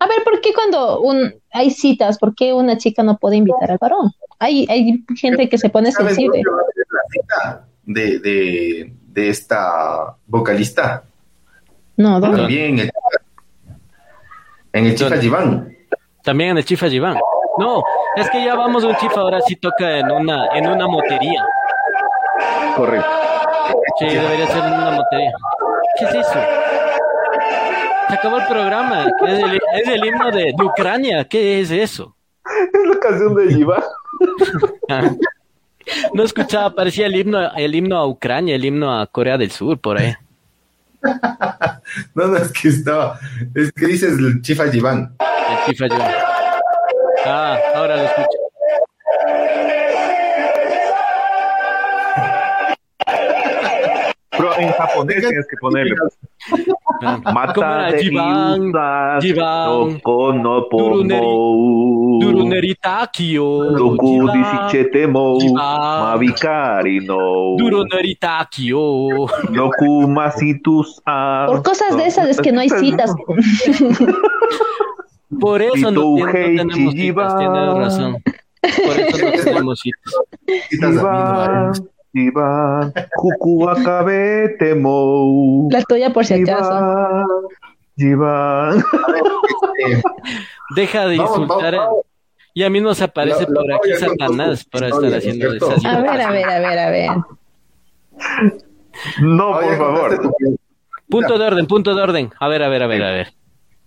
[0.00, 3.70] A ver, ¿por qué cuando un, hay citas, por qué una chica no puede invitar
[3.70, 4.12] al varón?
[4.38, 6.42] Hay, hay gente que se pone ¿Saben sensible.
[7.84, 11.02] de, de, de esta vocalista?
[11.96, 12.38] No, ¿dónde?
[12.38, 12.90] También en el,
[14.72, 15.16] en el Chifa.
[15.16, 15.76] Giván.
[16.22, 17.18] También en el Chifa Giván.
[17.58, 17.82] No,
[18.14, 21.44] es que ya vamos a un Chifa, ahora sí toca en una, en una motería.
[22.76, 23.08] Correcto.
[23.98, 25.32] Sí, debería ser en una motería.
[25.98, 26.38] ¿Qué es eso?
[28.08, 29.06] Se acabó el programa.
[29.26, 31.24] Es el, es el himno de, de Ucrania.
[31.24, 32.14] ¿Qué es eso?
[32.72, 33.84] Es la canción de Yiva.
[36.14, 39.78] No escuchaba, parecía el himno, el himno a Ucrania, el himno a Corea del Sur,
[39.78, 40.14] por ahí.
[42.14, 43.18] No, no, es que estaba.
[43.54, 45.14] Es que dices el Chifa Giván.
[45.20, 46.12] El Chifa Giván.
[47.24, 48.47] Ah, ahora lo escucho.
[54.38, 55.94] Pero en japonés tienes que ponerle.
[57.32, 63.72] Mata Yudas, Jivan, Noko no Duruneri, Pomo, Duruneritachio.
[63.72, 69.26] Doku Disichitemo, Jivan, Mavikari no, Duruneritachio.
[69.50, 71.46] Doku Masitus a.
[71.48, 73.14] Por cosas de esas es que no hay citas.
[75.40, 78.22] Por eso no, tenemos citas, tienes razón.
[78.62, 80.14] Por eso no tenemos citas.
[83.14, 85.68] Juku Akabe Temo.
[85.70, 87.26] La tuya por si acaso.
[87.98, 88.14] Eh,
[90.74, 91.74] Deja de Vamos, insultar.
[91.74, 92.04] vamos, vamos.
[92.54, 95.72] Y a mí nos aparece La- la por aquí Satanás para estar haciendo ¿cierto?
[95.72, 97.10] esas A ver, a ver, a ver, a ver.
[99.20, 100.18] No, Oye, por favor.
[100.20, 100.58] tu-
[101.08, 102.30] Punto de orden, punto de orden.
[102.38, 103.28] A ver, a ver, a ver, a ver.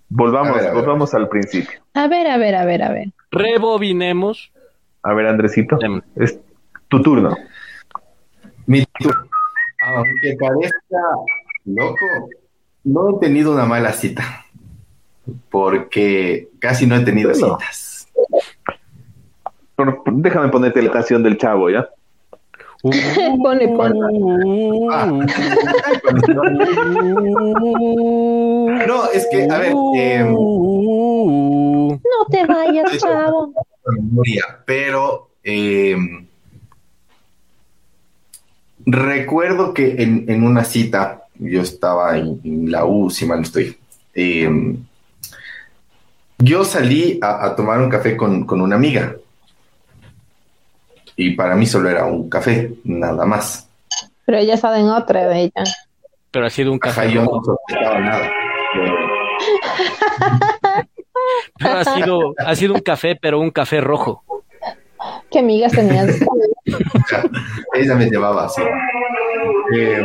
[0.10, 0.82] Volvamos, A ver, a ver.
[0.82, 1.80] volvamos al principio.
[1.94, 3.08] A ver, a ver, a ver, a ver.
[3.32, 4.52] Rebobinemos.
[5.04, 6.40] A ver, Andresito, Em, es
[6.88, 7.36] tu turno.
[8.72, 8.86] Mi.
[9.84, 11.02] Aunque parezca
[11.66, 12.06] loco,
[12.86, 14.46] no he tenido una mala cita.
[15.50, 18.08] Porque casi no he tenido citas.
[19.76, 21.90] Pero déjame ponerte la canción del chavo, ¿ya?
[23.44, 24.88] Pone, pone.
[24.92, 25.06] Ah.
[28.88, 33.54] No, es que, a ver, eh, Uh, No te vayas, chavo.
[34.66, 35.96] pero eh,
[38.86, 43.44] recuerdo que en, en una cita, yo estaba en, en la U, si mal no
[43.44, 43.78] estoy,
[44.14, 44.76] eh,
[46.40, 49.16] yo salí a, a tomar un café con, con una amiga.
[51.16, 53.68] Y para mí solo era un café, nada más.
[54.26, 55.64] Pero ella está en otra de ella.
[56.32, 57.38] Pero ha sido un Ajá, café yo rojo.
[57.38, 58.32] no sospechaba nada.
[61.58, 64.24] Pero ha sido, ha sido un café, pero un café rojo.
[65.32, 66.18] ¿Qué amigas tenías?
[67.74, 68.62] ella me llevaba así.
[69.76, 70.04] Eh,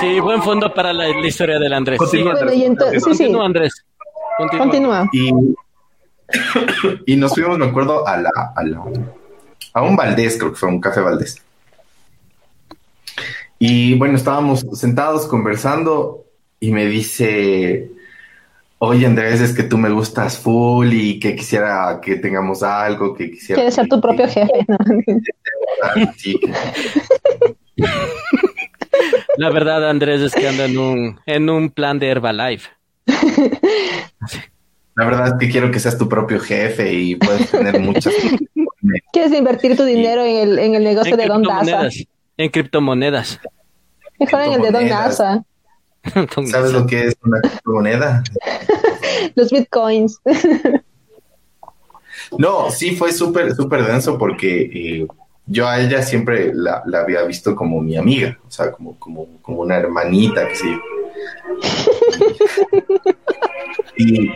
[0.00, 1.98] Sí, buen fondo para la, la historia del Andrés.
[1.98, 3.18] Continúa, y entonces, sí, sí.
[3.24, 3.84] Continúa, Andrés.
[4.38, 4.60] Continúa.
[4.62, 5.08] Continúa.
[5.12, 5.30] y,
[7.12, 8.82] y nos fuimos, me acuerdo, a la, a la-
[9.74, 11.42] a un Valdés, creo que fue un café Valdés.
[13.58, 16.24] Y bueno, estábamos sentados conversando
[16.60, 17.90] y me dice,
[18.78, 23.30] oye Andrés, es que tú me gustas full y que quisiera que tengamos algo, que
[23.30, 23.56] quisiera...
[23.60, 24.66] Quieres ser tu propio jefe.
[24.68, 24.78] ¿no?
[26.16, 26.38] Sí,
[29.36, 32.68] La verdad, Andrés, es que anda en un, en un plan de Herbalife.
[34.96, 38.12] la verdad es que quiero que seas tu propio jefe y puedes tener muchas...
[39.12, 41.88] Quieres invertir tu dinero en el, en el negocio En de Don Daza.
[42.36, 43.40] En criptomonedas.
[44.18, 44.88] Mejor en el de Don.
[44.88, 45.42] Daza.
[46.50, 48.22] ¿Sabes lo que es una criptomoneda?
[49.34, 50.20] Los bitcoins.
[52.36, 54.60] No, sí fue súper, súper denso porque
[55.00, 55.06] eh,
[55.46, 59.26] yo a ella siempre la, la había visto como mi amiga, o sea, como, como,
[59.40, 60.66] como una hermanita, que sí.
[63.96, 64.32] Y, y,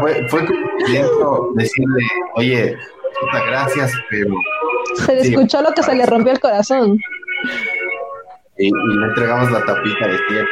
[0.00, 2.02] fue, fue como decirle,
[2.34, 2.76] oye,
[3.48, 4.34] gracias, pero...
[5.06, 5.34] Se le Sí.
[5.34, 6.98] escuchó lo que se le rompió el corazón.
[8.58, 10.44] Y, y le entregamos la tapita de tía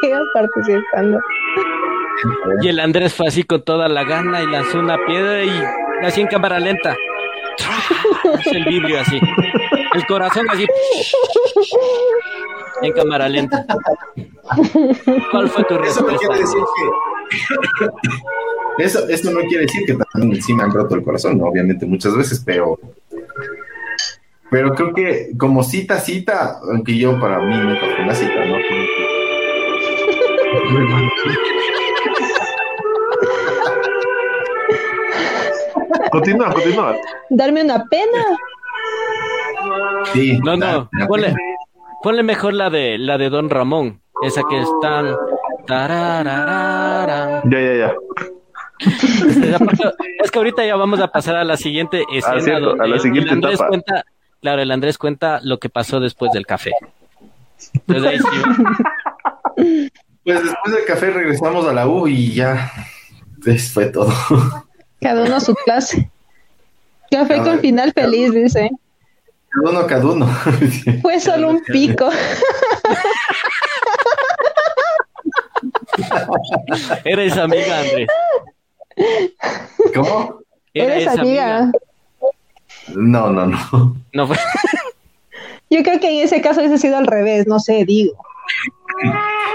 [0.00, 1.20] Sigan participando.
[2.60, 5.50] Y el Andrés fue así con toda la gana y lanzó una piedra y
[6.04, 6.94] así en cámara lenta.
[8.40, 9.18] Hizo el vidrio así.
[9.94, 10.66] El corazón así.
[12.82, 13.64] En cámara lenta.
[15.30, 16.18] ¿Cuál fue tu Eso no respuesta?
[16.18, 16.62] quiere decir
[17.78, 17.86] que...
[18.84, 21.44] Eso, eso no quiere decir que también sí me han roto el corazón, ¿no?
[21.44, 22.78] obviamente muchas veces, pero...
[24.52, 28.56] Pero creo que como cita, cita, aunque yo para mí nunca fue una cita, ¿no?
[36.10, 36.96] Continúa, continúa.
[37.30, 38.24] Darme una pena.
[40.12, 41.34] Sí, No, no, ponle,
[42.02, 45.14] ponle mejor la de la de Don Ramón, esa que es tan
[45.66, 47.42] tarararara.
[47.44, 47.94] Ya, ya, ya.
[48.80, 52.66] Esa parte- Es que ahorita ya vamos a pasar a la siguiente escena Ah, cierto,
[52.70, 53.68] donde a la siguiente etapa.
[53.68, 54.04] cuenta,
[54.42, 56.72] claro, el Andrés cuenta lo que pasó después del café.
[57.86, 58.26] Entonces ahí sí,
[60.24, 62.70] Pues después del café regresamos a la U y ya.
[63.42, 64.12] Pues fue todo.
[65.00, 66.10] Cada uno a su clase.
[67.10, 68.70] Café con final feliz, dice.
[69.48, 70.26] Cada uno, cada uno.
[71.02, 72.10] Fue solo un pico.
[77.04, 78.08] era esa amiga, Andrés.
[79.94, 80.42] ¿Cómo?
[80.74, 81.70] Eres amiga.
[82.94, 83.96] No, no, no.
[84.12, 84.36] No fue.
[85.70, 88.12] Yo creo que en ese caso hubiese sido al revés, no sé, digo.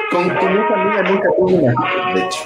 [0.10, 1.74] Con, con esa amiga nunca tuve una.
[2.16, 2.40] De hecho.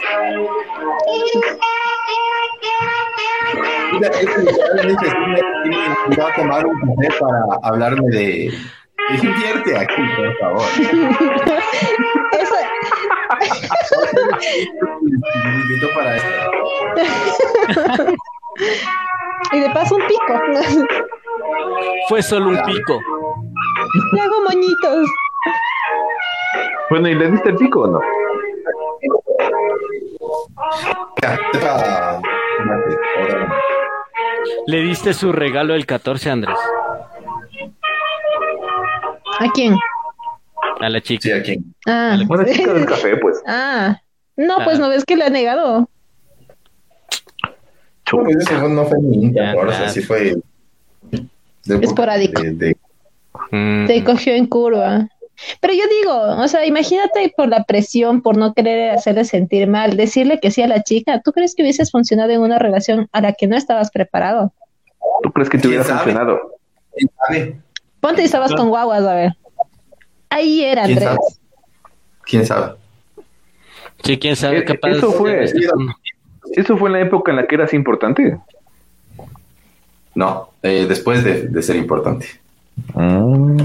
[6.10, 8.54] me va a tomar un café para hablarme de.
[9.24, 10.68] Invierte aquí, por favor.
[12.40, 12.56] Eso,
[15.44, 16.30] Me invitó para esto.
[19.54, 20.88] y de paso un pico.
[22.10, 23.00] Fue solo un pico.
[24.14, 25.08] Le hago moñitos.
[26.90, 28.00] Bueno, ¿y le diste el pico o no?
[34.68, 36.58] Le diste su regalo el 14, Andrés,
[39.40, 39.76] ¿A quién?
[40.80, 41.22] a la chica.
[41.22, 41.58] Sí, aquí.
[41.88, 43.42] Ah, Una chica del café, pues.
[43.48, 43.98] ah.
[44.36, 44.82] No, pues Ah.
[44.82, 45.88] no ves que le ha negado.
[48.12, 48.98] No, fue
[49.34, 49.54] ya.
[49.78, 50.36] sea, sí fue.
[51.64, 52.42] de- Esporádico.
[52.42, 52.78] de- de-
[53.52, 53.86] Mm.
[53.88, 55.08] Te cogió en curva.
[55.62, 59.96] Pero yo digo, o sea, imagínate por la presión, por no querer hacerle sentir mal,
[59.98, 61.22] decirle que sí a la chica.
[61.24, 64.54] ¿Tú crees que hubieses funcionado en una relación a la que no estabas preparado?
[65.24, 66.00] ¿Tú crees que te ¿Quién hubiera sabe?
[66.00, 66.40] funcionado?
[66.96, 67.60] ¿Quién sabe?
[68.02, 69.32] Ponte y estabas con guaguas, a ver.
[70.30, 71.16] Ahí era, ¿Quién Andrés.
[71.16, 71.20] sabe?
[72.26, 72.76] ¿Quién sabe?
[74.04, 74.90] Sí, quién sabe, Eh, capaz.
[74.92, 75.56] eso fue- ¿Eso
[76.78, 78.38] fue en la época en la que eras importante?
[80.16, 82.28] No, eh, después de, de ser importante.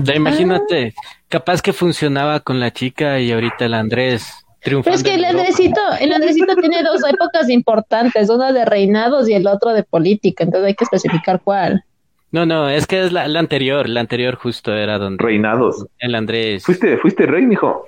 [0.03, 0.95] Ya imagínate,
[1.29, 4.33] capaz que funcionaba con la chica y ahorita el Andrés.
[4.63, 5.25] Pero es que el.
[5.25, 10.43] Andresito, el Andresito tiene dos épocas importantes, una de reinados y el otro de política,
[10.45, 11.85] entonces hay que especificar cuál.
[12.33, 15.87] No, no, es que es la, la anterior, la anterior justo era donde Reinados.
[16.01, 16.65] el Andrés.
[16.65, 17.87] Fuiste, fuiste rey, mijo.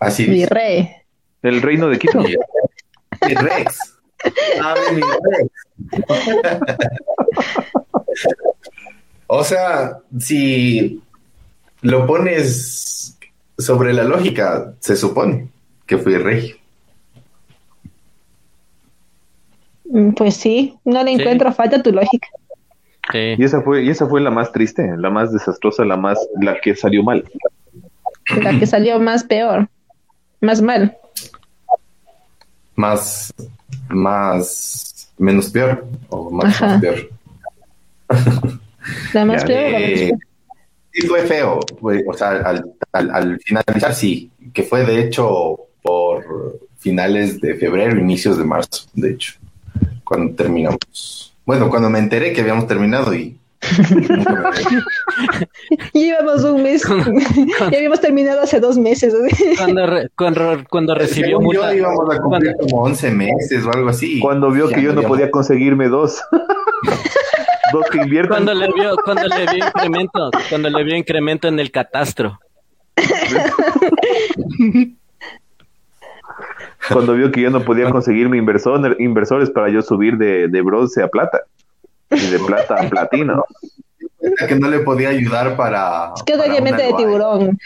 [0.00, 0.46] Así Mi dice.
[0.52, 0.90] rey.
[1.42, 2.18] El reino de Quito.
[3.26, 3.78] Mi Rex.
[4.62, 5.50] Ave mi Rex.
[9.26, 11.02] o sea, si
[11.82, 13.18] lo pones
[13.58, 15.48] sobre la lógica, se supone
[15.86, 16.54] que fui rey.
[20.16, 21.20] Pues sí, no le Sí.
[21.20, 22.28] encuentro falta a tu lógica.
[23.12, 23.34] Sí.
[23.38, 26.60] Y esa fue, y esa fue la más triste, la más desastrosa, la más, la
[26.60, 27.24] que salió mal.
[28.40, 29.68] La que salió más peor,
[30.40, 30.96] más mal.
[32.80, 33.32] Más,
[33.88, 37.10] más, menos peor o más, más peor.
[39.12, 39.80] La más peor.
[39.82, 40.20] Eh, peor.
[40.92, 45.56] sí fue feo, fue- o sea, al, al- al finalizar sí, que fue de hecho
[45.82, 49.34] por finales de febrero, inicios de marzo, de hecho,
[50.04, 51.34] cuando terminamos.
[51.44, 53.36] Bueno, cuando me enteré que habíamos terminado y...
[55.92, 56.82] Llevamos un mes.
[57.70, 59.14] ya habíamos terminado hace dos meses.
[59.58, 61.74] Cuando, re- cuando, cuando recibió Según yo multa.
[61.74, 64.20] íbamos a cumplir cuando- como 11 meses o algo así.
[64.20, 66.22] Cuando vio Ya que yo no podía conseguirme dos.
[67.72, 68.44] dos que inviertan.
[68.44, 72.38] Cuando le vio, cuando le vio incremento, cuando le vio incremento en el catastro.
[76.92, 81.02] Cuando vio que yo no podía conseguirme inversor- inversores para yo subir de, de bronce
[81.02, 81.42] a plata.
[82.10, 83.44] Y de plata a platino.
[84.48, 86.12] que no le podía ayudar para...
[86.16, 87.58] Es que es para mente de tiburón.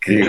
[0.00, 0.26] Qué.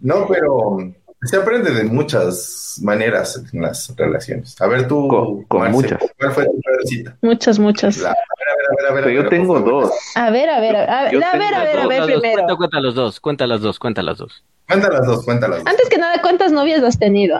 [0.00, 0.78] No, pero
[1.22, 4.58] se aprende de muchas maneras en las relaciones.
[4.60, 5.98] A ver tú, Con- con Marce, muchas.
[6.18, 7.16] ¿cuál fue tu peor cita?
[7.20, 7.98] Muchas, muchas.
[7.98, 9.92] La- a ver, a ver, a ver, a ver, Pero yo tengo dos.
[10.14, 12.34] A ver, a ver, a ver, a ver, a ver, a ver, primero.
[12.36, 14.42] Cuenta, cuenta los dos, cuenta las dos, cuenta las dos.
[14.66, 15.66] Cuenta las dos, cuenta las dos.
[15.68, 17.38] Antes que nada, ¿cuántas novias has tenido?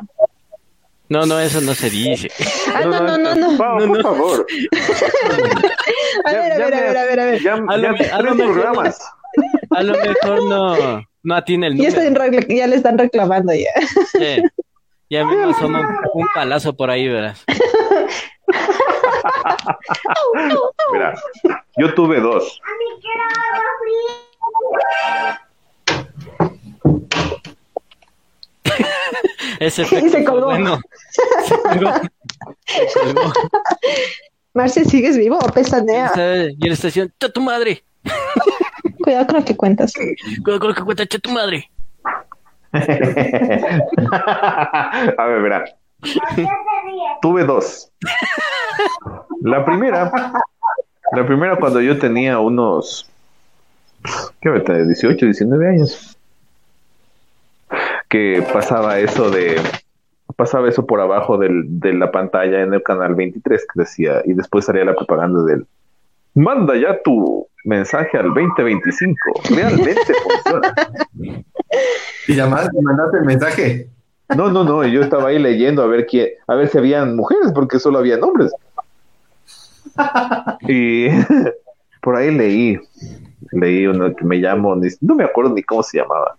[1.13, 2.31] No, no, eso no se dice.
[2.75, 3.57] Ah, no, no, no, no.
[3.59, 4.03] Por no.
[4.03, 4.47] favor.
[6.25, 7.43] A Ya- ver, a ya ver, a ver, a ver, a ver.
[7.43, 8.99] Ya, A lo ya me- a lo mejor- programas.
[9.71, 12.03] A lo mejor no, no atiene el Ya, número.
[12.03, 13.71] están recla- ya le están reclamando ya.
[14.13, 14.43] Sí.
[15.11, 15.81] Ya me asoma
[16.15, 17.45] un, un palazo por ahí, verás.
[20.93, 21.15] Mira,
[21.77, 22.59] yo tuve dos.
[29.61, 30.47] Ese Y se colgó.
[30.47, 30.81] bueno.
[31.47, 31.93] Se colgó.
[32.67, 33.33] Se colgó.
[34.55, 36.13] Marce, ¿sigues vivo o pesanea?
[36.15, 36.19] Y
[36.63, 37.83] en la estación, ¡cha tu madre!
[39.03, 39.93] Cuidado con lo que cuentas.
[40.45, 41.71] Con con lo que cuenta, ¡cha tu madre!
[42.73, 42.79] A
[45.27, 45.65] ver, verá.
[47.21, 47.91] Tuve dos.
[49.43, 50.11] La primera,
[51.13, 53.09] la primera cuando yo tenía unos,
[54.41, 56.12] ¿qué me 18, 19 años.
[58.13, 59.57] Que pasaba eso de,
[60.37, 64.35] pasaba eso por abajo del, de la pantalla en el canal 23 que decía, y
[64.35, 65.67] después salía la propaganda del,
[66.35, 69.17] manda ya tu mensaje al 2025,
[69.57, 70.75] realmente funciona.
[72.29, 73.89] ¿Y llamaste, mandaste el mensaje?
[74.37, 77.51] No, no, no, yo estaba ahí leyendo a ver quién, a ver si habían mujeres,
[77.55, 78.53] porque solo había hombres.
[80.69, 81.07] Y
[82.03, 82.79] por ahí leí,
[83.53, 86.37] leí uno que me llamo, ni- no me acuerdo ni cómo se llamaba.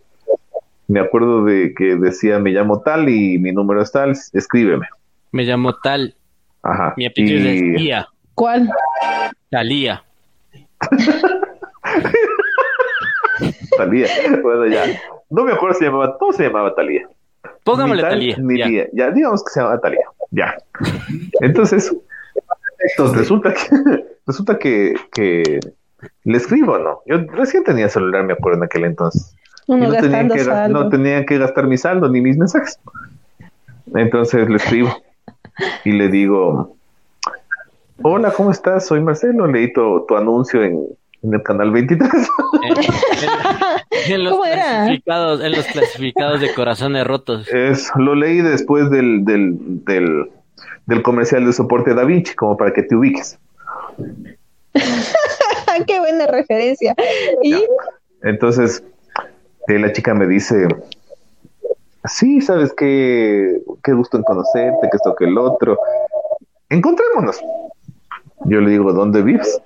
[0.88, 4.88] Me acuerdo de que decía me llamo tal y mi número es tal, escríbeme.
[5.32, 6.16] Me llamo tal.
[6.62, 6.94] Ajá.
[6.98, 8.08] Mi apellido Y- es Lía.
[8.36, 8.70] ¿Cuál?
[9.50, 10.04] Talía.
[13.78, 14.08] Talía.
[14.42, 14.84] Bueno, ya.
[15.30, 17.08] No me acuerdo si se llamaba, todo se llamaba Talía.
[17.64, 18.36] Póngamele Ni tal, Talía.
[18.40, 18.66] ni ya.
[18.68, 18.88] Lía.
[18.94, 20.06] Ya, digamos que se llama Talía.
[20.32, 20.56] Ya.
[21.42, 21.96] Entonces,
[22.86, 25.60] Estos de- resulta que, resulta que, que
[26.24, 27.00] le escribo, ¿no?
[27.06, 29.36] Yo recién tenía celular, me acuerdo en aquel entonces.
[29.68, 30.84] Uno no tenía, gastando que, ga- saldo.
[30.84, 32.80] no tenía que gastar mi saldo ni mis mensajes.
[33.96, 34.96] Entonces le escribo
[35.86, 36.76] y le digo,
[38.02, 38.88] hola, ¿cómo estás?
[38.88, 40.86] Soy Marcelo, leí tu, tu anuncio en,
[41.22, 42.10] en el canal 23.
[42.64, 42.84] En, en-
[44.14, 44.64] en los ¿Cómo era?
[44.64, 47.48] clasificados, en los clasificados de corazones rotos.
[47.54, 49.56] Es, lo leí después del, del,
[49.86, 50.30] del,
[50.88, 53.38] del comercial de soporte Da Vinci, como para que te ubiques.
[55.88, 56.96] Qué buena referencia.
[57.44, 57.56] Y
[58.22, 58.84] Entonces,
[59.68, 60.68] eh, la chica me dice,
[62.06, 65.78] sí, sabes qué, qué gusto en conocerte, que esto, que el otro.
[66.70, 67.42] Encontrémonos.
[68.46, 69.62] Yo le digo, ¿dónde vives?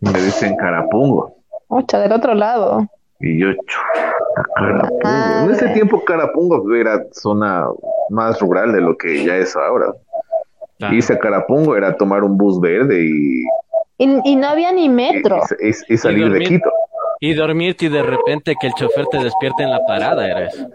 [0.00, 1.34] Y me dice, en Carapungo.
[1.68, 2.86] ocha, del otro lado.
[3.20, 5.00] Y yo, chuta, Carapungo.
[5.44, 7.66] En ese tiempo Carapungo era zona
[8.10, 9.92] más rural de lo que ya es ahora.
[10.78, 10.94] Claro.
[10.94, 13.42] Irse a Carapungo era tomar un bus verde y,
[13.98, 15.40] Y, y no había ni metro.
[15.60, 16.40] y- y- y salir de.
[16.40, 16.70] Quito.
[17.20, 20.66] Y dormirte y de repente que el chofer te despierte en la parada, eres.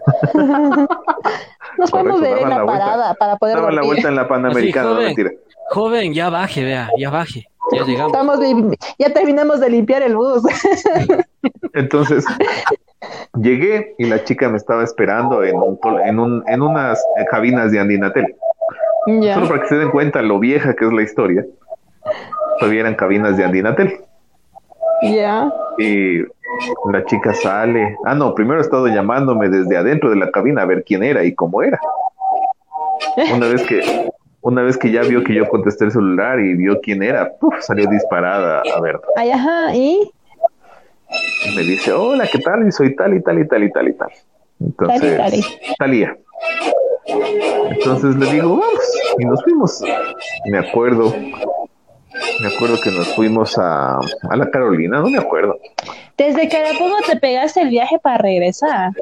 [1.78, 2.84] Nos podemos ver daban en la la vuelta.
[2.84, 5.04] parada para poder Daba la vuelta en la Panamericana, joven.
[5.06, 5.30] mentira.
[5.70, 7.46] Joven, ya baje, vea, ya baje.
[7.72, 8.12] Ya llegamos.
[8.12, 8.40] Estamos
[8.98, 10.42] ya terminamos de limpiar el bus.
[11.74, 12.24] Entonces,
[13.40, 17.70] llegué y la chica me estaba esperando en, un, col- en, un, en unas cabinas
[17.72, 18.34] de Andinatel.
[19.06, 19.34] ya.
[19.34, 21.46] Solo para que se den cuenta lo vieja que es la historia.
[22.58, 24.00] Todavía eran cabinas de Andinatel.
[25.02, 25.52] Ya.
[25.78, 26.20] Y
[26.92, 27.96] la chica sale.
[28.04, 31.24] Ah, no, primero ha estado llamándome desde adentro de la cabina a ver quién era
[31.24, 31.80] y cómo era.
[33.34, 34.10] Una vez que,
[34.42, 37.54] una vez que ya vio que yo contesté el celular y vio quién era, ¡puf!
[37.60, 39.00] salió disparada a ver.
[39.16, 39.74] Ay, ajá.
[39.74, 40.10] ¿Y?
[41.46, 42.66] Y me dice, hola, ¿qué tal?
[42.66, 44.08] Y soy tal y tal y tal y tal y tal.
[44.60, 45.76] Entonces, Tali, tali.
[45.78, 46.16] Talía.
[47.06, 49.82] Entonces le digo, vamos, y nos fuimos.
[50.46, 51.12] Me acuerdo,
[52.40, 55.58] me acuerdo que nos fuimos a, a la Carolina, no me acuerdo.
[56.16, 58.92] Desde Carapungo te pegaste el viaje para regresar.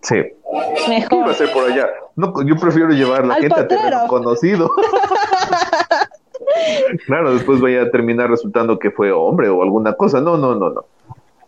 [0.00, 1.30] Sí, ¿qué iba a Mejor.
[1.30, 1.88] hacer por allá?
[2.14, 4.70] No, yo prefiero llevar la Al gente a terreno conocido.
[7.06, 10.20] claro, después vaya a terminar resultando que fue hombre o alguna cosa.
[10.20, 10.84] No, no, no, no.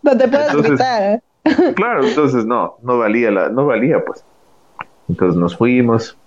[0.02, 1.22] Donde puedas Entonces- gritar.
[1.76, 4.22] Claro, entonces no, no valía la, no valía pues.
[5.08, 6.18] Entonces nos fuimos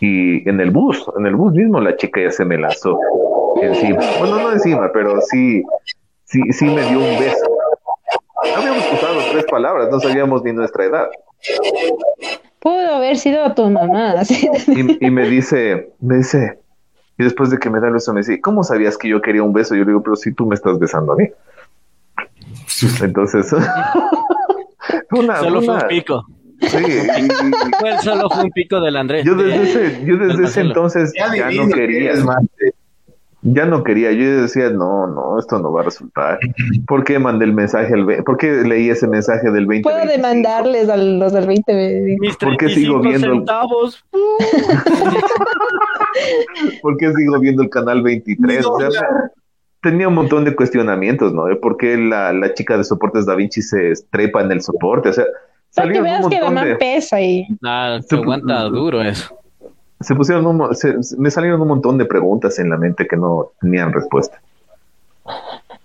[0.00, 2.98] y en el bus, en el bus mismo la chica ya se me lanzó
[3.60, 4.00] encima.
[4.18, 5.62] Bueno, no encima, pero sí,
[6.24, 7.46] sí, sí me dio un beso.
[8.56, 11.08] Habíamos usado tres palabras, no sabíamos ni nuestra edad.
[12.60, 14.14] Pudo haber sido tu mamá.
[14.68, 16.58] Y, y me dice, me dice,
[17.18, 19.42] y después de que me da el beso me dice, ¿cómo sabías que yo quería
[19.42, 19.74] un beso?
[19.74, 21.28] Yo le digo, pero si tú me estás besando a mí.
[23.02, 23.52] Entonces,
[25.12, 26.24] una, Solo fue un pico.
[26.60, 29.24] sí, y- solo fue un pico del Andrés.
[29.24, 32.74] Yo desde ese, yo desde ese entonces Ya no que quería, Marte.
[33.42, 34.12] Ya no quería.
[34.12, 36.38] Yo decía, no, no, esto no va a resultar.
[36.86, 39.88] ¿Por qué mandé el mensaje al ve- ¿Por qué leí ese mensaje del 20?
[39.88, 42.16] Puedo demandarles a los del 20.
[42.20, 43.34] Mis ¿Por qué sigo 35 viendo?
[43.36, 44.04] centavos.
[46.82, 48.66] ¿Por qué sigo viendo el canal 23?
[48.66, 49.02] O sea,
[49.80, 51.46] tenía un montón de cuestionamientos, ¿no?
[51.46, 55.08] De por qué la, la chica de soportes Da Vinci se estrepa en el soporte.
[55.08, 55.24] O sea,
[55.74, 59.36] Para que veas que la man de, pesa y Nada, se aguanta duro eso.
[60.02, 63.16] Se pusieron un se- se- me salieron un montón de preguntas en la mente que
[63.16, 64.40] no tenían respuesta.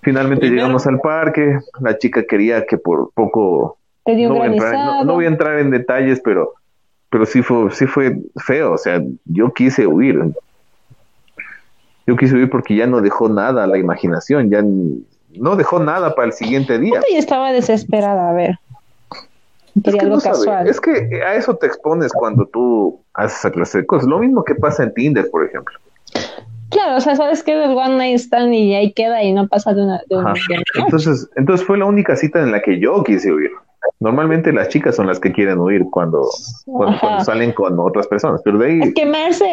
[0.02, 4.48] Finalmente Primero- llegamos al parque, la chica quería que por poco te dio no voy,
[4.48, 6.54] a entrar, no- no voy a entrar en detalles, pero
[7.10, 10.22] pero sí fue sí fue feo, o sea, yo quise huir.
[12.06, 16.16] Yo quise huir porque ya no dejó nada a la imaginación, ya no dejó nada
[16.16, 17.02] para el siguiente día.
[17.12, 18.60] Yo estaba desesperada, a ver.
[19.84, 20.68] Es que, algo no sabe, casual.
[20.68, 24.08] es que a eso te expones cuando tú haces esa clase de cosas.
[24.08, 25.78] Lo mismo que pasa en Tinder, por ejemplo.
[26.70, 29.48] Claro, o sea, sabes que es el one night stand y ahí queda y no
[29.48, 30.02] pasa de una.
[30.10, 33.32] De una- de una- Entonces, entonces fue la única cita en la que yo quise
[33.32, 33.52] huir.
[34.00, 36.22] Normalmente las chicas son las que quieren huir cuando,
[36.66, 39.04] cuando, salen con otras personas, pero de ahí Es que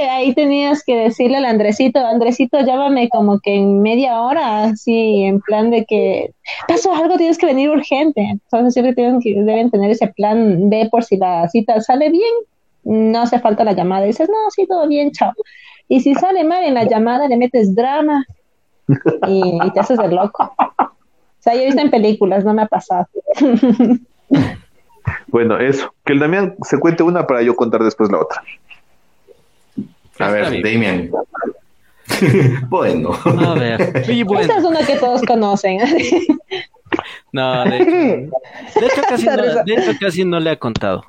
[0.09, 5.41] ahí tenías que decirle al Andresito, Andresito, llámame como que en media hora, así, en
[5.41, 6.33] plan de que
[6.69, 8.21] pasó algo, tienes que venir urgente.
[8.21, 12.35] Entonces siempre tienen que, deben tener ese plan B por si la cita sale bien,
[12.85, 14.05] no hace falta la llamada.
[14.05, 15.33] dices, no, sí, todo bien, chao.
[15.89, 18.27] Y si sale mal en la llamada, le metes drama
[19.27, 20.53] y, y te haces el loco.
[20.59, 23.07] O sea, yo he visto en películas, no me ha pasado.
[25.27, 25.93] Bueno, eso.
[26.05, 28.43] Que el Damián se cuente una para yo contar después la otra.
[30.19, 31.11] A ver, Damian.
[32.69, 33.11] bueno.
[33.25, 34.05] A ver.
[34.25, 34.41] Bueno.
[34.41, 35.81] Esta es una que todos conocen.
[37.33, 37.91] No, de hecho,
[38.81, 39.63] de hecho, casi no, risa.
[39.65, 41.03] de hecho, casi no le ha contado.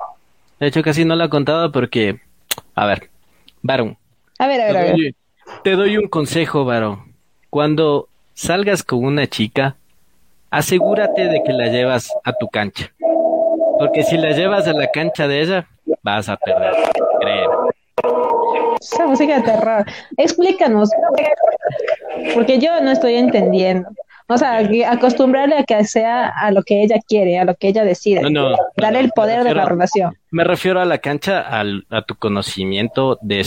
[0.58, 2.20] De hecho, casi no le ha contado porque,
[2.74, 3.08] a ver,
[3.62, 3.96] varón,
[4.40, 5.14] A ver, a ver, a ver.
[5.62, 7.14] te doy un consejo, varón.
[7.50, 9.76] Cuando salgas con una chica,
[10.50, 12.92] asegúrate de que la llevas a tu cancha.
[13.78, 15.68] Porque si la llevas a la cancha de ella,
[16.02, 16.72] vas a perder.
[17.20, 17.54] Créeme.
[18.80, 19.84] Esa música de terror.
[20.16, 20.90] Explícanos.
[22.34, 23.88] Porque yo no estoy entendiendo.
[24.28, 24.58] O sea,
[24.90, 28.22] acostumbrarle a que sea a lo que ella quiere, a lo que ella decide.
[28.22, 30.16] No, no, Darle no, el poder me de la refiero- relación.
[30.30, 33.38] Me refiero a la cancha, al- a tu conocimiento de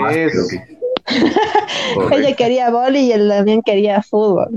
[0.00, 0.60] más, Es-.
[2.12, 4.48] Ella quería boli y él también quería fútbol.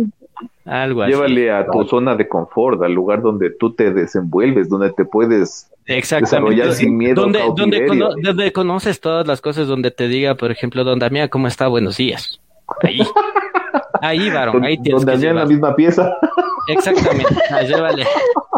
[0.66, 1.14] Algo así.
[1.14, 5.70] Llévale a tu zona de confort, al lugar donde tú te desenvuelves, donde te puedes
[5.86, 6.52] Exactamente.
[6.56, 10.52] desarrollar sin miedo donde, donde, cono- donde conoces todas las cosas, donde te diga, por
[10.52, 11.68] ejemplo, don Damián, ¿cómo está?
[11.68, 12.40] Buenos días.
[12.84, 13.00] Ahí.
[14.02, 16.14] Ahí, varón, ahí tienes donde que haya en la misma pieza.
[16.68, 17.34] Exactamente.
[17.50, 18.06] Ah, llévale.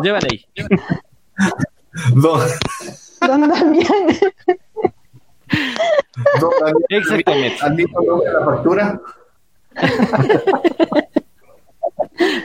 [0.01, 0.45] Llévale ahí.
[2.15, 2.39] Don,
[3.27, 3.87] Don Damián.
[6.41, 7.57] don Daniel, Exactamente.
[7.61, 9.01] ¿Han visto la factura?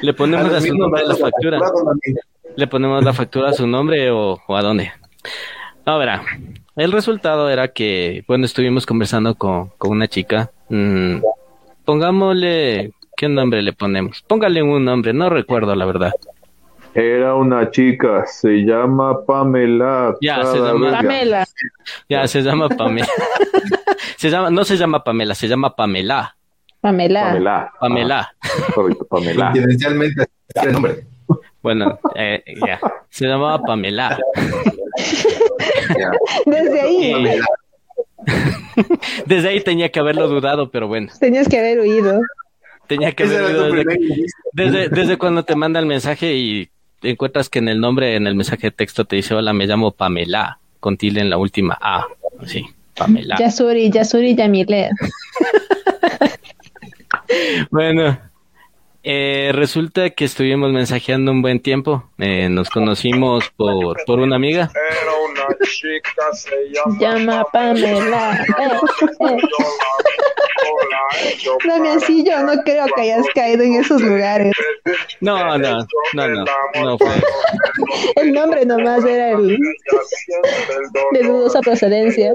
[0.02, 1.58] Le ponemos a su nombre a la factura.
[2.56, 4.92] Le ponemos la factura a su nombre o, o a dónde.
[5.84, 6.22] Ahora,
[6.76, 10.50] el resultado era que, bueno, estuvimos conversando con, con una chica.
[10.68, 11.18] Mm,
[11.84, 14.22] pongámosle, ¿qué nombre le ponemos?
[14.26, 16.12] Póngale un nombre, no recuerdo la verdad.
[16.94, 20.14] Era una chica, se llama Pamela.
[20.20, 20.90] Ya, se llama-.
[20.92, 21.44] Pamela.
[22.08, 23.08] Ya, se llama Pamela.
[24.16, 26.36] se llama, no se llama Pamela, se llama Pamela.
[26.84, 27.22] Pamela.
[27.30, 27.72] Pamela.
[27.80, 28.34] Pamela.
[28.42, 29.46] Ah, correcto, Pamela.
[29.46, 31.06] Confidencialmente, el nombre.
[31.62, 32.78] Bueno, eh, ya.
[33.08, 34.18] Se llamaba Pamela.
[35.98, 36.10] Ya.
[36.44, 37.46] Desde ahí Pamela.
[39.24, 42.20] Desde ahí tenía que haberlo dudado, pero bueno, tenías que haber huido.
[42.86, 46.68] tenía que haber dudado desde, desde, desde cuando te manda el mensaje y
[47.00, 49.66] te encuentras que en el nombre, en el mensaje de texto te dice, hola, me
[49.66, 52.04] llamo Pamela, con tilde en la última A.
[52.44, 53.36] Sí, Pamela.
[53.38, 54.90] Yasuri, Yasuri Yamile.
[57.70, 58.18] Bueno,
[59.06, 62.10] eh, resulta que estuvimos mensajeando un buen tiempo.
[62.18, 64.70] Eh, nos conocimos por, por una amiga.
[64.74, 68.34] Era una chica, se llama, Llama Pamela.
[68.34, 68.70] Eh,
[69.20, 69.38] eh.
[70.66, 74.52] Hola, Damiancillo, no creo que hayas caído en esos lugares.
[75.20, 76.44] No, no, no, no,
[76.82, 77.14] no fue.
[78.16, 79.58] El nombre nomás era el
[81.12, 82.34] de dudosa procedencia.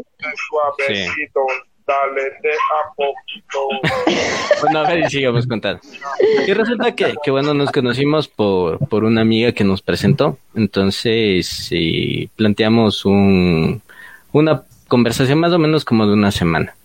[0.50, 1.42] Suavecito,
[1.90, 3.60] dale de a poquito.
[4.62, 5.82] Bueno, a ver, y sigamos contando.
[6.46, 10.38] Y resulta que, que bueno, nos conocimos por, por una amiga que nos presentó.
[10.54, 13.82] Entonces, sí, planteamos un,
[14.34, 16.76] una conversación más o menos como de una semana.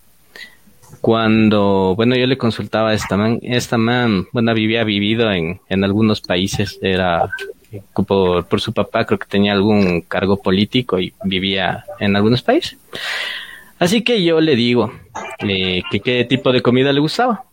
[1.01, 5.83] Cuando, bueno, yo le consultaba a esta man, esta man, bueno, había vivido en, en
[5.83, 7.29] algunos países, era
[8.07, 12.79] por, por su papá, creo que tenía algún cargo político y vivía en algunos países.
[13.79, 14.93] Así que yo le digo
[15.41, 17.45] eh, que qué tipo de comida le gustaba.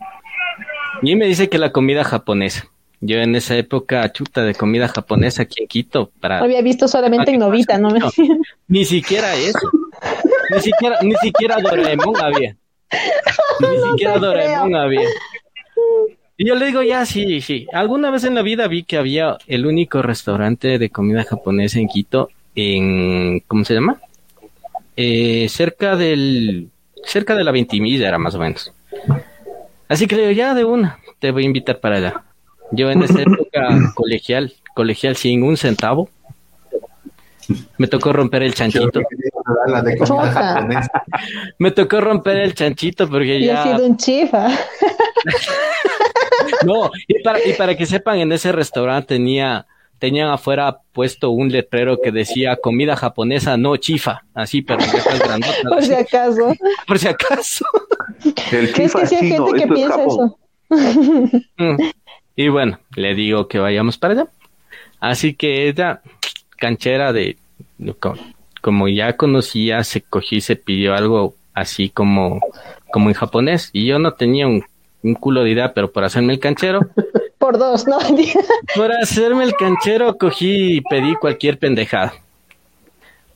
[1.01, 2.67] Y me dice que la comida japonesa.
[2.99, 7.31] Yo en esa época, chuta de comida japonesa aquí en Quito, para Había visto solamente
[7.31, 7.89] en Novita, ¿no?
[7.89, 8.11] No,
[8.67, 9.71] ni siquiera eso.
[10.51, 12.55] Ni siquiera, ni siquiera Doraemon había.
[13.59, 15.07] Ni siquiera Doraemon había.
[16.37, 17.67] Y yo le digo, ya, sí, sí.
[17.71, 21.87] Alguna vez en la vida vi que había el único restaurante de comida japonesa en
[21.87, 23.99] Quito, en, ¿cómo se llama?
[25.03, 26.69] Eh, cerca del,
[27.03, 28.71] cerca de la Ventimilla era más o menos.
[29.87, 32.23] Así que le digo, ya de una, te voy a invitar para allá.
[32.71, 36.07] Yo en esa época colegial, colegial sin un centavo,
[37.79, 39.01] me tocó romper el chanchito.
[41.57, 43.75] Me tocó romper el chanchito porque Y ha ya...
[43.75, 44.49] sido un chifa.
[46.65, 49.65] No, y para, y para que sepan, en ese restaurante tenía,
[50.01, 54.23] tenían afuera puesto un letrero que decía comida japonesa, no chifa.
[54.33, 54.79] Así, pero
[55.69, 56.53] Por si acaso.
[56.87, 57.65] por si acaso.
[58.51, 60.39] El que sí hay chino, gente que piensa eso.
[61.57, 61.75] Mm.
[62.35, 64.27] Y bueno, le digo que vayamos para allá.
[64.99, 66.01] Así que ella,
[66.57, 67.37] canchera de,
[67.99, 68.17] co-
[68.61, 72.39] como ya conocía, se cogió y se pidió algo así como,
[72.91, 73.69] como en japonés.
[73.71, 74.63] Y yo no tenía un,
[75.03, 76.81] un culo de idea, pero por hacerme el canchero,
[77.41, 77.97] Por dos, ¿no?
[78.75, 82.13] por hacerme el canchero cogí y pedí cualquier pendejada.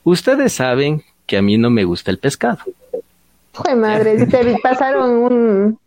[0.04, 2.58] Ustedes saben que a mí no me gusta el pescado.
[3.52, 5.78] Fue madre, te pasaron un...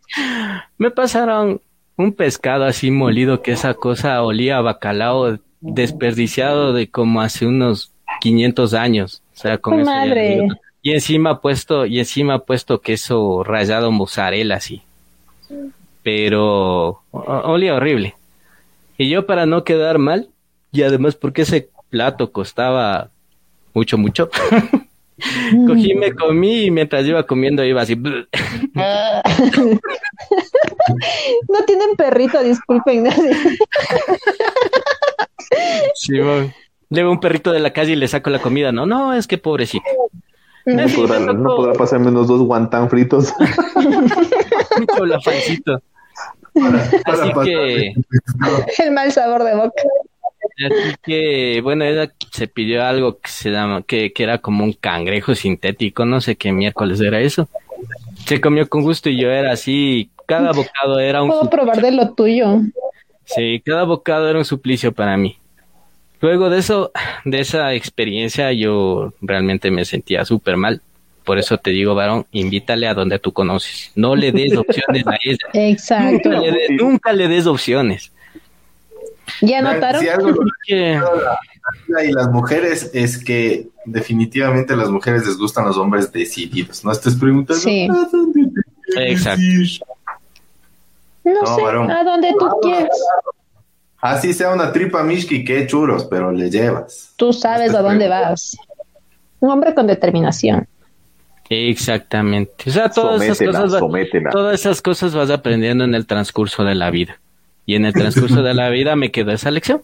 [0.76, 1.62] Me pasaron
[1.96, 7.90] un pescado así molido que esa cosa olía a bacalao desperdiciado de como hace unos
[8.20, 9.22] 500 años.
[9.34, 10.48] O sea, con ¡Qué eso madre!
[10.82, 14.82] Y encima ha puesto, y encima puesto queso rallado mozzarella así.
[16.02, 18.14] Pero olía horrible.
[18.96, 20.28] Y yo para no quedar mal,
[20.72, 23.10] y además porque ese plato costaba
[23.74, 24.30] mucho, mucho,
[25.66, 27.96] cogí, me comí y mientras iba comiendo iba así.
[27.96, 28.20] no
[31.66, 33.06] tienen perrito, disculpen.
[35.94, 36.52] Simón.
[36.90, 38.72] Luego un perrito de la calle y le saco la comida.
[38.72, 39.84] No, no, es que pobrecito.
[40.66, 41.38] No Sí, podrá, me tocó.
[41.38, 43.32] no podrá pasarme unos dos guantán fritos.
[43.76, 45.04] Mucho
[47.04, 47.94] Así que,
[48.78, 49.82] El mal sabor de boca.
[50.58, 54.72] así que, bueno, ella se pidió algo que se llama, que, que era como un
[54.72, 57.48] cangrejo sintético, no sé qué miércoles era eso.
[58.26, 61.92] Se comió con gusto y yo era así, cada bocado era un Puedo probar de
[61.92, 62.60] lo tuyo.
[63.24, 65.36] Sí, cada bocado era un suplicio para mí.
[66.20, 66.92] Luego de eso,
[67.24, 70.82] de esa experiencia, yo realmente me sentía súper mal.
[71.24, 73.92] Por eso te digo, varón, invítale a donde tú conoces.
[73.94, 75.38] No le des opciones a ella.
[75.52, 76.30] Exacto.
[76.30, 78.12] Nunca le, des, nunca le des opciones.
[79.42, 80.00] ¿Ya notaron?
[80.02, 80.34] Si algo
[80.66, 81.00] Que-
[82.08, 86.84] y las mujeres es que definitivamente a las mujeres les gustan los hombres decididos.
[86.84, 87.86] No estés preguntando Sí.
[87.88, 89.42] "¿A dónde te quieres Exacto.
[89.42, 89.80] ir?".
[91.22, 91.90] No, No, sé, varón.
[91.90, 92.88] a donde tú quieras.
[94.00, 97.12] Así sea una tripa mishki, que churros, pero le llevas.
[97.16, 98.56] Tú sabes a dónde vas.
[99.40, 100.66] Un hombre con determinación.
[101.50, 102.70] Exactamente.
[102.70, 104.30] O sea, todas esas cosas, sométela.
[104.30, 107.18] todas esas cosas vas aprendiendo en el transcurso de la vida.
[107.66, 109.82] Y en el transcurso de la vida me quedó esa lección.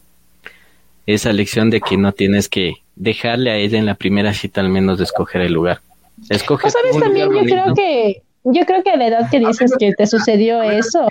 [1.06, 4.68] Esa lección de que no tienes que dejarle a ella en la primera cita al
[4.68, 5.80] menos de escoger el lugar.
[6.30, 7.26] Escoge ¿O sabes un también?
[7.26, 10.62] Yo lugar creo que, yo creo que a la edad que dices que te sucedió
[10.62, 11.06] eso.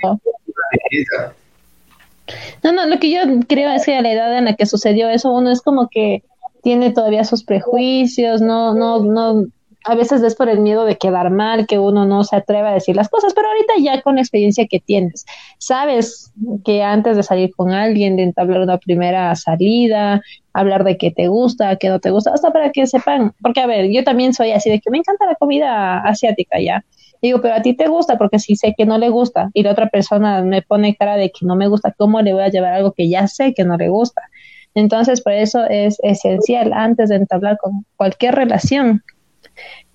[2.62, 5.08] No, no, lo que yo creo es que a la edad en la que sucedió
[5.10, 6.22] eso, uno es como que
[6.62, 9.46] tiene todavía sus prejuicios, no, no, no,
[9.86, 12.74] a veces es por el miedo de quedar mal, que uno no se atreve a
[12.74, 15.24] decir las cosas, pero ahorita ya con la experiencia que tienes,
[15.58, 16.32] sabes
[16.64, 20.20] que antes de salir con alguien, de entablar una primera salida,
[20.52, 23.66] hablar de qué te gusta, qué no te gusta, hasta para que sepan, porque a
[23.66, 26.84] ver, yo también soy así de que me encanta la comida asiática ya.
[27.22, 29.70] Digo, pero a ti te gusta, porque si sé que no le gusta y la
[29.70, 32.74] otra persona me pone cara de que no me gusta, ¿cómo le voy a llevar
[32.74, 34.22] algo que ya sé que no le gusta?
[34.74, 39.02] Entonces, por eso es esencial antes de entablar con cualquier relación.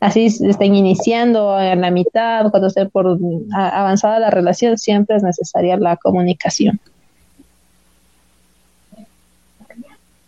[0.02, 3.18] Así estén iniciando en la mitad, cuando esté por
[3.54, 6.80] a- avanzada la relación, siempre es necesaria la comunicación.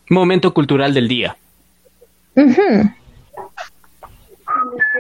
[0.10, 1.36] Momento cultural del día.
[2.36, 2.90] Ujú.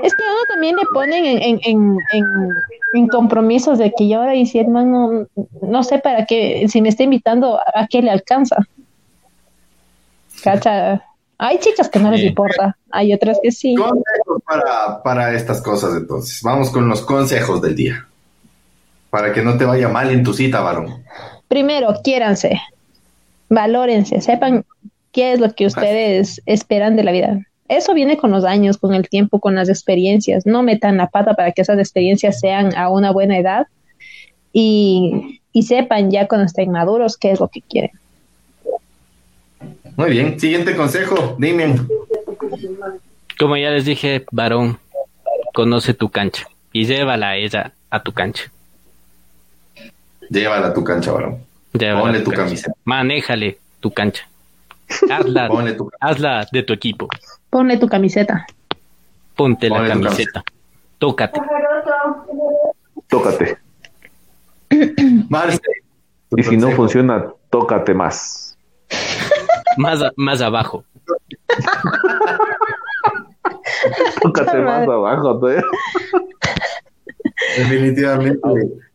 [0.03, 2.25] Es que a uno también le ponen en, en, en, en,
[2.93, 5.27] en compromisos de que yo ahora y si el man
[5.61, 8.57] no, sé para qué, si me está invitando, ¿a qué le alcanza?
[10.43, 11.03] Cacha.
[11.37, 13.75] Hay chicas que no les importa, hay otras que sí.
[14.39, 16.41] Para, para estas cosas, entonces.
[16.43, 18.07] Vamos con los consejos del día.
[19.10, 21.03] Para que no te vaya mal en tu cita, varón.
[21.47, 22.60] Primero, quiéranse,
[23.49, 24.65] valórense, sepan
[25.11, 27.39] qué es lo que ustedes esperan de la vida.
[27.69, 30.45] Eso viene con los años, con el tiempo, con las experiencias.
[30.45, 33.68] No metan la pata para que esas experiencias sean a una buena edad
[34.51, 37.91] y, y sepan ya cuando estén maduros qué es lo que quieren.
[39.95, 40.39] Muy bien.
[40.39, 41.76] Siguiente consejo, dime.
[43.43, 44.79] Como ya les dije, varón,
[45.53, 48.43] conoce tu cancha y llévala a ella a tu cancha.
[50.29, 51.39] Llévala a tu cancha, varón.
[51.73, 52.43] Llévala Ponle tu cancha.
[52.45, 52.73] camiseta.
[52.85, 54.23] Manéjale tu cancha.
[55.11, 57.09] Hazla, Ponle tu hazla de tu equipo.
[57.49, 58.45] Ponle tu camiseta.
[59.35, 60.43] Ponte la Ponle tu camiseta.
[60.97, 61.41] Tócate.
[63.09, 63.57] Tócate.
[65.27, 65.59] Marce.
[66.29, 68.57] tu Y si no funciona, tócate más.
[69.75, 70.85] Más, a- más abajo.
[74.22, 74.91] Tócate más madre.
[74.93, 75.39] abajo.
[75.41, 75.47] ¿no?
[77.57, 78.39] Definitivamente.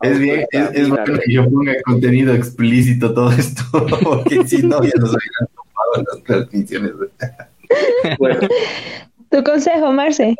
[0.02, 3.62] Es bien, es, es bueno que yo ponga contenido explícito todo esto,
[4.02, 6.92] porque si no, ya nos habían tomado las transmisiones.
[8.18, 8.40] Bueno,
[9.30, 10.34] Tu consejo, Marce.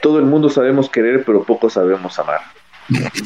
[0.00, 2.40] todo el mundo sabemos querer, pero poco sabemos amar.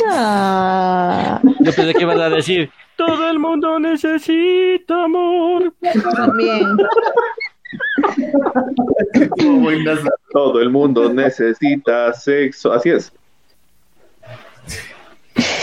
[0.08, 5.74] Ah, Yo pensé que ibas a decir, todo el mundo necesita amor.
[6.38, 6.64] bien.
[10.32, 12.72] Todo el mundo necesita sexo.
[12.72, 13.12] Así es.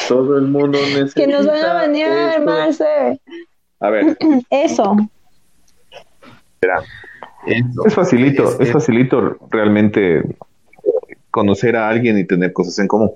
[0.08, 1.22] Todo el mundo necesita.
[1.22, 2.46] Que nos van a banear, esto.
[2.46, 3.22] Marce.
[3.80, 4.18] A ver,
[4.50, 4.96] Eso.
[7.46, 7.86] Eso.
[7.86, 10.24] es facilito, es- facilito realmente
[11.32, 13.12] conocer a alguien y tener cosas en común.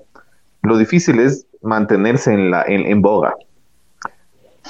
[0.61, 3.33] Lo difícil es mantenerse en la en, en boga.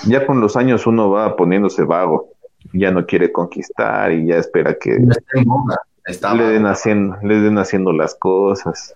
[0.06, 2.30] ya con los años uno va poniéndose vago,
[2.73, 6.65] ya no quiere conquistar y ya espera que No está en moda, está le den
[6.65, 8.95] haciendo, le den haciendo las cosas.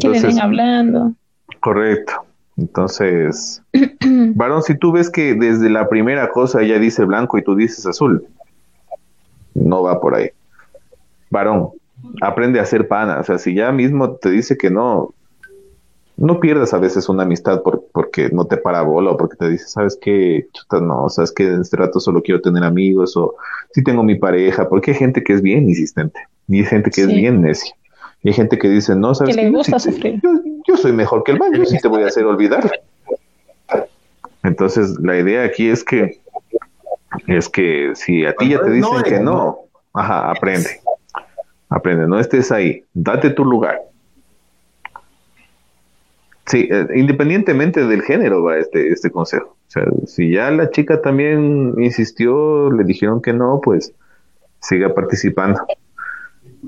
[0.00, 1.12] Que le Entonces, den hablando.
[1.60, 2.12] correcto.
[2.56, 3.62] Entonces,
[4.34, 7.86] varón, si tú ves que desde la primera cosa ella dice blanco y tú dices
[7.86, 8.26] azul,
[9.54, 10.30] no va por ahí.
[11.30, 11.70] Varón,
[12.20, 13.20] aprende a ser pana.
[13.20, 15.14] O sea, si ya mismo te dice que no,
[16.18, 19.48] no pierdas a veces una amistad por, porque no te para bola o porque te
[19.48, 20.46] dice, ¿sabes qué?
[20.52, 23.36] Chuta, no, sabes que en este rato solo quiero tener amigos o
[23.72, 27.02] si tengo mi pareja, porque hay gente que es bien insistente y hay gente que
[27.02, 27.14] es Sí.
[27.14, 27.72] bien necia.
[28.22, 29.46] Y hay gente que dice, no, sabes Que qué?
[29.46, 30.20] le Yo gusta sí te- sufrir.
[30.22, 30.30] yo,
[30.66, 32.68] yo soy mejor que el man, yo sí te voy a hacer olvidar.
[34.42, 36.18] Entonces, la idea aquí es que
[37.26, 39.22] es que si a ti ya te dicen No, que no.
[39.22, 39.58] no,
[39.94, 40.68] ajá, aprende.
[41.68, 43.80] Aprende, no estés ahí, date tu lugar.
[46.48, 49.56] Sí, eh, independientemente del género va este, este consejo.
[49.68, 53.92] O sea, si ya la chica también insistió, le dijeron que no, pues
[54.60, 55.60] siga participando.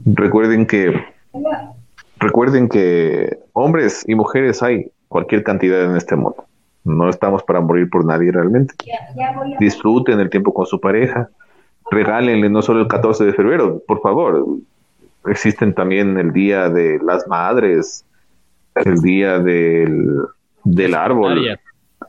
[0.05, 0.93] Recuerden que
[2.19, 6.45] recuerden que hombres y mujeres hay cualquier cantidad en este mundo.
[6.85, 8.75] No estamos para morir por nadie realmente.
[9.59, 11.31] Disfruten el tiempo con su pareja.
[11.91, 14.47] Regálenle no solo el 14 de febrero, por favor.
[15.27, 18.05] Existen también el día de las madres,
[18.75, 20.07] el día del,
[20.65, 21.59] del árbol,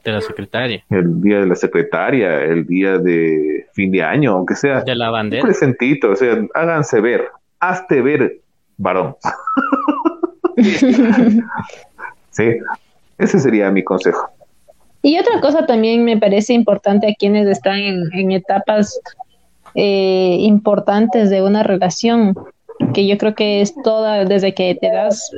[0.03, 0.83] De la secretaria.
[0.89, 5.07] el día de la secretaria, el día de fin de año, aunque sea De la
[5.07, 5.43] un bandera.
[5.43, 7.25] presentito, o sea, háganse ver,
[7.59, 8.39] hazte ver,
[8.77, 9.15] varón.
[12.31, 12.43] sí,
[13.17, 14.29] ese sería mi consejo.
[15.03, 18.99] Y otra cosa también me parece importante a quienes están en, en etapas
[19.73, 22.35] eh, importantes de una relación,
[22.93, 25.31] que yo creo que es toda desde que te das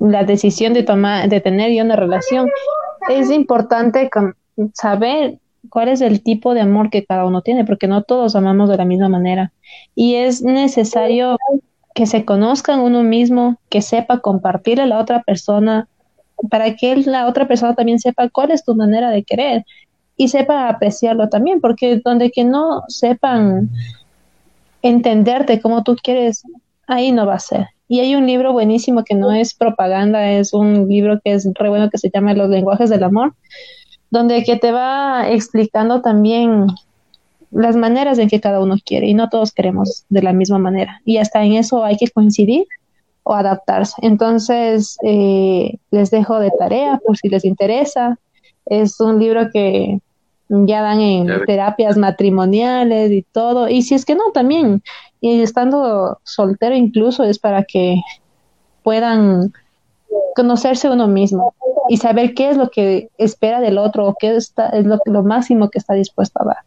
[0.00, 2.48] la decisión de tomar, de tener una relación,
[3.08, 4.08] es importante
[4.72, 5.38] saber
[5.68, 8.76] cuál es el tipo de amor que cada uno tiene, porque no todos amamos de
[8.76, 9.52] la misma manera.
[9.94, 11.38] Y es necesario
[11.94, 15.88] que se conozcan uno mismo, que sepa compartir a la otra persona,
[16.50, 19.64] para que la otra persona también sepa cuál es tu manera de querer
[20.16, 23.70] y sepa apreciarlo también, porque donde que no sepan
[24.82, 26.42] entenderte como tú quieres,
[26.86, 27.68] ahí no va a ser.
[27.88, 31.68] Y hay un libro buenísimo que no es propaganda, es un libro que es re
[31.68, 33.34] bueno que se llama Los lenguajes del amor,
[34.10, 36.66] donde que te va explicando también
[37.50, 41.00] las maneras en que cada uno quiere y no todos queremos de la misma manera.
[41.04, 42.66] Y hasta en eso hay que coincidir
[43.22, 43.94] o adaptarse.
[44.02, 48.18] Entonces, eh, les dejo de tarea por si les interesa.
[48.66, 50.00] Es un libro que
[50.48, 53.68] ya dan en terapias matrimoniales y todo.
[53.68, 54.82] Y si es que no, también,
[55.24, 57.96] y estando soltero incluso es para que
[58.82, 59.54] puedan
[60.36, 61.54] conocerse uno mismo
[61.88, 65.22] y saber qué es lo que espera del otro o qué está, es lo, lo
[65.22, 66.58] máximo que está dispuesto a dar.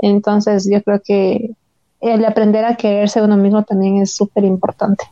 [0.00, 1.52] Entonces, yo creo que
[2.02, 5.04] el aprender a quererse uno mismo también es súper importante.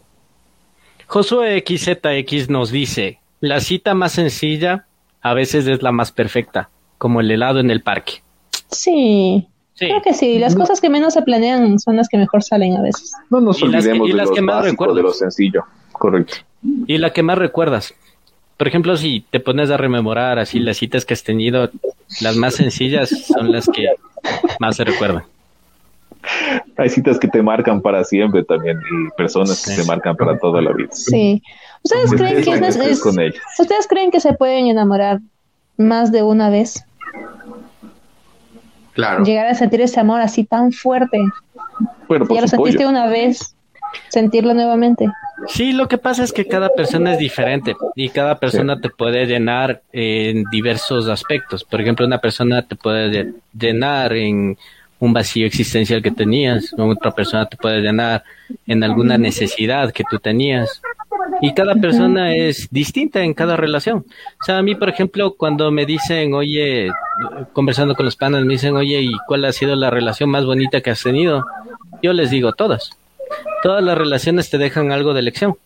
[1.06, 4.84] Josué XZX nos dice, la cita más sencilla
[5.22, 6.68] a veces es la más perfecta,
[6.98, 8.22] como el helado en el parque.
[8.70, 9.48] Sí,
[9.80, 9.86] Sí.
[9.86, 10.38] creo que sí.
[10.38, 13.12] Las cosas que menos se planean son las que mejor salen a veces.
[13.30, 14.96] No nos Y las que- olvidemos y de las lo que más básico, recuerdas.
[14.96, 15.64] de lo sencillo.
[15.92, 16.34] Correcto.
[16.86, 17.94] Y la que más recuerdas.
[18.58, 21.70] Por ejemplo, si te pones a rememorar así las citas que has tenido,
[22.20, 23.86] las más sencillas son las que
[24.58, 25.22] más se recuerdan.
[26.76, 29.80] Hay citas que te marcan para siempre también y personas que Sí.
[29.80, 30.88] te marcan para toda la vida.
[30.92, 31.42] Sí.
[31.82, 33.02] ¿Ustedes creen que es, es-.
[33.58, 35.20] ¿Ustedes creen que se pueden enamorar
[35.78, 36.84] más de una vez?
[38.94, 39.24] Claro.
[39.24, 41.18] Llegar a sentir ese amor así tan fuerte.
[42.08, 42.88] Bueno, Si ya lo sentiste pollo.
[42.90, 43.54] una vez,
[44.08, 45.08] sentirlo nuevamente.
[45.48, 49.24] Sí, lo que pasa es que cada persona es diferente y cada persona te puede
[49.26, 51.64] llenar en diversos aspectos.
[51.64, 54.58] Por ejemplo, una persona te puede lle- llenar en
[54.98, 58.22] un vacío existencial que tenías, otra persona te puede llenar
[58.66, 60.82] en alguna necesidad que tú tenías.
[61.42, 64.04] Y cada persona es distinta en cada relación.
[64.40, 66.90] O sea, a mí, por ejemplo, cuando me dicen, oye,
[67.52, 70.80] conversando con los panas, me dicen, oye, ¿y cuál ha sido la relación más bonita
[70.80, 71.44] que has tenido?
[72.02, 72.90] Yo les digo todas.
[73.62, 75.56] Todas las relaciones te dejan algo de lección.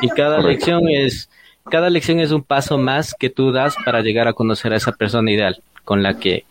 [0.00, 0.48] Y cada Correcto.
[0.48, 1.28] lección es,
[1.70, 4.92] cada lección es un paso más que tú das para llegar a conocer a esa
[4.92, 6.44] persona ideal con la que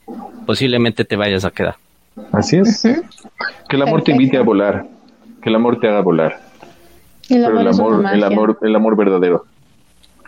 [0.45, 1.75] posiblemente te vayas a quedar.
[2.31, 2.81] Así es.
[3.67, 4.85] Que el amor te invite a volar.
[5.41, 6.48] Que el amor te haga volar.
[7.30, 9.45] El Pero el amor es una amor, el amor, el amor verdadero.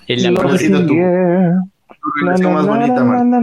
[0.07, 0.93] El ¿Cuál amor sido tu,
[2.21, 3.41] relación más bonita, Marta?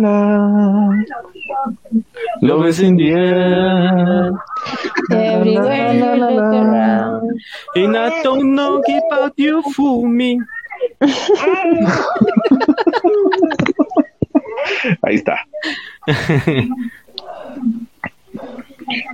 [2.40, 4.32] Love is in the air.
[5.10, 7.40] Everywhere you look around.
[7.74, 8.80] And I don't know
[9.10, 10.38] about you fool me.
[15.02, 15.46] Ahí está.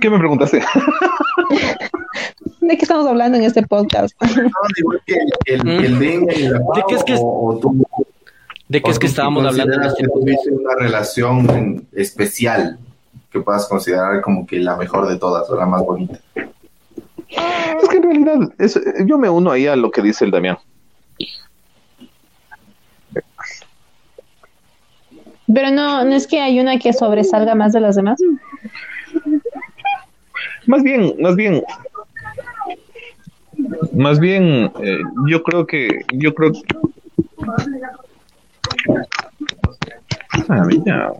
[0.01, 0.61] ¿Qué me preguntaste?
[2.61, 4.15] ¿De qué estamos hablando en este podcast?
[4.21, 5.13] No, igual que
[5.53, 7.85] el, el, el dengue y la ¿De qué es que es- o- o tú-
[8.67, 12.79] ¿De qué es que estábamos hablando que tuviste una relación especial
[13.31, 16.17] que puedas considerar como que la mejor de todas o la más bonita?
[17.27, 20.57] Es que en realidad, es- yo me uno ahí a lo que dice el Damián.
[25.53, 28.19] Pero no, no es que hay una que sobresalga más de las demás.
[30.67, 31.63] Más bien, más bien,
[33.93, 36.51] más bien, eh, yo creo que, yo creo
[40.49, 41.13] Ah, mira.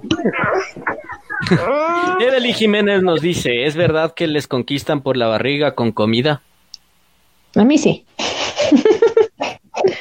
[2.19, 6.41] Evelyn Jiménez nos dice, ¿es verdad que les conquistan por la barriga con comida?
[7.55, 8.05] A mí sí.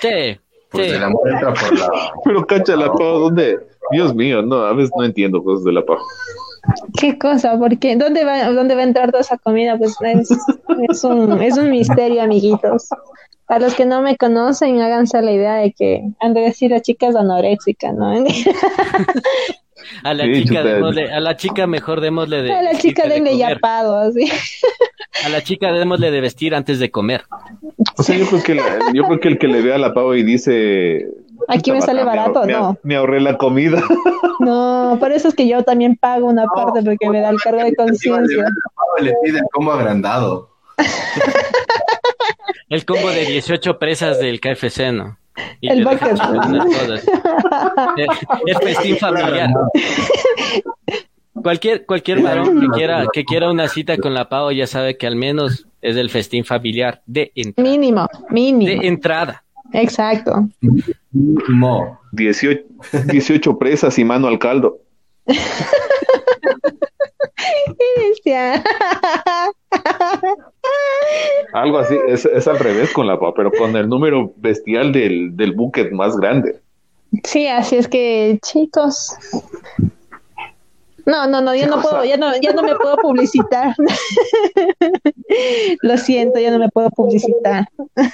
[0.00, 0.38] Sí,
[0.70, 0.94] Pues sí.
[0.94, 1.12] entra
[1.54, 1.88] por la...
[2.24, 3.58] Pero cacha la pava, ¿dónde?
[3.92, 6.00] Dios mío, no, a veces no entiendo cosas de la pava.
[7.00, 7.58] ¿Qué cosa?
[7.58, 9.76] Porque ¿dónde va, dónde va a entrar toda esa comida?
[9.78, 10.30] Pues es,
[10.90, 12.88] es un, es un misterio, amiguitos.
[13.46, 16.80] A los que no me conocen, háganse la idea de que han de decir la
[16.80, 18.24] chica es anoréxica, ¿no?
[20.02, 23.14] A la Sí, chica démosle, a la chica mejor démosle de A la chica de
[23.14, 24.30] denle yapado, así.
[25.24, 27.24] A la chica démosle de vestir antes de comer.
[27.98, 29.92] O sea, yo creo que, la- yo creo que el que le ve a la
[29.92, 31.06] pava y dice...
[31.48, 32.78] Aquí me "Puta, sale barato, me, no.
[32.82, 33.82] Me ahorré la comida.
[34.40, 37.62] No, por eso es que yo también pago una parte porque me da el cargo
[37.62, 38.44] de conciencia.
[39.00, 40.50] le pide el combo agrandado.
[42.68, 45.18] El combo de 18 presas del KFC, ¿no?
[45.60, 46.16] Y El bucket.
[48.46, 49.50] el festín familiar.
[51.42, 55.06] Cualquier, cualquier varón que quiera, que quiera una cita con la Pau ya sabe que
[55.06, 58.80] al menos es el festín familiar de, Mínimo, mínimo.
[58.80, 59.43] de entrada.
[59.74, 60.48] Exacto.
[61.48, 61.98] Mo.
[62.12, 62.64] 18,
[63.06, 64.78] 18 presas y mano al caldo.
[67.96, 68.62] Bestia.
[71.52, 75.36] Algo así, es, es al revés con la pava, pero con el número bestial del,
[75.36, 76.60] del bucket más grande.
[77.24, 79.16] Sí, así es que, chicos.
[81.06, 83.74] No, no, no, yo no puedo, ya no, ya no me puedo publicitar.
[85.82, 87.68] Lo siento, ya no me puedo publicitar.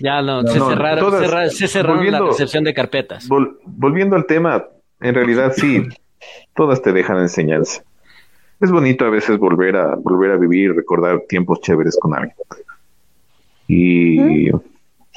[0.00, 3.28] Ya no, No, se no, cerraron, todas- cerra- se cerraron la recepción de carpetas.
[3.28, 4.64] Vol- volviendo al tema,
[5.00, 5.82] en realidad sí,
[6.56, 7.82] todas te dejan enseñanza.
[8.60, 12.34] Es bonito a veces volver a volver a vivir, recordar tiempos chéveres con alguien.
[13.68, 14.50] Y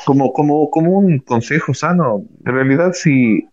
[0.06, 3.48] como, como, como un consejo sano, en realidad sí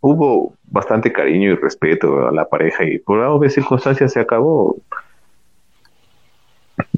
[0.00, 4.76] hubo bastante cariño y respeto a la pareja y por algo de circunstancias se acabó.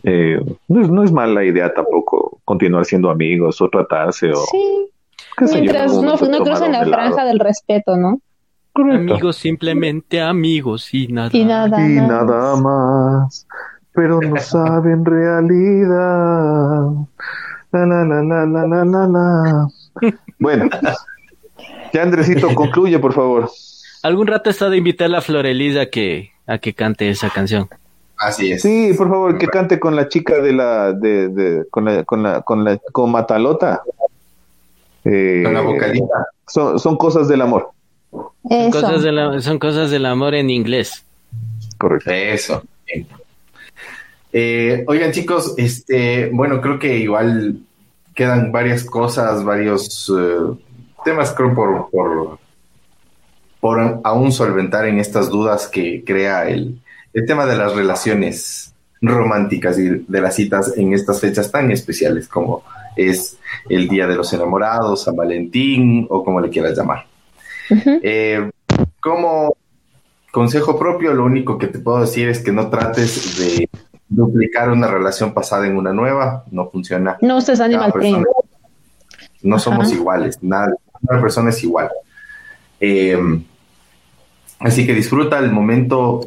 [0.05, 4.89] Eh, no, es, no es mala idea tampoco continuar siendo amigos o tratarse o Sí,
[5.41, 8.21] yo, mientras algún no, no crucen la franja del respeto, ¿no?
[8.73, 9.15] Correcto.
[9.15, 11.31] Amigos, simplemente amigos y nada.
[11.33, 11.87] Y nada.
[11.87, 12.09] y más.
[12.09, 13.47] nada más,
[13.93, 16.91] pero no saben realidad.
[17.73, 19.69] La, la, la, la, la, la, la.
[20.39, 20.69] Bueno,
[21.93, 23.51] ya Andresito, concluye, por favor.
[24.03, 27.31] Algún rato he estado de invitar a la Florelisa a que, a que cante esa
[27.31, 27.69] canción.
[28.19, 28.63] Así es.
[28.63, 32.23] Sí, por favor, que cante con la chica de la, de, de, con la, con
[32.23, 33.83] la, con la, con Matalota.
[35.05, 36.27] Eh, Con la vocalista.
[36.47, 37.71] Son, son cosas del amor.
[38.13, 38.71] Son Eso.
[38.71, 41.05] cosas, de la- son cosas del amor en inglés.
[41.79, 42.11] Correcto.
[42.13, 42.63] Eso.
[44.33, 47.59] Eh, oigan, chicos, este, bueno, creo que igual
[48.15, 50.57] quedan varias cosas, varios eh,
[51.03, 52.39] temas, creo, por, por,
[53.61, 56.81] por aún solventar en estas dudas que crea el,
[57.13, 62.29] el tema de las relaciones románticas y de las citas en estas fechas tan especiales
[62.29, 62.63] como
[62.97, 63.39] es
[63.69, 67.07] el Día de los Enamorados, San Valentín o como le quieras llamar.
[68.03, 68.51] Eh,
[69.01, 69.57] como
[70.31, 73.69] consejo propio, lo único que te puedo decir es que no trates de
[74.09, 77.17] duplicar una relación pasada en una nueva, no funciona.
[77.21, 77.93] No ustedes Animal
[79.43, 80.73] no somos iguales, nada,
[81.07, 81.91] cada persona es igual.
[82.81, 83.19] Eh,
[84.59, 86.21] así que disfruta el momento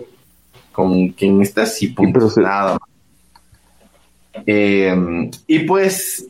[0.71, 2.89] con quien estás y punto, se- nada más.
[4.45, 6.27] Eh, y pues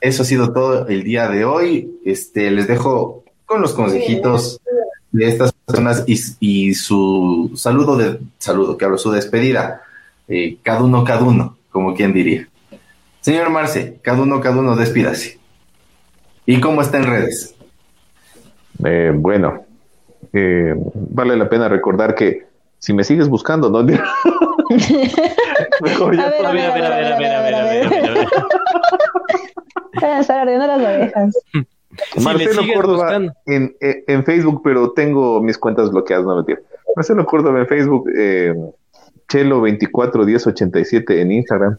[0.00, 1.90] eso ha sido todo el día de hoy.
[2.04, 4.60] Este, les dejo con los consejitos
[5.10, 9.82] de estas personas y, y su saludo de saludo, que hablo, su despedida.
[10.28, 12.48] Eh, cada uno, cada uno, como quien diría.
[13.20, 15.38] Señor Marce, cada uno, cada uno, despídase.
[16.46, 17.54] ¿Y cómo está en redes?
[18.84, 19.64] Eh, bueno,
[20.32, 22.46] eh, vale la pena recordar que
[22.78, 23.82] si me sigues buscando, ¿no?
[23.82, 24.04] Mejor
[26.16, 27.54] ya A ver, A ver, a ver, a ver, a ver, a ver, a ver,
[27.54, 28.26] a ver, a ver.
[30.00, 31.34] Van a estar ardiendo las orejas.
[32.14, 33.32] Si Marcelo Córdoba en,
[33.80, 36.62] en- en Facebook, pero tengo mis cuentas bloqueadas, no mentir.
[36.96, 38.54] Marcelo Córdoba en Facebook, eh,
[39.28, 41.76] Chelo241087 en Instagram.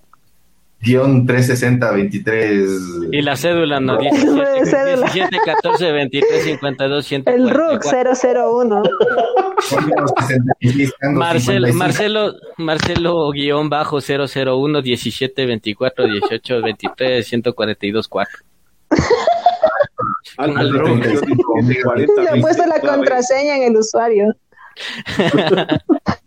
[0.83, 2.69] Guión 360 23.
[3.11, 5.07] Y la cédula no, 17, Cédula.
[5.13, 8.13] 17 14 23 52 El RUC 144.
[8.59, 8.83] 001.
[11.13, 18.39] Marcelo, Marcelo, Marcelo guion bajo 001 17 24 18 23 142 4.
[20.37, 24.35] Al- al al- Le he puesto la contraseña en el usuario.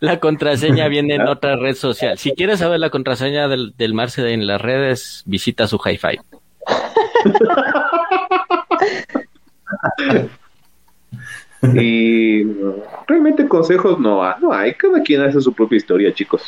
[0.00, 2.18] La contraseña viene en otra red social.
[2.18, 6.18] Si quieres saber la contraseña del, del Marce en las redes, visita su hi-fi.
[11.74, 12.44] Y
[13.06, 16.42] realmente consejos no, no hay, cada quien hace su propia historia, chicos.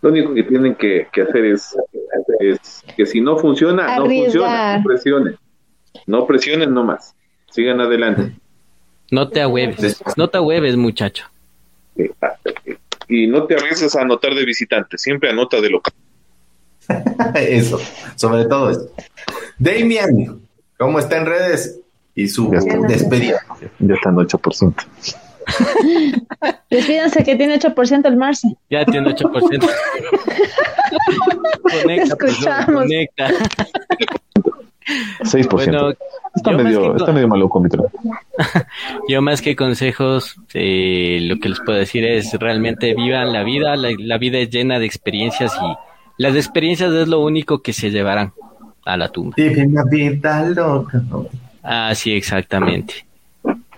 [0.00, 1.76] Lo único que tienen que, que hacer es,
[2.40, 5.36] es que si no funciona, no funciona, no presionen.
[6.06, 7.14] No presionen nomás.
[7.50, 8.32] Sigan adelante.
[9.10, 11.26] No te ahueves, no te ahueves, muchacho.
[13.08, 15.92] Y no te arriesgues a anotar de visitante, siempre anota de local.
[17.34, 17.80] Eso,
[18.16, 18.90] sobre todo eso.
[19.58, 20.40] Damian,
[20.78, 21.78] ¿cómo está en redes?
[22.14, 22.76] Y su Ya está.
[22.88, 23.40] despedida.
[23.78, 24.74] Ya está en 8%.
[26.70, 28.48] Despídanse que tiene 8% el Marce.
[28.70, 29.30] Ya tiene 8%.
[31.62, 32.82] conecta, pues, Escuchamos.
[32.82, 33.28] conecta.
[35.20, 35.48] 6%.
[35.50, 35.92] Bueno,
[36.34, 37.96] está, medio, que- está medio maluco mi trabajo.
[39.08, 43.76] Yo más que consejos, eh, lo que les puedo decir es realmente vivan la vida,
[43.76, 47.90] la, la vida es llena de experiencias y las experiencias es lo único que se
[47.90, 48.32] llevarán
[48.84, 49.34] a la tumba.
[49.36, 51.02] Vive una vida loca.
[51.62, 53.06] Ah, sí, exactamente.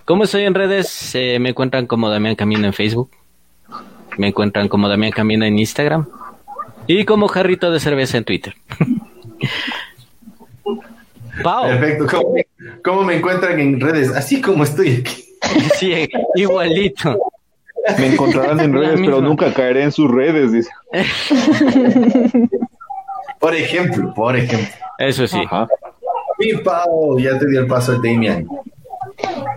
[0.05, 1.13] ¿Cómo estoy en redes?
[1.15, 3.09] Eh, me encuentran como Damián Camino en Facebook,
[4.17, 6.07] me encuentran como Damián Camino en Instagram
[6.87, 8.55] y como Jarrito de Cerveza en Twitter.
[11.43, 12.05] Pau, Perfecto.
[12.09, 12.47] ¿Cómo, me-
[12.83, 14.11] cómo me encuentran en redes?
[14.15, 15.23] Así como estoy aquí.
[15.77, 17.17] sí, igualito.
[17.99, 20.71] Me encontrarán en redes, pero nunca caeré en sus redes, dice.
[23.39, 24.67] Por ejemplo, por ejemplo.
[24.97, 25.39] Eso sí.
[25.45, 25.67] Ajá.
[26.39, 28.47] Mi Pau, ya te dio el paso el Damian.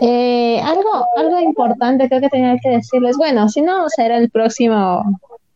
[0.00, 3.16] Eh, algo, algo importante creo que tenía que decirles.
[3.16, 5.02] Bueno, si no, será el próximo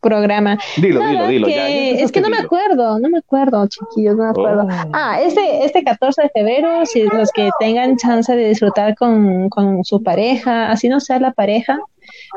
[0.02, 0.58] programa.
[0.76, 1.46] Dilo, Nada, dilo, dilo.
[1.46, 4.66] que- ya, ya es que no me acuerdo, no me acuerdo, chiquillos, no me acuerdo.
[4.70, 4.88] Oh.
[4.92, 9.84] Ah, este, este 14 de febrero, si los que tengan chance de disfrutar con, con
[9.84, 11.78] su pareja, así no sea la pareja,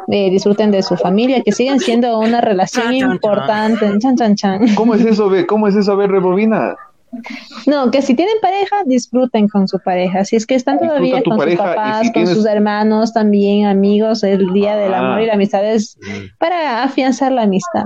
[0.09, 3.11] eh, disfruten de su familia, que siguen siendo una relación Chan, chan, chan.
[3.15, 3.99] importante.
[3.99, 4.75] Chan, chan, chan.
[4.75, 5.45] ¿Cómo es eso, ve?
[5.47, 5.97] ¿Cómo es eso?
[5.97, 6.75] Ver, rebobina.
[7.67, 10.23] No, que si tienen pareja, disfruten con su pareja.
[10.25, 14.23] Si es que están todavía con sus pareja papás, si con sus hermanos, también amigos,
[14.23, 14.99] el día del Ah.
[14.99, 15.97] amor y la amistad es
[16.39, 17.83] para afianzar la amistad.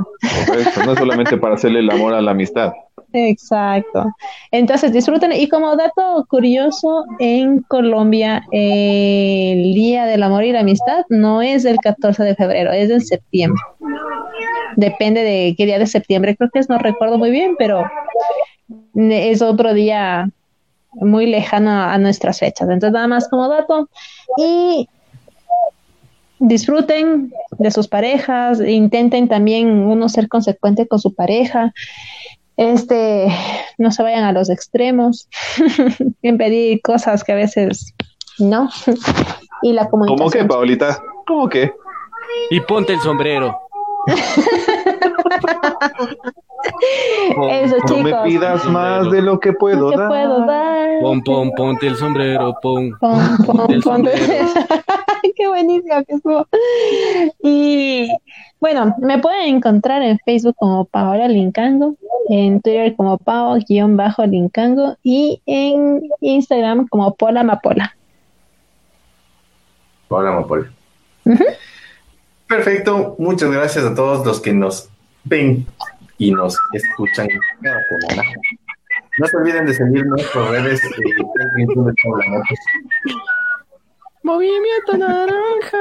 [0.47, 2.72] Correcto, no es solamente para hacerle el amor a la amistad.
[3.14, 4.06] Exacto.
[4.51, 5.31] Entonces disfruten.
[5.31, 11.41] Y como dato curioso, en Colombia eh, el Día del Amor y la Amistad no
[11.41, 13.60] es el 14 de febrero, es en septiembre.
[14.76, 17.84] Depende de qué día de septiembre, creo que es, no recuerdo muy bien, pero
[19.12, 20.30] es otro día
[20.94, 22.70] muy lejano a nuestras fechas.
[22.70, 23.90] Entonces nada más como dato.
[24.38, 24.88] Y
[26.40, 31.74] disfruten de sus parejas, intenten también uno ser consecuente con su pareja
[32.60, 33.30] este,
[33.78, 35.30] no se vayan a los extremos,
[36.22, 37.94] en pedir cosas que a veces
[38.38, 38.70] no.
[39.62, 40.48] y la ¿Cómo que, comunicación.
[40.50, 41.02] Paulita?
[41.26, 41.72] ¿Cómo que?
[42.50, 43.58] Y ponte el sombrero.
[47.52, 50.08] Eso, No me pidas más de lo que puedo ¿Qué dar.
[50.10, 51.00] puedo dar?
[51.02, 52.91] Pon, pon, ponte el sombrero, pon.
[53.00, 53.94] Pon, pon, Ponte el pon.
[53.96, 54.20] sombrero.
[55.36, 56.48] Qué buenísimo que estuvo.
[57.41, 58.10] Y
[58.60, 61.96] bueno, me pueden encontrar en Facebook como Paola Lincango,
[62.30, 67.96] en Twitter como Pao-Lincango y en Instagram como Pola Mapola.
[70.10, 70.70] Hola, Mapola.
[72.48, 73.16] Perfecto.
[73.20, 74.90] Muchas gracias a todos los que nos
[75.26, 75.66] ven
[76.18, 77.28] y nos escuchan
[77.62, 78.30] cada semana.
[79.18, 80.82] No se olviden de seguir nuestras redes.
[80.84, 81.66] eh,
[82.04, 82.60] Paula Motos.
[84.24, 85.78] Movimiento naranja.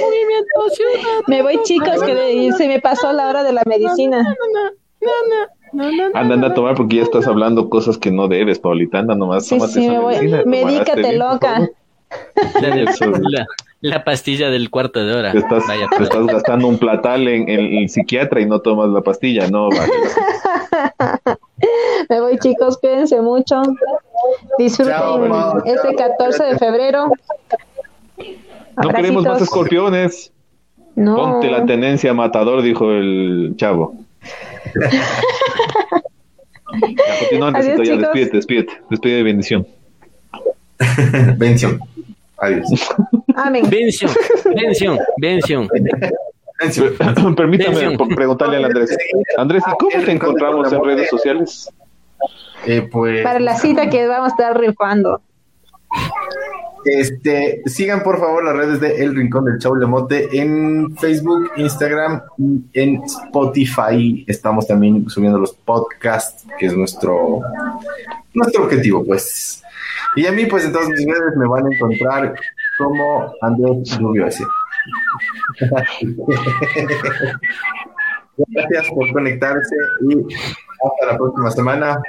[0.00, 1.20] Movimiento ciudad.
[1.26, 4.24] Me voy chicos, que de- se me pasó la hora de la medicina.
[6.14, 8.98] Anda, anda a tomar porque ya estás hablando cosas que no debes, Paulita.
[9.00, 10.14] Anda nomás, Sí, tómate sí, esa me voy.
[10.14, 11.60] medicina, Medícate, tomaraste bien, por loca.
[11.60, 11.74] de-.
[13.90, 15.32] la- la pastilla del cuarto de hora.
[15.32, 18.60] Te estás, Vaya, te pero- estás gastando un platal en, en el psiquiatra y no
[18.60, 19.92] tomas la pastilla, no vale.
[22.08, 23.62] Me voy chicos, cuídense mucho.
[24.58, 27.10] Disfruten Chao, este 14 de febrero.
[28.82, 30.30] No queremos más escorpiones.
[30.96, 31.16] No.
[31.16, 33.94] Ponte la tenencia matador, dijo el chavo.
[37.30, 37.98] Ya, Andresito, Adiós, ya, chicos.
[38.00, 39.66] despídete, despídete, despide de bendición.
[41.36, 41.78] Bención.
[42.44, 42.66] Adiós.
[43.36, 43.68] Amén.
[43.68, 44.10] Bención,
[44.54, 45.68] bención, bención.
[46.60, 46.94] Bención.
[47.36, 48.08] Permítame Bención.
[48.14, 48.96] preguntarle al Andrés.
[49.36, 51.68] Andrés, ¿y cómo te encontramos en redes sociales?
[52.66, 55.20] Eh, pues, Para la cita que vamos a estar rifando.
[56.84, 62.62] este, sigan por favor las redes de El Rincón del Chaulemote en Facebook, Instagram y
[62.72, 64.24] en Spotify.
[64.28, 67.40] Estamos también subiendo los podcasts, que es nuestro,
[68.32, 69.60] nuestro objetivo, pues.
[70.16, 72.34] Y a mí, pues, en todas mis redes me van a encontrar
[72.78, 74.44] como Andrés Rubio S.
[78.36, 79.76] Gracias por conectarse
[80.08, 80.16] y
[80.84, 82.02] hasta la próxima semana.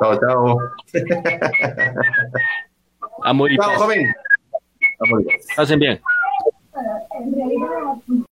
[0.00, 0.58] Chao, chao.
[3.24, 4.14] Amor y Chao, joven.
[5.00, 5.26] Amor y.
[5.56, 6.00] Pasen bien.